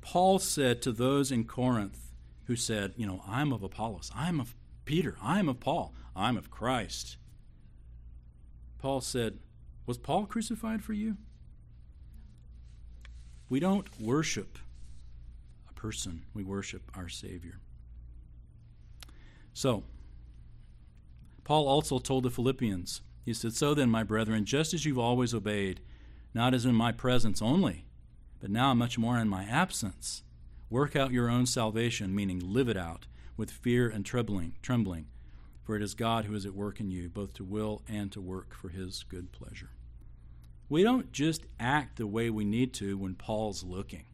Paul 0.00 0.38
said 0.40 0.82
to 0.82 0.92
those 0.92 1.30
in 1.32 1.44
Corinth 1.44 2.12
who 2.44 2.56
said, 2.56 2.92
You 2.96 3.06
know, 3.06 3.22
I'm 3.26 3.52
of 3.52 3.62
Apollos, 3.62 4.10
I'm 4.14 4.40
of 4.40 4.54
Peter, 4.84 5.16
I'm 5.22 5.48
of 5.48 5.60
Paul, 5.60 5.94
I'm 6.14 6.36
of 6.36 6.50
Christ. 6.50 7.16
Paul 8.78 9.00
said, 9.00 9.38
Was 9.86 9.96
Paul 9.96 10.26
crucified 10.26 10.82
for 10.82 10.92
you? 10.92 11.16
We 13.52 13.60
don't 13.60 13.86
worship 14.00 14.56
a 15.68 15.74
person, 15.74 16.22
we 16.32 16.42
worship 16.42 16.90
our 16.94 17.10
Savior. 17.10 17.60
So, 19.52 19.82
Paul 21.44 21.68
also 21.68 21.98
told 21.98 22.22
the 22.22 22.30
Philippians, 22.30 23.02
he 23.26 23.34
said, 23.34 23.52
So 23.52 23.74
then, 23.74 23.90
my 23.90 24.04
brethren, 24.04 24.46
just 24.46 24.72
as 24.72 24.86
you've 24.86 24.98
always 24.98 25.34
obeyed, 25.34 25.80
not 26.32 26.54
as 26.54 26.64
in 26.64 26.74
my 26.74 26.92
presence 26.92 27.42
only, 27.42 27.84
but 28.40 28.48
now 28.50 28.72
much 28.72 28.96
more 28.96 29.18
in 29.18 29.28
my 29.28 29.44
absence. 29.44 30.22
Work 30.70 30.96
out 30.96 31.12
your 31.12 31.28
own 31.28 31.44
salvation, 31.44 32.14
meaning 32.14 32.40
live 32.42 32.70
it 32.70 32.78
out 32.78 33.06
with 33.36 33.50
fear 33.50 33.86
and 33.86 34.02
trembling, 34.02 34.54
trembling, 34.62 35.08
for 35.62 35.76
it 35.76 35.82
is 35.82 35.92
God 35.92 36.24
who 36.24 36.34
is 36.34 36.46
at 36.46 36.54
work 36.54 36.80
in 36.80 36.90
you, 36.90 37.10
both 37.10 37.34
to 37.34 37.44
will 37.44 37.82
and 37.86 38.10
to 38.12 38.20
work 38.22 38.54
for 38.54 38.70
his 38.70 39.02
good 39.02 39.30
pleasure. 39.30 39.72
We 40.72 40.84
don't 40.84 41.12
just 41.12 41.44
act 41.60 41.98
the 41.98 42.06
way 42.06 42.30
we 42.30 42.46
need 42.46 42.72
to 42.76 42.96
when 42.96 43.14
Paul's 43.14 43.62
looking. 43.62 44.04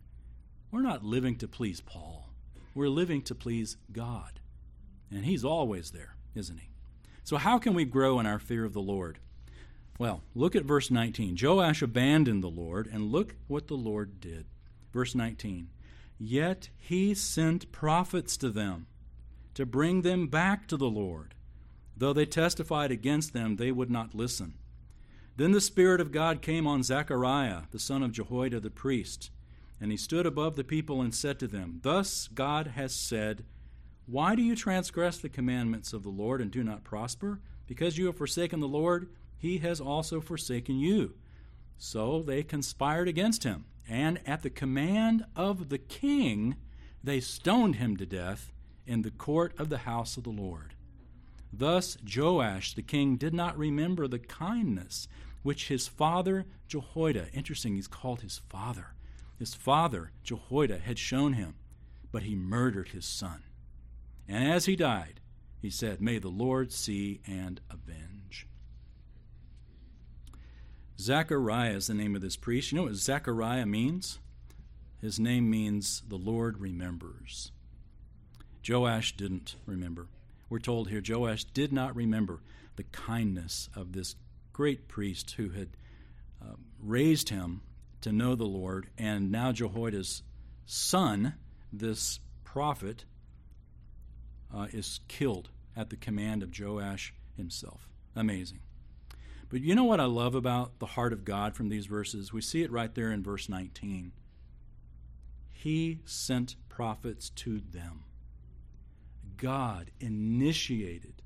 We're 0.72 0.82
not 0.82 1.04
living 1.04 1.36
to 1.36 1.46
please 1.46 1.80
Paul. 1.80 2.30
We're 2.74 2.88
living 2.88 3.22
to 3.22 3.34
please 3.36 3.76
God. 3.92 4.40
And 5.08 5.24
he's 5.24 5.44
always 5.44 5.92
there, 5.92 6.16
isn't 6.34 6.58
he? 6.58 6.70
So, 7.22 7.36
how 7.36 7.58
can 7.60 7.74
we 7.74 7.84
grow 7.84 8.18
in 8.18 8.26
our 8.26 8.40
fear 8.40 8.64
of 8.64 8.72
the 8.72 8.80
Lord? 8.80 9.20
Well, 10.00 10.24
look 10.34 10.56
at 10.56 10.64
verse 10.64 10.90
19. 10.90 11.38
Joash 11.40 11.80
abandoned 11.80 12.42
the 12.42 12.48
Lord, 12.48 12.88
and 12.92 13.12
look 13.12 13.36
what 13.46 13.68
the 13.68 13.76
Lord 13.76 14.20
did. 14.20 14.46
Verse 14.92 15.14
19. 15.14 15.68
Yet 16.18 16.70
he 16.76 17.14
sent 17.14 17.70
prophets 17.70 18.36
to 18.38 18.50
them 18.50 18.88
to 19.54 19.64
bring 19.64 20.02
them 20.02 20.26
back 20.26 20.66
to 20.66 20.76
the 20.76 20.90
Lord. 20.90 21.36
Though 21.96 22.12
they 22.12 22.26
testified 22.26 22.90
against 22.90 23.32
them, 23.32 23.58
they 23.58 23.70
would 23.70 23.92
not 23.92 24.12
listen. 24.12 24.54
Then 25.38 25.52
the 25.52 25.60
Spirit 25.60 26.00
of 26.00 26.10
God 26.10 26.42
came 26.42 26.66
on 26.66 26.82
Zechariah, 26.82 27.62
the 27.70 27.78
son 27.78 28.02
of 28.02 28.10
Jehoiada 28.10 28.58
the 28.58 28.70
priest, 28.70 29.30
and 29.80 29.92
he 29.92 29.96
stood 29.96 30.26
above 30.26 30.56
the 30.56 30.64
people 30.64 31.00
and 31.00 31.14
said 31.14 31.38
to 31.38 31.46
them, 31.46 31.78
Thus 31.84 32.28
God 32.34 32.72
has 32.74 32.92
said, 32.92 33.44
Why 34.06 34.34
do 34.34 34.42
you 34.42 34.56
transgress 34.56 35.18
the 35.18 35.28
commandments 35.28 35.92
of 35.92 36.02
the 36.02 36.08
Lord 36.08 36.40
and 36.40 36.50
do 36.50 36.64
not 36.64 36.82
prosper? 36.82 37.38
Because 37.68 37.96
you 37.96 38.06
have 38.06 38.16
forsaken 38.16 38.58
the 38.58 38.66
Lord, 38.66 39.10
he 39.38 39.58
has 39.58 39.80
also 39.80 40.20
forsaken 40.20 40.80
you. 40.80 41.14
So 41.76 42.20
they 42.20 42.42
conspired 42.42 43.06
against 43.06 43.44
him, 43.44 43.66
and 43.88 44.18
at 44.26 44.42
the 44.42 44.50
command 44.50 45.24
of 45.36 45.68
the 45.68 45.78
king, 45.78 46.56
they 47.04 47.20
stoned 47.20 47.76
him 47.76 47.96
to 47.98 48.06
death 48.06 48.52
in 48.88 49.02
the 49.02 49.12
court 49.12 49.54
of 49.56 49.68
the 49.68 49.78
house 49.78 50.16
of 50.16 50.24
the 50.24 50.30
Lord. 50.30 50.74
Thus 51.52 51.96
Joash 52.04 52.74
the 52.74 52.82
king 52.82 53.16
did 53.16 53.32
not 53.32 53.56
remember 53.56 54.08
the 54.08 54.18
kindness 54.18 55.06
which 55.48 55.68
his 55.68 55.88
father 55.88 56.44
Jehoiada, 56.66 57.28
interesting, 57.32 57.74
he's 57.74 57.88
called 57.88 58.20
his 58.20 58.42
father, 58.50 58.88
his 59.38 59.54
father 59.54 60.12
Jehoiada 60.22 60.76
had 60.76 60.98
shown 60.98 61.32
him, 61.32 61.54
but 62.12 62.24
he 62.24 62.36
murdered 62.36 62.88
his 62.88 63.06
son. 63.06 63.44
And 64.28 64.46
as 64.46 64.66
he 64.66 64.76
died, 64.76 65.20
he 65.62 65.70
said, 65.70 66.02
May 66.02 66.18
the 66.18 66.28
Lord 66.28 66.70
see 66.70 67.22
and 67.26 67.62
avenge. 67.70 68.46
Zechariah 71.00 71.76
is 71.76 71.86
the 71.86 71.94
name 71.94 72.14
of 72.14 72.20
this 72.20 72.36
priest. 72.36 72.70
You 72.70 72.76
know 72.76 72.84
what 72.84 72.96
Zechariah 72.96 73.64
means? 73.64 74.18
His 75.00 75.18
name 75.18 75.48
means 75.48 76.02
the 76.06 76.16
Lord 76.16 76.60
remembers. 76.60 77.52
Joash 78.68 79.16
didn't 79.16 79.54
remember. 79.64 80.08
We're 80.50 80.58
told 80.58 80.90
here 80.90 81.00
Joash 81.02 81.44
did 81.44 81.72
not 81.72 81.96
remember 81.96 82.40
the 82.76 82.82
kindness 82.82 83.70
of 83.74 83.92
this 83.92 84.14
great 84.58 84.88
priest 84.88 85.30
who 85.36 85.50
had 85.50 85.68
uh, 86.42 86.54
raised 86.82 87.28
him 87.28 87.62
to 88.00 88.10
know 88.10 88.34
the 88.34 88.42
Lord, 88.42 88.90
and 88.98 89.30
now 89.30 89.52
Jehoiada's 89.52 90.24
son, 90.66 91.34
this 91.72 92.18
prophet, 92.42 93.04
uh, 94.52 94.66
is 94.72 94.98
killed 95.06 95.50
at 95.76 95.90
the 95.90 95.96
command 95.96 96.42
of 96.42 96.50
Joash 96.58 97.14
himself. 97.36 97.88
Amazing. 98.16 98.58
But 99.48 99.60
you 99.60 99.76
know 99.76 99.84
what 99.84 100.00
I 100.00 100.06
love 100.06 100.34
about 100.34 100.80
the 100.80 100.86
heart 100.86 101.12
of 101.12 101.24
God 101.24 101.54
from 101.54 101.68
these 101.68 101.86
verses? 101.86 102.32
We 102.32 102.40
see 102.40 102.64
it 102.64 102.72
right 102.72 102.92
there 102.92 103.12
in 103.12 103.22
verse 103.22 103.48
19. 103.48 104.10
He 105.52 106.00
sent 106.04 106.56
prophets 106.68 107.30
to 107.30 107.60
them. 107.60 108.02
God 109.36 109.92
initiated. 110.00 111.22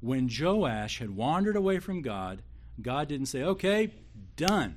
When 0.00 0.28
Joash 0.28 0.98
had 0.98 1.16
wandered 1.16 1.56
away 1.56 1.78
from 1.78 2.02
God, 2.02 2.42
God 2.80 3.08
didn't 3.08 3.26
say, 3.26 3.42
okay, 3.42 3.94
done. 4.36 4.76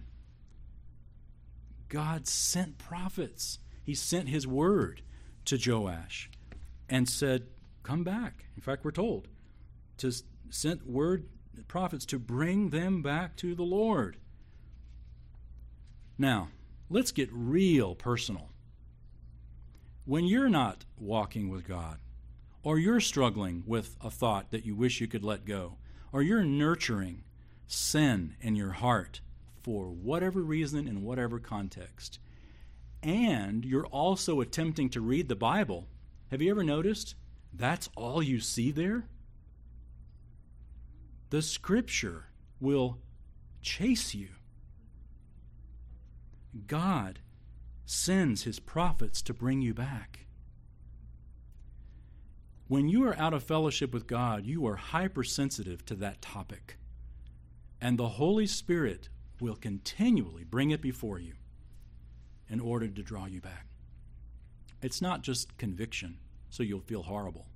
God 1.89 2.27
sent 2.27 2.77
prophets. 2.77 3.59
He 3.83 3.95
sent 3.95 4.29
his 4.29 4.45
word 4.45 5.01
to 5.45 5.57
Joash 5.57 6.29
and 6.89 7.07
said, 7.07 7.47
Come 7.83 8.03
back. 8.03 8.45
In 8.55 8.61
fact, 8.61 8.83
we're 8.83 8.91
told 8.91 9.29
to 9.97 10.11
send 10.49 10.81
word 10.83 11.29
prophets 11.67 12.05
to 12.07 12.19
bring 12.19 12.69
them 12.69 13.01
back 13.01 13.35
to 13.37 13.55
the 13.55 13.63
Lord. 13.63 14.17
Now, 16.17 16.49
let's 16.89 17.11
get 17.11 17.29
real 17.31 17.95
personal. 17.95 18.49
When 20.05 20.25
you're 20.25 20.49
not 20.49 20.85
walking 20.97 21.49
with 21.49 21.67
God, 21.67 21.99
or 22.63 22.77
you're 22.77 22.99
struggling 22.99 23.63
with 23.65 23.95
a 24.01 24.09
thought 24.09 24.51
that 24.51 24.65
you 24.65 24.75
wish 24.75 24.99
you 24.99 25.07
could 25.07 25.23
let 25.23 25.45
go, 25.45 25.77
or 26.11 26.21
you're 26.21 26.43
nurturing 26.43 27.23
sin 27.67 28.35
in 28.41 28.55
your 28.55 28.71
heart 28.71 29.21
for 29.61 29.87
whatever 29.87 30.41
reason 30.41 30.87
in 30.87 31.03
whatever 31.03 31.39
context, 31.39 32.19
and 33.03 33.65
you're 33.65 33.85
also 33.87 34.41
attempting 34.41 34.89
to 34.89 35.01
read 35.01 35.27
the 35.27 35.35
Bible, 35.35 35.87
have 36.31 36.41
you 36.41 36.49
ever 36.49 36.63
noticed 36.63 37.15
that's 37.53 37.89
all 37.95 38.23
you 38.23 38.39
see 38.39 38.71
there? 38.71 39.07
The 41.29 41.41
Scripture 41.41 42.27
will 42.59 42.99
chase 43.61 44.15
you. 44.15 44.29
God 46.65 47.19
sends 47.85 48.43
His 48.43 48.59
prophets 48.59 49.21
to 49.23 49.33
bring 49.33 49.61
you 49.61 49.73
back. 49.73 50.27
When 52.67 52.89
you 52.89 53.05
are 53.05 53.17
out 53.17 53.33
of 53.33 53.43
fellowship 53.43 53.93
with 53.93 54.07
God, 54.07 54.45
you 54.45 54.65
are 54.67 54.75
hypersensitive 54.75 55.85
to 55.85 55.95
that 55.95 56.21
topic. 56.21 56.77
And 57.79 57.97
the 57.97 58.09
Holy 58.09 58.47
Spirit 58.47 59.09
will 59.39 59.55
continually 59.55 60.43
bring 60.43 60.71
it 60.71 60.81
before 60.81 61.19
you 61.19 61.33
in 62.49 62.59
order 62.59 62.87
to 62.87 63.03
draw 63.03 63.25
you 63.25 63.41
back. 63.41 63.67
It's 64.81 65.01
not 65.01 65.21
just 65.21 65.57
conviction, 65.57 66.17
so 66.49 66.63
you'll 66.63 66.79
feel 66.79 67.03
horrible. 67.03 67.47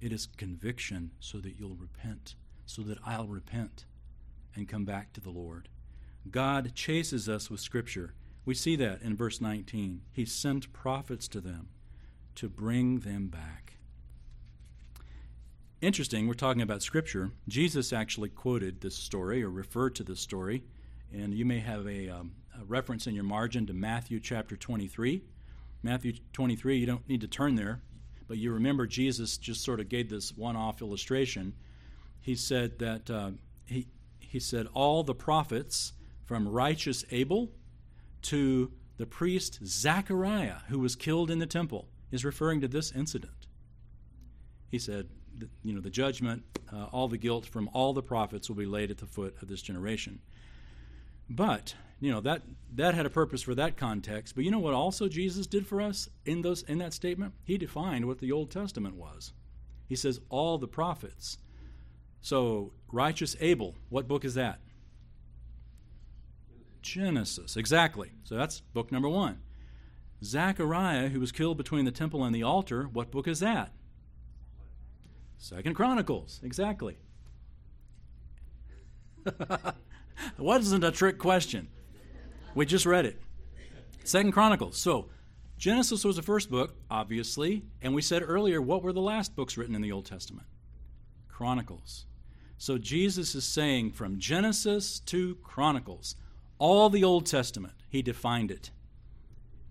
It 0.00 0.12
is 0.12 0.28
conviction 0.36 1.12
so 1.20 1.38
that 1.38 1.58
you'll 1.58 1.76
repent, 1.76 2.34
so 2.66 2.82
that 2.82 2.98
I'll 3.04 3.26
repent 3.26 3.84
and 4.54 4.68
come 4.68 4.84
back 4.84 5.12
to 5.12 5.20
the 5.20 5.30
Lord. 5.30 5.68
God 6.30 6.74
chases 6.74 7.28
us 7.28 7.50
with 7.50 7.60
Scripture. 7.60 8.14
We 8.44 8.54
see 8.54 8.76
that 8.76 9.02
in 9.02 9.16
verse 9.16 9.40
19. 9.40 10.02
He 10.12 10.24
sent 10.24 10.72
prophets 10.72 11.28
to 11.28 11.40
them 11.40 11.68
to 12.36 12.48
bring 12.48 13.00
them 13.00 13.28
back. 13.28 13.74
Interesting, 15.80 16.28
we're 16.28 16.34
talking 16.34 16.60
about 16.60 16.82
Scripture. 16.82 17.30
Jesus 17.48 17.90
actually 17.90 18.28
quoted 18.28 18.82
this 18.82 18.94
story 18.94 19.42
or 19.42 19.48
referred 19.48 19.94
to 19.94 20.04
this 20.04 20.20
story, 20.20 20.62
and 21.10 21.32
you 21.32 21.46
may 21.46 21.58
have 21.58 21.86
a, 21.86 22.10
um, 22.10 22.32
a 22.60 22.64
reference 22.66 23.06
in 23.06 23.14
your 23.14 23.24
margin 23.24 23.66
to 23.66 23.72
Matthew 23.72 24.20
chapter 24.20 24.58
23. 24.58 25.22
Matthew 25.82 26.12
23, 26.34 26.76
you 26.76 26.84
don't 26.84 27.08
need 27.08 27.22
to 27.22 27.26
turn 27.26 27.54
there, 27.54 27.80
but 28.28 28.36
you 28.36 28.52
remember 28.52 28.86
Jesus 28.86 29.38
just 29.38 29.64
sort 29.64 29.80
of 29.80 29.88
gave 29.88 30.10
this 30.10 30.36
one 30.36 30.54
off 30.54 30.82
illustration. 30.82 31.54
He 32.20 32.34
said 32.34 32.78
that, 32.80 33.08
uh, 33.08 33.30
he, 33.64 33.86
he 34.18 34.38
said, 34.38 34.66
all 34.74 35.02
the 35.02 35.14
prophets 35.14 35.94
from 36.26 36.46
righteous 36.46 37.06
Abel 37.10 37.52
to 38.22 38.70
the 38.98 39.06
priest 39.06 39.60
Zechariah, 39.64 40.58
who 40.68 40.78
was 40.78 40.94
killed 40.94 41.30
in 41.30 41.38
the 41.38 41.46
temple, 41.46 41.88
is 42.10 42.22
referring 42.22 42.60
to 42.60 42.68
this 42.68 42.92
incident. 42.92 43.46
He 44.68 44.78
said, 44.78 45.08
the, 45.40 45.48
you 45.62 45.74
know, 45.74 45.80
the 45.80 45.90
judgment, 45.90 46.44
uh, 46.72 46.84
all 46.92 47.08
the 47.08 47.18
guilt 47.18 47.46
from 47.46 47.68
all 47.72 47.92
the 47.92 48.02
prophets 48.02 48.48
will 48.48 48.56
be 48.56 48.66
laid 48.66 48.90
at 48.90 48.98
the 48.98 49.06
foot 49.06 49.34
of 49.42 49.48
this 49.48 49.62
generation. 49.62 50.20
But 51.28 51.74
you 52.00 52.10
know 52.10 52.20
that 52.22 52.42
that 52.74 52.94
had 52.94 53.06
a 53.06 53.10
purpose 53.10 53.42
for 53.42 53.54
that 53.54 53.76
context. 53.76 54.34
But 54.34 54.44
you 54.44 54.50
know 54.50 54.58
what? 54.58 54.74
Also, 54.74 55.08
Jesus 55.08 55.46
did 55.46 55.66
for 55.66 55.80
us 55.80 56.08
in 56.24 56.42
those 56.42 56.62
in 56.62 56.78
that 56.78 56.92
statement. 56.92 57.34
He 57.44 57.58
defined 57.58 58.06
what 58.06 58.18
the 58.18 58.32
Old 58.32 58.50
Testament 58.50 58.96
was. 58.96 59.32
He 59.86 59.96
says 59.96 60.20
all 60.28 60.58
the 60.58 60.68
prophets. 60.68 61.38
So 62.20 62.72
righteous 62.90 63.36
Abel. 63.40 63.74
What 63.88 64.08
book 64.08 64.24
is 64.24 64.34
that? 64.34 64.60
Genesis. 66.82 67.56
Exactly. 67.56 68.10
So 68.24 68.34
that's 68.34 68.60
book 68.60 68.90
number 68.90 69.08
one. 69.08 69.40
Zechariah, 70.22 71.08
who 71.08 71.20
was 71.20 71.32
killed 71.32 71.56
between 71.56 71.84
the 71.84 71.90
temple 71.90 72.24
and 72.24 72.34
the 72.34 72.42
altar. 72.42 72.84
What 72.84 73.10
book 73.10 73.26
is 73.28 73.40
that? 73.40 73.72
Second 75.40 75.74
Chronicles, 75.74 76.38
exactly. 76.44 76.98
Wasn't 80.38 80.84
a 80.84 80.92
trick 80.92 81.16
question. 81.16 81.68
We 82.54 82.66
just 82.66 82.84
read 82.84 83.06
it. 83.06 83.18
Second 84.04 84.32
Chronicles. 84.32 84.76
So 84.76 85.08
Genesis 85.56 86.04
was 86.04 86.16
the 86.16 86.22
first 86.22 86.50
book, 86.50 86.74
obviously, 86.90 87.64
and 87.80 87.94
we 87.94 88.02
said 88.02 88.22
earlier, 88.22 88.60
what 88.60 88.82
were 88.82 88.92
the 88.92 89.00
last 89.00 89.34
books 89.34 89.56
written 89.56 89.74
in 89.74 89.80
the 89.80 89.90
Old 89.90 90.04
Testament? 90.04 90.46
Chronicles. 91.26 92.04
So 92.58 92.76
Jesus 92.76 93.34
is 93.34 93.44
saying 93.44 93.92
from 93.92 94.18
Genesis 94.18 95.00
to 95.00 95.36
Chronicles, 95.36 96.16
all 96.58 96.90
the 96.90 97.02
Old 97.02 97.24
Testament, 97.24 97.74
he 97.88 98.02
defined 98.02 98.50
it. 98.50 98.72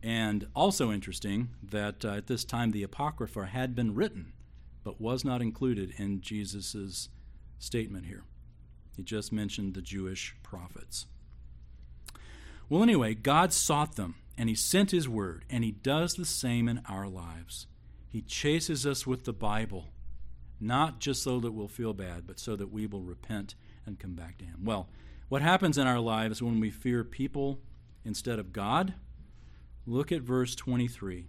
And 0.01 0.47
also 0.55 0.91
interesting 0.91 1.49
that 1.61 2.03
uh, 2.03 2.13
at 2.13 2.25
this 2.25 2.43
time 2.43 2.71
the 2.71 2.81
Apocrypha 2.81 3.45
had 3.45 3.75
been 3.75 3.93
written 3.93 4.33
but 4.83 5.01
was 5.01 5.25
not 5.25 5.41
included 5.41 5.93
in 5.97 6.21
Jesus' 6.21 7.09
statement 7.57 8.05
here. 8.05 8.23
He 8.95 9.03
just 9.03 9.31
mentioned 9.31 9.73
the 9.73 9.81
Jewish 9.81 10.35
prophets. 10.43 11.05
Well, 12.69 12.83
anyway, 12.83 13.13
God 13.13 13.53
sought 13.53 13.95
them, 13.95 14.15
and 14.37 14.49
He 14.49 14.55
sent 14.55 14.91
His 14.91 15.07
word, 15.09 15.45
and 15.49 15.63
He 15.63 15.71
does 15.71 16.13
the 16.13 16.25
same 16.25 16.67
in 16.67 16.81
our 16.87 17.07
lives. 17.07 17.67
He 18.07 18.21
chases 18.21 18.85
us 18.85 19.07
with 19.07 19.25
the 19.25 19.33
Bible, 19.33 19.85
not 20.59 20.99
just 20.99 21.23
so 21.23 21.39
that 21.39 21.51
we'll 21.51 21.67
feel 21.67 21.93
bad, 21.93 22.27
but 22.27 22.39
so 22.39 22.55
that 22.55 22.71
we 22.71 22.85
will 22.85 23.03
repent 23.03 23.55
and 23.85 23.99
come 23.99 24.13
back 24.13 24.37
to 24.39 24.45
Him. 24.45 24.65
Well, 24.65 24.89
what 25.29 25.41
happens 25.41 25.77
in 25.77 25.87
our 25.87 25.99
lives 25.99 26.41
when 26.41 26.59
we 26.59 26.69
fear 26.71 27.03
people 27.03 27.59
instead 28.03 28.39
of 28.39 28.51
God? 28.53 28.93
Look 29.85 30.11
at 30.11 30.21
verse 30.21 30.55
23. 30.55 31.25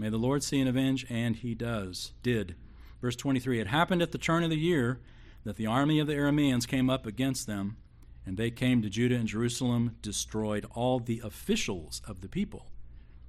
May 0.00 0.08
the 0.08 0.16
Lord 0.16 0.42
see 0.42 0.58
and 0.58 0.68
avenge, 0.68 1.04
and 1.10 1.36
he 1.36 1.54
does, 1.54 2.12
did. 2.22 2.54
Verse 3.02 3.16
23 3.16 3.60
It 3.60 3.66
happened 3.66 4.00
at 4.00 4.12
the 4.12 4.16
turn 4.16 4.42
of 4.42 4.48
the 4.48 4.56
year 4.56 4.98
that 5.44 5.56
the 5.56 5.66
army 5.66 6.00
of 6.00 6.06
the 6.06 6.14
Arameans 6.14 6.66
came 6.66 6.88
up 6.88 7.04
against 7.04 7.46
them, 7.46 7.76
and 8.24 8.38
they 8.38 8.50
came 8.50 8.80
to 8.80 8.88
Judah 8.88 9.16
and 9.16 9.28
Jerusalem, 9.28 9.96
destroyed 10.00 10.64
all 10.74 11.00
the 11.00 11.20
officials 11.22 12.00
of 12.08 12.22
the 12.22 12.30
people. 12.30 12.70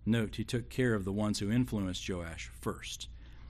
Note, 0.06 0.38
he 0.38 0.46
took 0.46 0.70
care 0.70 0.94
of 0.94 1.04
the 1.04 1.12
ones 1.12 1.40
who 1.40 1.52
influenced 1.52 2.08
Joash 2.08 2.50
first. 2.62 3.10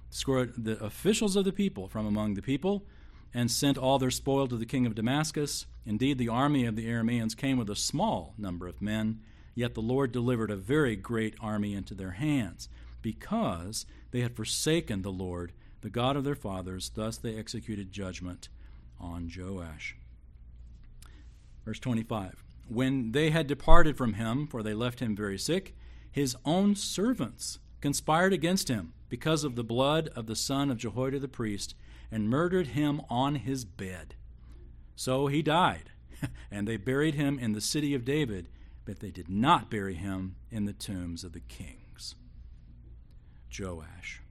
destroyed 0.10 0.56
the 0.58 0.84
officials 0.84 1.36
of 1.36 1.46
the 1.46 1.54
people 1.54 1.88
from 1.88 2.08
among 2.08 2.34
the 2.34 2.42
people, 2.42 2.88
and 3.36 3.52
sent 3.52 3.78
all 3.78 4.00
their 4.00 4.10
spoil 4.10 4.48
to 4.48 4.58
the 4.58 4.66
king 4.66 4.88
of 4.88 4.96
Damascus. 4.96 5.68
Indeed, 5.86 6.18
the 6.18 6.30
army 6.30 6.66
of 6.66 6.76
the 6.76 6.88
Arameans 6.88 7.38
came 7.38 7.60
with 7.60 7.70
a 7.70 7.76
small 7.76 8.34
number 8.36 8.68
of 8.68 8.82
men, 8.82 9.20
yet 9.54 9.76
the 9.76 9.82
Lord 9.82 10.12
delivered 10.12 10.50
a 10.50 10.56
very 10.56 10.96
great 10.96 11.36
army 11.40 11.76
into 11.76 11.94
their 11.94 12.12
hands, 12.12 12.68
because 13.02 13.86
they 14.12 14.22
had 14.22 14.36
forsaken 14.36 15.02
the 15.02 15.12
Lord, 15.12 15.54
the 15.82 15.90
God 15.90 16.16
of 16.16 16.24
their 16.24 16.36
fathers. 16.36 16.92
Thus 16.94 17.18
they 17.18 17.36
executed 17.36 17.92
judgment 17.92 18.50
on 19.00 19.30
Joash. 19.36 19.96
Verse 21.66 21.80
25 21.80 22.44
When 22.68 23.12
they 23.12 23.30
had 23.30 23.48
departed 23.48 23.98
from 23.98 24.14
him, 24.14 24.48
for 24.48 24.64
they 24.64 24.74
left 24.74 25.00
him 25.00 25.16
very 25.16 25.38
sick, 25.38 25.76
his 26.12 26.36
own 26.46 26.76
servants 26.76 27.60
conspired 27.80 28.34
against 28.34 28.68
him 28.68 28.94
because 29.10 29.44
of 29.44 29.56
the 29.56 29.64
blood 29.64 30.10
of 30.16 30.28
the 30.28 30.36
son 30.36 30.70
of 30.70 30.78
Jehoiada 30.78 31.20
the 31.20 31.28
priest, 31.28 31.76
and 32.12 32.30
murdered 32.30 32.68
him 32.68 33.02
on 33.10 33.36
his 33.36 33.66
bed. 33.66 34.16
So 34.96 35.28
he 35.28 35.42
died, 35.42 35.92
and 36.52 36.68
they 36.68 36.78
buried 36.78 37.16
him 37.16 37.40
in 37.40 37.54
the 37.54 37.62
city 37.62 37.94
of 37.94 38.06
David, 38.06 38.50
but 38.86 39.00
they 39.00 39.12
did 39.12 39.30
not 39.30 39.70
bury 39.70 39.96
him 39.96 40.36
in 40.50 40.66
the 40.66 40.74
tombs 40.74 41.24
of 41.24 41.34
the 41.34 41.40
kings. 41.40 41.81
Joash. 43.58 44.22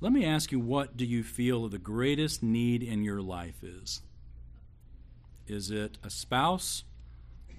Let 0.00 0.12
me 0.12 0.24
ask 0.24 0.52
you, 0.52 0.60
what 0.60 0.96
do 0.96 1.04
you 1.04 1.22
feel 1.22 1.68
the 1.68 1.78
greatest 1.78 2.42
need 2.42 2.82
in 2.82 3.04
your 3.04 3.22
life 3.22 3.62
is? 3.62 4.02
Is 5.46 5.70
it 5.70 5.98
a 6.02 6.10
spouse? 6.10 6.84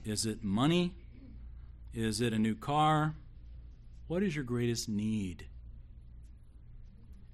Is 0.03 0.25
it 0.25 0.43
money? 0.43 0.93
Is 1.93 2.21
it 2.21 2.33
a 2.33 2.39
new 2.39 2.55
car? 2.55 3.15
What 4.07 4.21
is 4.21 4.35
your 4.35 4.43
greatest 4.43 4.87
need? 4.87 5.47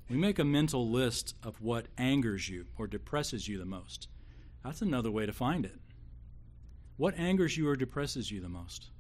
We 0.10 0.18
make 0.18 0.40
a 0.40 0.46
mental 0.46 0.90
list 0.90 1.36
of 1.44 1.62
what 1.62 1.88
angers 1.98 2.48
you 2.48 2.68
or 2.78 2.88
depresses 2.88 3.48
you 3.48 3.58
the 3.58 3.66
most. 3.66 4.08
That's 4.64 4.82
another 4.82 5.12
way 5.12 5.26
to 5.26 5.34
find 5.34 5.66
it. 5.66 5.80
What 6.98 7.18
angers 7.18 7.58
you 7.58 7.68
or 7.68 7.76
depresses 7.76 8.30
you 8.30 8.42
the 8.42 8.50
most? 8.50 8.92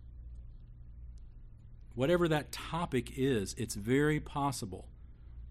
Whatever 1.93 2.27
that 2.27 2.51
topic 2.51 3.11
is, 3.17 3.53
it's 3.57 3.75
very 3.75 4.19
possible 4.19 4.87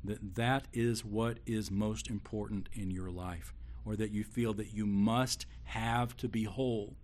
that 0.03 0.34
that 0.36 0.66
is 0.72 1.05
what 1.05 1.38
is 1.45 1.70
most 1.70 2.09
important 2.09 2.68
in 2.72 2.91
your 2.91 3.11
life, 3.11 3.53
or 3.84 3.97
that 3.97 4.11
you 4.11 4.24
feel 4.24 4.55
that 4.55 4.72
you 4.72 4.86
must 4.86 5.45
have 5.64 6.16
to 6.16 6.28
be 6.28 6.45
whole. 6.45 6.97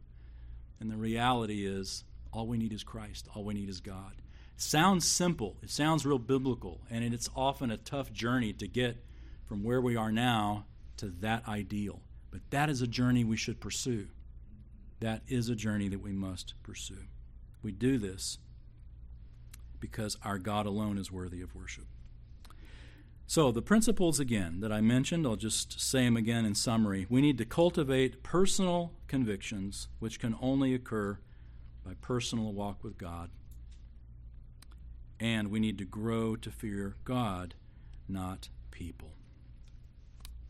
And 0.80 0.90
the 0.90 0.96
reality 0.96 1.66
is, 1.66 2.04
all 2.32 2.46
we 2.46 2.56
need 2.56 2.72
is 2.72 2.82
Christ, 2.82 3.28
all 3.34 3.44
we 3.44 3.54
need 3.54 3.68
is 3.68 3.80
God. 3.80 4.12
It 4.54 4.62
sounds 4.62 5.06
simple, 5.06 5.56
it 5.62 5.70
sounds 5.70 6.06
real 6.06 6.18
biblical, 6.18 6.80
and 6.90 7.04
it's 7.04 7.28
often 7.36 7.70
a 7.70 7.76
tough 7.76 8.12
journey 8.12 8.54
to 8.54 8.66
get 8.66 9.04
from 9.44 9.62
where 9.62 9.80
we 9.80 9.96
are 9.96 10.12
now 10.12 10.64
to 10.96 11.08
that 11.20 11.46
ideal. 11.46 12.00
But 12.30 12.40
that 12.50 12.70
is 12.70 12.80
a 12.80 12.86
journey 12.86 13.24
we 13.24 13.36
should 13.36 13.60
pursue. 13.60 14.08
That 15.00 15.22
is 15.28 15.50
a 15.50 15.54
journey 15.54 15.88
that 15.88 16.00
we 16.00 16.12
must 16.12 16.54
pursue. 16.62 17.04
We 17.62 17.72
do 17.72 17.98
this 17.98 18.38
because 19.80 20.16
our 20.24 20.38
God 20.38 20.66
alone 20.66 20.98
is 20.98 21.10
worthy 21.12 21.40
of 21.42 21.54
worship. 21.54 21.86
So, 23.28 23.50
the 23.50 23.62
principles 23.62 24.20
again 24.20 24.60
that 24.60 24.70
I 24.70 24.80
mentioned, 24.80 25.26
I'll 25.26 25.34
just 25.34 25.80
say 25.80 26.04
them 26.04 26.16
again 26.16 26.44
in 26.44 26.54
summary. 26.54 27.06
We 27.10 27.20
need 27.20 27.38
to 27.38 27.44
cultivate 27.44 28.22
personal 28.22 28.92
convictions, 29.08 29.88
which 29.98 30.20
can 30.20 30.36
only 30.40 30.74
occur 30.74 31.18
by 31.84 31.94
personal 32.00 32.52
walk 32.52 32.84
with 32.84 32.96
God. 32.96 33.30
And 35.18 35.50
we 35.50 35.58
need 35.58 35.78
to 35.78 35.84
grow 35.84 36.36
to 36.36 36.50
fear 36.52 36.96
God, 37.04 37.54
not 38.08 38.48
people. 38.70 39.10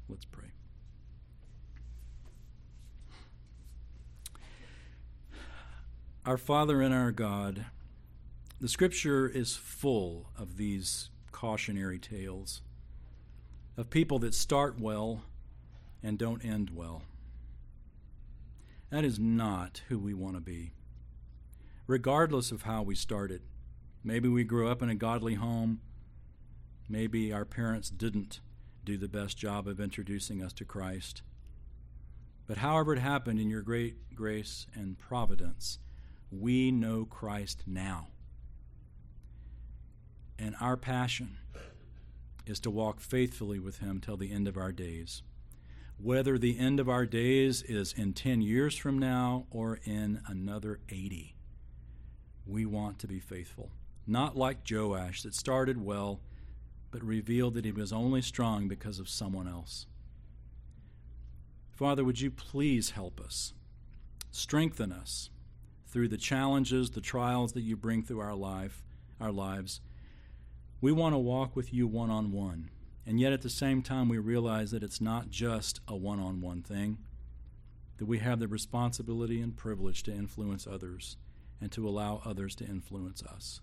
Let's 0.09 0.27
pray. 0.27 0.45
Our 6.27 6.37
Father 6.37 6.83
and 6.83 6.93
our 6.93 7.13
God, 7.13 7.67
the 8.59 8.69
Scripture 8.69 9.29
is 9.29 9.55
full 9.55 10.31
of 10.39 10.57
these 10.57 11.11
cautionary 11.31 11.99
tales 11.99 12.63
of 13.77 13.91
people 13.91 14.19
that 14.21 14.35
start 14.35 14.81
well 14.81 15.25
and 16.03 16.19
don't 16.19 16.43
end 16.43 16.71
well. 16.75 17.03
That 18.91 19.05
is 19.05 19.19
not 19.19 19.83
who 19.89 19.99
we 19.99 20.15
want 20.15 20.37
to 20.37 20.41
be, 20.41 20.73
regardless 21.87 22.51
of 22.51 22.63
how 22.63 22.83
we 22.83 22.95
started. 22.95 23.43
Maybe 24.03 24.29
we 24.29 24.45
grew 24.45 24.69
up 24.69 24.83
in 24.83 24.89
a 24.89 24.95
godly 24.95 25.35
home. 25.35 25.81
Maybe 26.89 27.35
our 27.35 27.45
parents 27.45 27.91
didn't 27.91 28.41
do 28.85 28.97
the 28.97 29.09
best 29.09 29.37
job 29.37 29.69
of 29.69 29.81
introducing 29.81 30.43
us 30.43 30.55
to 30.55 30.65
Christ. 30.65 31.21
But 32.47 32.59
however 32.59 32.95
it 32.95 33.01
happened 33.01 33.39
in 33.39 33.51
your 33.51 33.63
great 33.63 34.15
grace 34.15 34.67
and 34.75 34.97
providence, 34.97 35.79
we 36.31 36.71
know 36.71 37.05
Christ 37.05 37.65
now. 37.67 38.09
And 40.39 40.55
our 40.61 40.77
passion 40.77 41.39
is 42.47 42.61
to 42.61 42.71
walk 42.71 43.01
faithfully 43.01 43.59
with 43.59 43.79
Him 43.79 44.01
till 44.01 44.17
the 44.17 44.33
end 44.33 44.47
of 44.47 44.57
our 44.57 44.73
days. 44.73 45.23
Whether 45.99 46.37
the 46.37 46.59
end 46.59 46.79
of 46.79 46.89
our 46.89 47.07
days 47.07 47.63
is 47.63 47.95
in 47.95 48.13
10 48.13 48.43
years 48.43 48.77
from 48.77 48.99
now 48.99 49.47
or 49.51 49.81
in 49.85 50.21
another 50.27 50.81
80, 50.91 51.35
we 52.47 52.67
want 52.67 52.99
to 52.99 53.07
be 53.07 53.19
faithful. 53.19 53.71
Not 54.07 54.37
like 54.37 54.71
Joash 54.71 55.23
that 55.23 55.35
started 55.35 55.83
well, 55.83 56.21
but 56.91 57.03
revealed 57.03 57.55
that 57.55 57.65
he 57.65 57.73
was 57.73 57.93
only 57.93 58.23
strong 58.23 58.69
because 58.69 58.99
of 58.99 59.09
someone 59.09 59.49
else. 59.49 59.87
Father, 61.73 62.05
would 62.05 62.21
you 62.21 62.31
please 62.31 62.91
help 62.91 63.21
us? 63.21 63.53
Strengthen 64.31 64.93
us 64.93 65.31
through 65.87 66.09
the 66.09 66.17
challenges, 66.17 66.91
the 66.91 67.01
trials 67.01 67.53
that 67.55 67.63
you 67.63 67.77
bring 67.77 68.03
through 68.03 68.21
our 68.21 68.35
life, 68.35 68.85
our 69.19 69.33
lives 69.33 69.81
we 70.81 70.93
want 70.93 71.15
to 71.15 71.19
walk 71.19 71.57
with 71.57 71.73
you 71.73 71.87
one 71.87 72.11
on 72.11 72.33
one. 72.33 72.71
And 73.07 73.21
yet 73.21 73.33
at 73.33 73.43
the 73.43 73.51
same 73.51 73.83
time, 73.83 74.09
we 74.09 74.19
realize 74.19 74.73
that 74.73 74.83
it's 74.83 75.01
not 75.01 75.31
just 75.31 75.81
a 75.87 75.97
one 75.97 76.19
on 76.19 76.41
one 76.41 76.63
thing, 76.63 76.99
that 77.99 78.07
we 78.07 78.19
have 78.19 78.41
the 78.41 78.49
responsibility 78.49 79.41
and 79.41 79.57
privilege 79.57 80.03
to 80.05 80.13
influence 80.13 80.67
others 80.67 81.17
and 81.61 81.71
to 81.73 81.89
allow 81.89 82.21
others 82.25 82.55
to 82.57 82.65
influence 82.65 83.23
us. 83.23 83.61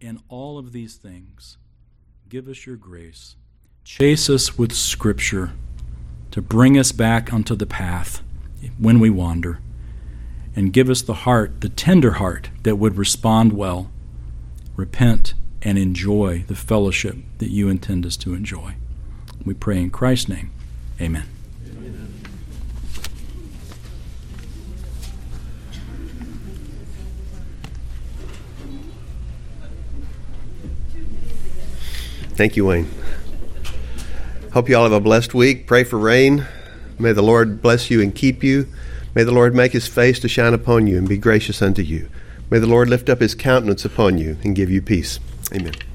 In 0.00 0.20
all 0.28 0.58
of 0.58 0.72
these 0.72 0.96
things, 0.96 1.58
give 2.28 2.48
us 2.48 2.66
your 2.66 2.76
grace. 2.76 3.36
Chase 3.84 4.28
us 4.28 4.58
with 4.58 4.72
Scripture 4.72 5.52
to 6.30 6.42
bring 6.42 6.78
us 6.78 6.92
back 6.92 7.32
onto 7.32 7.54
the 7.54 7.66
path 7.66 8.22
when 8.78 9.00
we 9.00 9.10
wander. 9.10 9.60
And 10.54 10.72
give 10.72 10.90
us 10.90 11.02
the 11.02 11.14
heart, 11.14 11.60
the 11.60 11.68
tender 11.68 12.12
heart, 12.12 12.50
that 12.64 12.76
would 12.76 12.96
respond 12.96 13.52
well, 13.52 13.90
repent, 14.76 15.34
and 15.62 15.78
enjoy 15.78 16.44
the 16.46 16.54
fellowship 16.56 17.16
that 17.38 17.50
you 17.50 17.68
intend 17.68 18.06
us 18.06 18.16
to 18.18 18.34
enjoy. 18.34 18.74
We 19.44 19.54
pray 19.54 19.80
in 19.80 19.90
Christ's 19.90 20.28
name. 20.28 20.50
Amen. 21.00 21.26
Thank 32.34 32.56
you, 32.56 32.64
Wayne. 32.64 32.88
Hope 34.54 34.68
you 34.68 34.76
all 34.76 34.84
have 34.84 34.92
a 34.92 35.00
blessed 35.00 35.34
week. 35.34 35.66
Pray 35.66 35.84
for 35.84 35.98
rain. 35.98 36.46
May 36.98 37.12
the 37.12 37.22
Lord 37.22 37.60
bless 37.60 37.90
you 37.90 38.00
and 38.00 38.14
keep 38.14 38.42
you. 38.42 38.66
May 39.14 39.24
the 39.24 39.32
Lord 39.32 39.54
make 39.54 39.72
his 39.72 39.86
face 39.86 40.18
to 40.20 40.28
shine 40.28 40.54
upon 40.54 40.86
you 40.86 40.96
and 40.96 41.08
be 41.08 41.18
gracious 41.18 41.60
unto 41.60 41.82
you. 41.82 42.08
May 42.48 42.58
the 42.58 42.66
Lord 42.66 42.88
lift 42.88 43.08
up 43.08 43.20
his 43.20 43.34
countenance 43.34 43.84
upon 43.84 44.18
you 44.18 44.38
and 44.42 44.56
give 44.56 44.70
you 44.70 44.80
peace. 44.80 45.20
Amen. 45.52 45.89